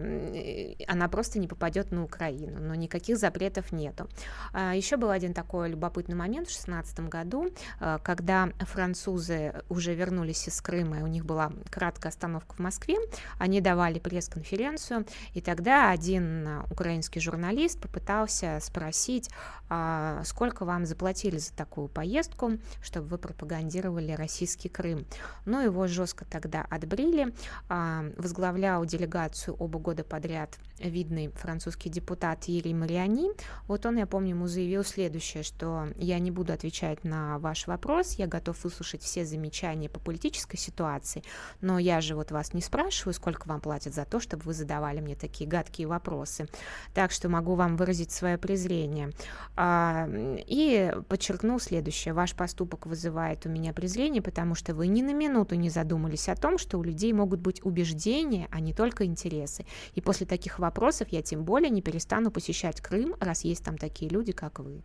она 0.88 1.10
просто 1.10 1.40
не 1.40 1.50
попадет 1.50 1.92
на 1.92 2.06
Украину, 2.06 2.62
но 2.62 2.74
никаких 2.74 3.18
запретов 3.18 3.74
нету. 3.74 4.08
А, 4.54 4.74
еще 4.74 4.96
был 4.96 5.10
один 5.10 5.34
такой 5.34 5.72
любопытный 5.72 6.16
момент 6.16 6.48
в 6.48 6.52
2016 6.52 7.10
году, 7.10 7.50
э, 7.82 8.00
когда 8.02 8.48
французы 8.62 9.56
уже 9.68 9.94
вернулись 9.94 10.48
из 10.48 10.62
Крыма, 10.62 11.00
и 11.00 11.02
у 11.02 11.08
них 11.08 11.26
была 11.26 11.52
краткая 11.70 12.12
остановка 12.14 12.56
в 12.56 12.60
Москве, 12.60 12.96
они 13.40 13.60
давали 13.60 14.00
пресс-конференцию, 14.00 15.06
и 15.34 15.42
тогда 15.42 15.92
один 15.92 16.62
украинский 16.72 17.20
журналист 17.20 17.82
попытался 17.82 18.60
спросить, 18.62 19.30
а, 19.74 20.22
сколько 20.26 20.66
вам 20.66 20.86
заплатили 20.86 21.38
за 21.38 21.54
такую 21.54 21.88
поездку, 21.88 22.60
чтобы 22.82 23.08
вы 23.08 23.18
пропагандировали 23.18 24.12
российский 24.12 24.61
Крым. 24.70 25.06
Но 25.46 25.62
его 25.62 25.88
жестко 25.88 26.26
тогда 26.26 26.66
отбрили. 26.70 27.34
А, 27.70 28.06
возглавлял 28.18 28.86
делегацию 28.86 29.56
оба 29.56 29.80
года 29.80 30.04
подряд 30.04 30.58
видный 30.80 31.30
французский 31.30 31.90
депутат 31.90 32.46
Юрий 32.46 32.74
Мариани. 32.74 33.30
Вот 33.68 33.86
он, 33.86 33.98
я 33.98 34.08
помню, 34.08 34.32
ему 34.32 34.48
заявил 34.48 34.84
следующее, 34.84 35.44
что 35.44 35.90
я 35.98 36.20
не 36.20 36.32
буду 36.32 36.54
отвечать 36.54 37.04
на 37.04 37.38
ваш 37.40 37.68
вопрос, 37.68 38.14
я 38.14 38.28
готов 38.28 38.64
выслушать 38.64 39.02
все 39.02 39.26
замечания 39.26 39.90
по 39.90 40.00
политической 40.00 40.58
ситуации, 40.58 41.24
но 41.62 41.80
я 41.80 42.02
же 42.02 42.16
вот 42.16 42.32
вас 42.32 42.54
не 42.54 42.62
спрашиваю, 42.62 43.14
сколько 43.14 43.48
вам 43.48 43.62
платят 43.62 43.94
за 43.94 44.06
то, 44.06 44.20
чтобы 44.20 44.44
вы 44.44 44.54
задавали 44.54 45.00
мне 45.00 45.16
такие 45.16 45.50
гадкие 45.50 45.88
вопросы. 45.88 46.48
Так 46.94 47.12
что 47.12 47.30
могу 47.30 47.56
вам 47.56 47.76
выразить 47.78 48.12
свое 48.12 48.38
презрение. 48.38 49.12
А, 49.56 50.08
и 50.12 50.94
подчеркнул 51.08 51.60
следующее. 51.60 52.14
Ваш 52.14 52.36
поступок 52.36 52.86
вызывает 52.86 53.46
у 53.46 53.50
меня 53.50 53.74
презрение, 53.74 54.22
потому 54.22 54.41
что 54.56 54.74
вы 54.74 54.88
ни 54.88 55.02
на 55.02 55.14
минуту 55.14 55.56
не 55.56 55.70
задумались 55.70 56.30
о 56.30 56.36
том, 56.36 56.58
что 56.58 56.78
у 56.78 56.84
людей 56.84 57.14
могут 57.14 57.40
быть 57.40 57.64
убеждения, 57.64 58.48
а 58.52 58.60
не 58.60 58.74
только 58.74 59.06
интересы. 59.06 59.66
И 59.96 60.02
после 60.02 60.26
таких 60.26 60.60
вопросов 60.60 61.08
я 61.12 61.22
тем 61.22 61.44
более 61.44 61.70
не 61.70 61.82
перестану 61.82 62.32
посещать 62.32 62.82
Крым, 62.82 63.16
раз 63.20 63.44
есть 63.44 63.64
там 63.64 63.78
такие 63.78 64.10
люди, 64.10 64.32
как 64.32 64.60
вы. 64.60 64.82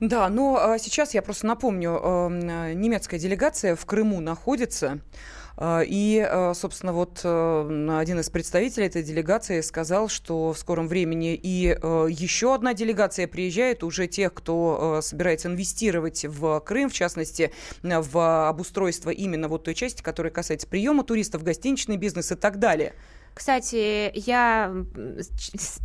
Да, 0.00 0.28
но 0.28 0.56
а, 0.56 0.78
сейчас 0.78 1.14
я 1.14 1.22
просто 1.22 1.46
напомню, 1.46 1.92
э, 1.92 2.72
немецкая 2.74 3.20
делегация 3.20 3.76
в 3.76 3.86
Крыму 3.86 4.20
находится. 4.20 4.98
А, 5.56 5.82
и, 5.86 6.18
а, 6.18 6.54
собственно, 6.54 6.92
вот 6.92 7.20
э, 7.24 7.96
один 7.98 8.20
из 8.20 8.30
представителей 8.30 8.86
этой 8.86 9.02
делегации 9.02 9.60
сказал, 9.60 10.08
что 10.08 10.52
в 10.52 10.58
скором 10.58 10.88
времени 10.88 11.34
и 11.34 11.76
э, 11.80 12.06
еще 12.10 12.54
одна 12.54 12.74
делегация 12.74 13.26
приезжает, 13.26 13.84
уже 13.84 14.06
тех, 14.06 14.32
кто 14.32 14.98
э, 14.98 15.02
собирается 15.02 15.48
инвестировать 15.48 16.24
в 16.24 16.60
Крым, 16.60 16.88
в 16.88 16.94
частности, 16.94 17.52
в 17.82 18.48
обустройство 18.48 19.10
именно 19.10 19.48
вот 19.48 19.64
той 19.64 19.74
части, 19.74 20.02
которая 20.02 20.32
касается 20.32 20.66
приема 20.66 21.04
туристов, 21.04 21.42
гостиничный 21.42 21.96
бизнес 21.96 22.32
и 22.32 22.34
так 22.34 22.58
далее. 22.58 22.94
Кстати, 23.34 24.10
я 24.14 24.72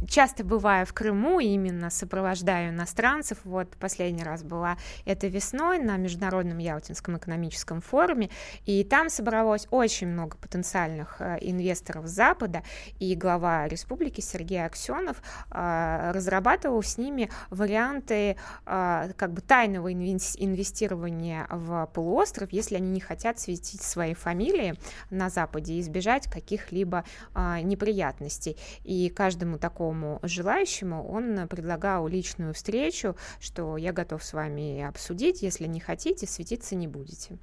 часто 0.07 0.43
бываю 0.43 0.85
в 0.85 0.93
Крыму, 0.93 1.39
именно 1.39 1.89
сопровождаю 1.89 2.71
иностранцев. 2.71 3.37
Вот 3.43 3.69
последний 3.77 4.23
раз 4.23 4.43
была 4.43 4.77
это 5.05 5.27
весной 5.27 5.79
на 5.79 5.97
Международном 5.97 6.57
Ялтинском 6.57 7.17
экономическом 7.17 7.81
форуме, 7.81 8.29
и 8.65 8.83
там 8.83 9.09
собралось 9.09 9.67
очень 9.71 10.07
много 10.07 10.37
потенциальных 10.37 11.17
э, 11.19 11.37
инвесторов 11.41 12.07
Запада, 12.07 12.63
и 12.99 13.15
глава 13.15 13.67
республики 13.67 14.19
Сергей 14.19 14.65
Аксенов 14.65 15.21
э, 15.51 16.11
разрабатывал 16.13 16.83
с 16.83 16.97
ними 16.97 17.29
варианты 17.49 18.35
э, 18.65 19.09
как 19.15 19.31
бы 19.31 19.41
тайного 19.41 19.93
инвестирования 19.93 21.47
в 21.49 21.89
полуостров, 21.93 22.51
если 22.51 22.75
они 22.75 22.89
не 22.89 22.99
хотят 22.99 23.39
светить 23.39 23.81
свои 23.81 24.13
фамилии 24.13 24.75
на 25.09 25.29
Западе 25.29 25.73
и 25.73 25.81
избежать 25.81 26.29
каких-либо 26.29 27.05
а, 27.33 27.36
неприятностей. 27.61 28.57
И 28.83 29.09
каждому 29.09 29.57
такому 29.57 30.19
желающему 30.23 31.07
он 31.07 31.47
предлагал 31.47 32.07
личную 32.07 32.53
встречу, 32.53 33.15
что 33.39 33.77
я 33.77 33.93
готов 33.93 34.23
с 34.23 34.33
вами 34.33 34.81
обсудить, 34.83 35.41
если 35.41 35.67
не 35.67 35.79
хотите, 35.79 36.27
светиться 36.27 36.75
не 36.75 36.87
будете. 36.87 37.37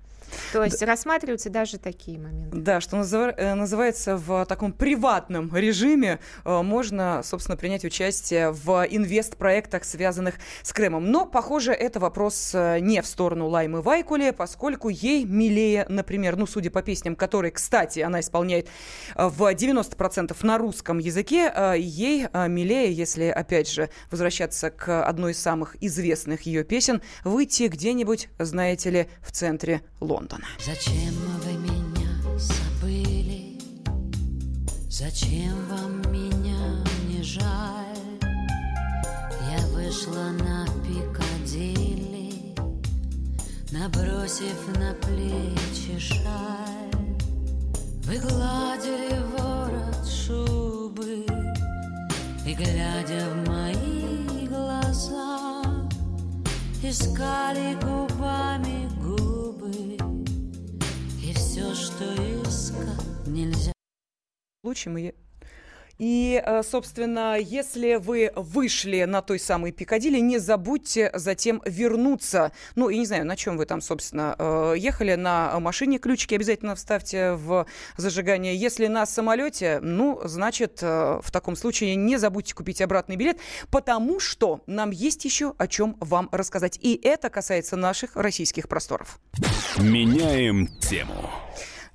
То 0.52 0.64
есть 0.64 0.80
да. 0.80 0.86
рассматриваются 0.86 1.50
даже 1.50 1.78
такие 1.78 2.18
моменты. 2.18 2.56
Да, 2.56 2.80
что 2.80 2.98
э, 2.98 3.54
называется 3.54 4.16
в 4.16 4.44
таком 4.46 4.72
приватном 4.72 5.54
режиме 5.54 6.20
э, 6.44 6.62
можно, 6.62 7.22
собственно, 7.22 7.56
принять 7.56 7.84
участие 7.84 8.50
в 8.50 8.86
инвест-проектах, 8.88 9.84
связанных 9.84 10.34
с 10.62 10.72
Крымом. 10.72 11.10
Но, 11.10 11.26
похоже, 11.26 11.72
это 11.72 12.00
вопрос 12.00 12.52
э, 12.54 12.78
не 12.80 13.02
в 13.02 13.06
сторону 13.06 13.48
Лаймы 13.48 13.82
Вайкуле, 13.82 14.32
поскольку 14.32 14.88
ей 14.88 15.24
милее, 15.24 15.86
например, 15.88 16.36
ну, 16.36 16.46
судя 16.46 16.70
по 16.70 16.82
песням, 16.82 17.16
которые, 17.16 17.52
кстати, 17.52 18.00
она 18.00 18.20
исполняет 18.20 18.68
в 19.14 19.42
90% 19.42 20.36
на 20.42 20.58
русском 20.58 20.98
языке, 20.98 21.52
ей 21.76 22.26
милее, 22.48 22.92
если, 22.92 23.24
опять 23.24 23.70
же, 23.70 23.90
возвращаться 24.10 24.70
к 24.70 25.06
одной 25.06 25.32
из 25.32 25.38
самых 25.38 25.76
известных 25.82 26.42
ее 26.42 26.64
песен, 26.64 27.02
выйти 27.24 27.64
где-нибудь, 27.64 28.28
знаете 28.38 28.90
ли, 28.90 29.08
в 29.22 29.32
центре 29.32 29.82
Лондона. 30.00 30.13
Лондона. 30.14 30.46
Зачем 30.64 31.12
вы 31.42 31.54
меня 31.54 32.38
забыли? 32.38 33.58
Зачем 34.88 35.66
вам 35.68 36.02
меня 36.12 36.84
не 37.08 37.20
жаль? 37.20 38.20
Я 39.50 39.66
вышла 39.72 40.30
на 40.30 40.66
Пикадилли, 40.84 42.54
Набросив 43.72 44.68
на 44.78 44.94
плечи 44.94 45.98
шаль. 45.98 46.94
Вы 48.04 48.18
гладили 48.18 49.18
ворот 49.36 50.06
шубы 50.06 51.26
И, 52.46 52.54
глядя 52.54 53.26
в 53.30 53.48
мои 53.48 54.46
глаза, 54.46 55.62
Искали 56.84 57.74
губами 57.82 58.94
что 61.74 62.04
искать 62.42 63.26
нельзя. 63.26 63.72
Лучше 64.62 64.90
мы 64.90 65.14
и, 65.98 66.42
э, 66.44 66.62
собственно, 66.62 67.38
если 67.38 67.96
вы 67.96 68.32
вышли 68.34 69.04
на 69.04 69.22
той 69.22 69.38
самой 69.38 69.72
Пикадилли, 69.72 70.18
не 70.18 70.38
забудьте 70.38 71.10
затем 71.14 71.62
вернуться. 71.64 72.52
Ну, 72.74 72.88
я 72.88 72.98
не 72.98 73.06
знаю, 73.06 73.26
на 73.26 73.36
чем 73.36 73.56
вы 73.56 73.66
там, 73.66 73.80
собственно, 73.80 74.34
э, 74.38 74.74
ехали. 74.76 75.14
На 75.14 75.58
машине 75.60 75.98
ключики 75.98 76.34
обязательно 76.34 76.74
вставьте 76.74 77.32
в 77.32 77.66
зажигание. 77.96 78.56
Если 78.56 78.86
на 78.86 79.06
самолете, 79.06 79.78
ну, 79.80 80.20
значит, 80.24 80.80
э, 80.82 81.20
в 81.22 81.30
таком 81.30 81.56
случае 81.56 81.94
не 81.96 82.16
забудьте 82.16 82.54
купить 82.54 82.80
обратный 82.80 83.16
билет, 83.16 83.38
потому 83.70 84.20
что 84.20 84.62
нам 84.66 84.90
есть 84.90 85.24
еще 85.24 85.54
о 85.58 85.66
чем 85.66 85.96
вам 86.00 86.28
рассказать. 86.32 86.78
И 86.82 86.98
это 87.02 87.30
касается 87.30 87.76
наших 87.76 88.16
российских 88.16 88.68
просторов. 88.68 89.20
Меняем 89.78 90.66
тему. 90.78 91.30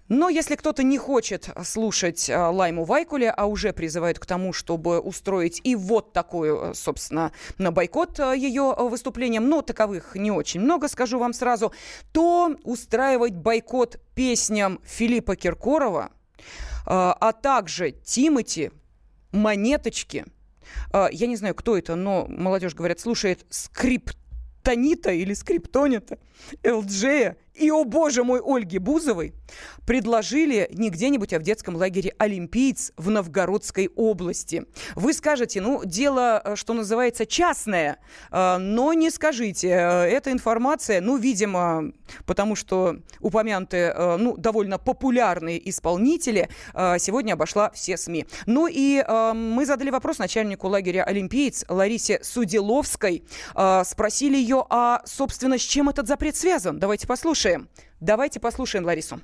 Но 0.10 0.30
если 0.30 0.55
кто-то 0.55 0.84
не 0.84 0.97
хочет 0.97 1.49
слушать 1.64 2.30
а, 2.30 2.49
Лайму 2.49 2.84
Вайкуле, 2.84 3.30
а 3.30 3.45
уже 3.45 3.72
призывает 3.72 4.20
к 4.20 4.26
тому, 4.26 4.51
чтобы 4.51 4.99
устроить 4.99 5.62
и 5.64 5.76
вот 5.76 6.12
такую, 6.12 6.74
собственно, 6.76 7.32
на 7.57 7.72
бойкот 7.72 8.20
ее 8.20 8.76
выступлением, 8.78 9.47
но 9.47 9.62
таковых 9.62 10.16
не 10.16 10.32
очень 10.32 10.60
много, 10.60 10.88
скажу 10.88 11.20
вам 11.20 11.34
сразу, 11.34 11.72
то 12.12 12.55
устраивать 12.64 13.34
бойкот 13.34 13.99
песням 14.16 14.82
Филиппа 14.84 15.36
Киркорова, 15.36 16.12
а 16.86 17.32
также 17.32 17.91
Тимати, 17.91 18.72
Монеточки– 19.32 20.26
э, 20.93 21.07
я 21.12 21.28
не 21.28 21.36
знаю, 21.36 21.55
кто 21.55 21.78
это, 21.78 21.95
но 21.95 22.26
молодежь, 22.28 22.76
говорят, 22.76 22.99
слушает 22.99 23.45
скриптонита 23.49 25.12
или 25.12 25.34
скриптонита, 25.34 26.20
ЛДЖ 26.66 27.36
и, 27.60 27.70
о 27.72 27.84
боже 27.84 28.24
мой, 28.24 28.41
Ольги 28.43 28.78
Бузовой 28.78 29.34
предложили 29.86 30.70
не 30.72 30.89
где-нибудь, 30.89 31.34
а 31.34 31.39
в 31.39 31.41
детском 31.41 31.76
лагере 31.76 32.14
«Олимпиец» 32.18 32.93
в 32.95 33.10
Новгородской 33.10 33.89
области. 33.95 34.66
Вы 34.95 35.14
скажете, 35.14 35.62
ну, 35.62 35.84
дело, 35.84 36.41
э, 36.43 36.55
что 36.55 36.74
называется, 36.74 37.26
частное, 37.26 37.97
э, 38.32 38.57
но 38.57 38.93
не 38.93 39.10
скажите. 39.10 39.68
Э, 39.70 40.03
эта 40.05 40.32
информация, 40.32 41.01
ну, 41.01 41.18
видимо, 41.18 41.91
потому 42.26 42.55
что 42.55 42.97
упомянутые, 43.20 43.93
ну, 44.18 44.38
довольно 44.38 44.78
популярные 44.78 45.70
исполнители 45.70 46.49
сегодня 46.74 47.34
обошла 47.34 47.72
все 47.72 47.97
СМИ. 47.97 48.26
Ну 48.45 48.68
и 48.70 49.03
мы 49.07 49.66
задали 49.66 49.89
вопрос 49.89 50.18
начальнику 50.18 50.68
лагеря 50.68 51.03
«Олимпиец» 51.03 51.66
Ларисе 51.68 52.20
Суделовской. 52.24 53.24
Спросили 53.84 54.38
ее, 54.38 54.66
а, 54.70 55.01
собственно, 55.05 55.57
с 55.57 55.62
чем 55.62 55.89
этот 55.89 56.07
запрет 56.07 56.36
связан? 56.36 56.80
Давайте 56.80 57.07
послушаем. 57.07 57.49
Давайте 58.00 58.39
послушаем 58.39 58.86
Ларису. 58.86 59.20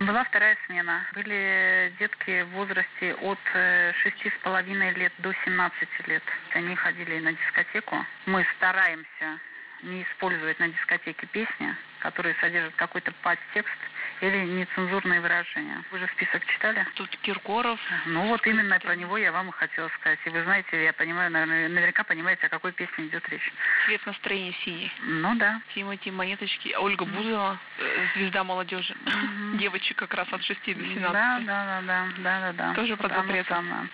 Была 0.00 0.24
вторая 0.24 0.56
смена. 0.66 1.02
Были 1.14 1.92
детки 1.98 2.42
в 2.42 2.50
возрасте 2.50 3.14
от 3.22 3.38
э, 3.54 3.92
шести 4.02 4.28
с 4.28 4.42
половиной 4.44 4.92
лет 4.92 5.12
до 5.18 5.32
17 5.44 5.88
лет. 6.06 6.22
Они 6.54 6.76
ходили 6.76 7.18
на 7.20 7.32
дискотеку. 7.32 7.96
Мы 8.26 8.46
стараемся 8.56 9.40
не 9.82 10.02
использовать 10.02 10.58
на 10.58 10.68
дискотеке 10.68 11.26
песни, 11.26 11.74
которые 12.00 12.34
содержат 12.40 12.74
какой-то 12.76 13.12
подтекст 13.22 13.78
или 14.20 14.44
нецензурные 14.44 15.20
выражения. 15.20 15.82
Вы 15.90 15.98
же 15.98 16.08
список 16.14 16.44
читали? 16.46 16.86
Тут 16.94 17.10
Киркоров. 17.22 17.78
Ну 18.06 18.28
вот 18.28 18.46
именно 18.46 18.78
про 18.78 18.96
него 18.96 19.18
я 19.18 19.32
вам 19.32 19.50
и 19.50 19.52
хотела 19.52 19.88
сказать. 20.00 20.18
И 20.24 20.30
вы 20.30 20.42
знаете, 20.44 20.84
я 20.84 20.92
понимаю, 20.92 21.30
наверняка 21.30 22.04
понимаете, 22.04 22.46
о 22.46 22.48
какой 22.48 22.72
песне 22.72 23.06
идет 23.06 23.28
речь. 23.28 23.52
Цвет 23.84 24.04
настроения 24.06 24.54
синий. 24.64 24.92
Ну 25.02 25.34
да. 25.36 25.60
Тимати, 25.74 26.10
Монеточки, 26.10 26.74
Ольга 26.78 27.04
Бузова, 27.04 27.58
э, 27.78 28.06
звезда 28.14 28.44
молодежи. 28.44 28.94
Mm-hmm. 28.94 29.56
Девочек 29.58 29.96
как 29.98 30.14
раз 30.14 30.28
от 30.32 30.42
6 30.42 30.60
до 30.60 30.72
17. 30.72 31.02
Да, 31.02 31.12
да, 31.12 31.40
да, 31.40 31.82
да, 31.82 32.06
да, 32.18 32.40
да, 32.40 32.52
да. 32.52 32.74
Тоже 32.74 32.96
под 32.96 33.12
запрет. 33.12 33.46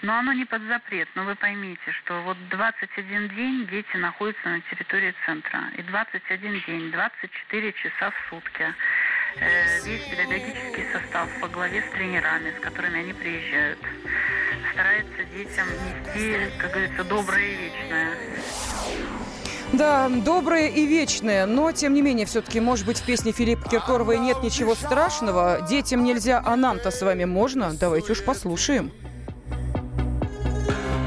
Но 0.02 0.18
оно 0.18 0.32
не 0.32 0.44
под 0.44 0.62
запрет. 0.62 1.08
Но 1.14 1.24
вы 1.24 1.34
поймите, 1.34 1.92
что 2.02 2.20
вот 2.22 2.36
21 2.48 3.28
день 3.30 3.66
дети 3.66 3.96
находятся 3.96 4.48
на 4.48 4.60
территории 4.62 5.14
центра. 5.26 5.60
И 5.76 5.82
21 5.82 6.62
день, 6.66 6.90
24 6.90 7.72
часа 7.72 7.91
в 8.00 8.30
сутки. 8.30 8.74
Э, 9.40 9.80
весь 9.84 10.02
педагогический 10.08 10.84
состав 10.92 11.28
по 11.40 11.48
главе 11.48 11.82
с 11.82 11.92
тренерами, 11.92 12.52
с 12.58 12.60
которыми 12.60 13.00
они 13.00 13.12
приезжают, 13.12 13.78
старается 14.72 15.24
детям 15.34 15.66
нести, 15.68 16.50
как 16.58 16.70
говорится, 16.70 17.04
доброе 17.04 17.44
и 17.44 17.54
вечное. 17.54 18.10
Да, 19.72 20.10
доброе 20.10 20.68
и 20.68 20.84
вечное, 20.84 21.46
но 21.46 21.72
тем 21.72 21.94
не 21.94 22.02
менее, 22.02 22.26
все-таки, 22.26 22.60
может 22.60 22.84
быть, 22.84 22.98
в 22.98 23.06
песне 23.06 23.32
Филиппа 23.32 23.68
Киркорова 23.68 24.12
нет 24.12 24.42
ничего 24.42 24.74
страшного. 24.74 25.66
Детям 25.68 26.04
нельзя, 26.04 26.42
а 26.44 26.56
нам-то 26.56 26.90
с 26.90 27.00
вами 27.00 27.24
можно. 27.24 27.72
Давайте 27.72 28.12
уж 28.12 28.22
послушаем. 28.22 28.92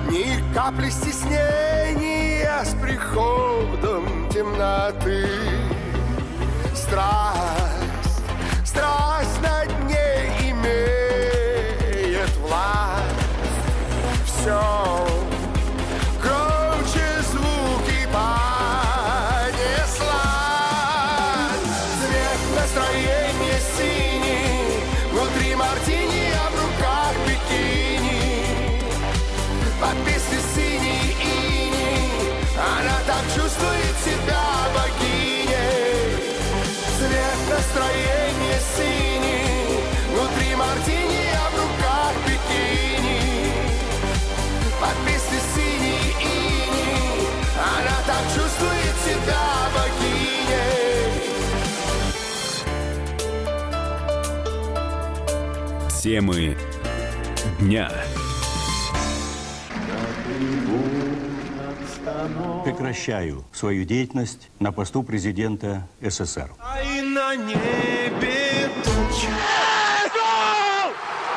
Ни 0.09 0.53
капли 0.55 0.89
стеснения 0.89 2.63
с 2.63 2.73
приходом 2.81 4.29
темноты. 4.31 5.27
Темы 56.05 56.55
дня. 57.59 57.91
Прекращаю 62.63 63.43
свою 63.51 63.85
деятельность 63.85 64.51
на 64.59 64.71
посту 64.71 65.01
президента 65.01 65.87
СССР. 66.01 66.51
А 66.59 66.79
и 66.83 67.01
на 67.01 67.35
небе 67.35 68.69
тучи. 68.83 69.29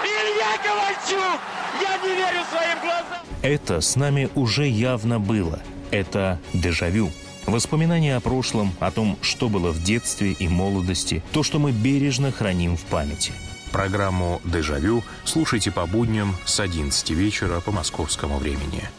Илья 0.04 0.58
Ковальчук! 0.62 1.40
Я 1.80 1.96
не 2.06 2.14
верю 2.14 2.44
своим 2.50 2.78
глазам! 2.82 3.24
Это 3.40 3.80
с 3.80 3.96
нами 3.96 4.28
уже 4.34 4.68
явно 4.68 5.18
было. 5.18 5.60
Это 5.90 6.38
дежавю. 6.52 7.10
Воспоминания 7.46 8.16
о 8.16 8.20
прошлом, 8.20 8.74
о 8.80 8.90
том, 8.90 9.16
что 9.22 9.48
было 9.48 9.72
в 9.72 9.82
детстве 9.82 10.32
и 10.32 10.46
молодости, 10.46 11.22
то, 11.32 11.42
что 11.42 11.58
мы 11.58 11.72
бережно 11.72 12.32
храним 12.32 12.76
в 12.76 12.82
памяти. 12.82 13.32
Программу 13.68 14.40
«Дежавю» 14.44 15.02
слушайте 15.24 15.70
по 15.70 15.86
будням 15.86 16.36
с 16.44 16.60
11 16.60 17.10
вечера 17.10 17.60
по 17.60 17.72
московскому 17.72 18.38
времени. 18.38 18.90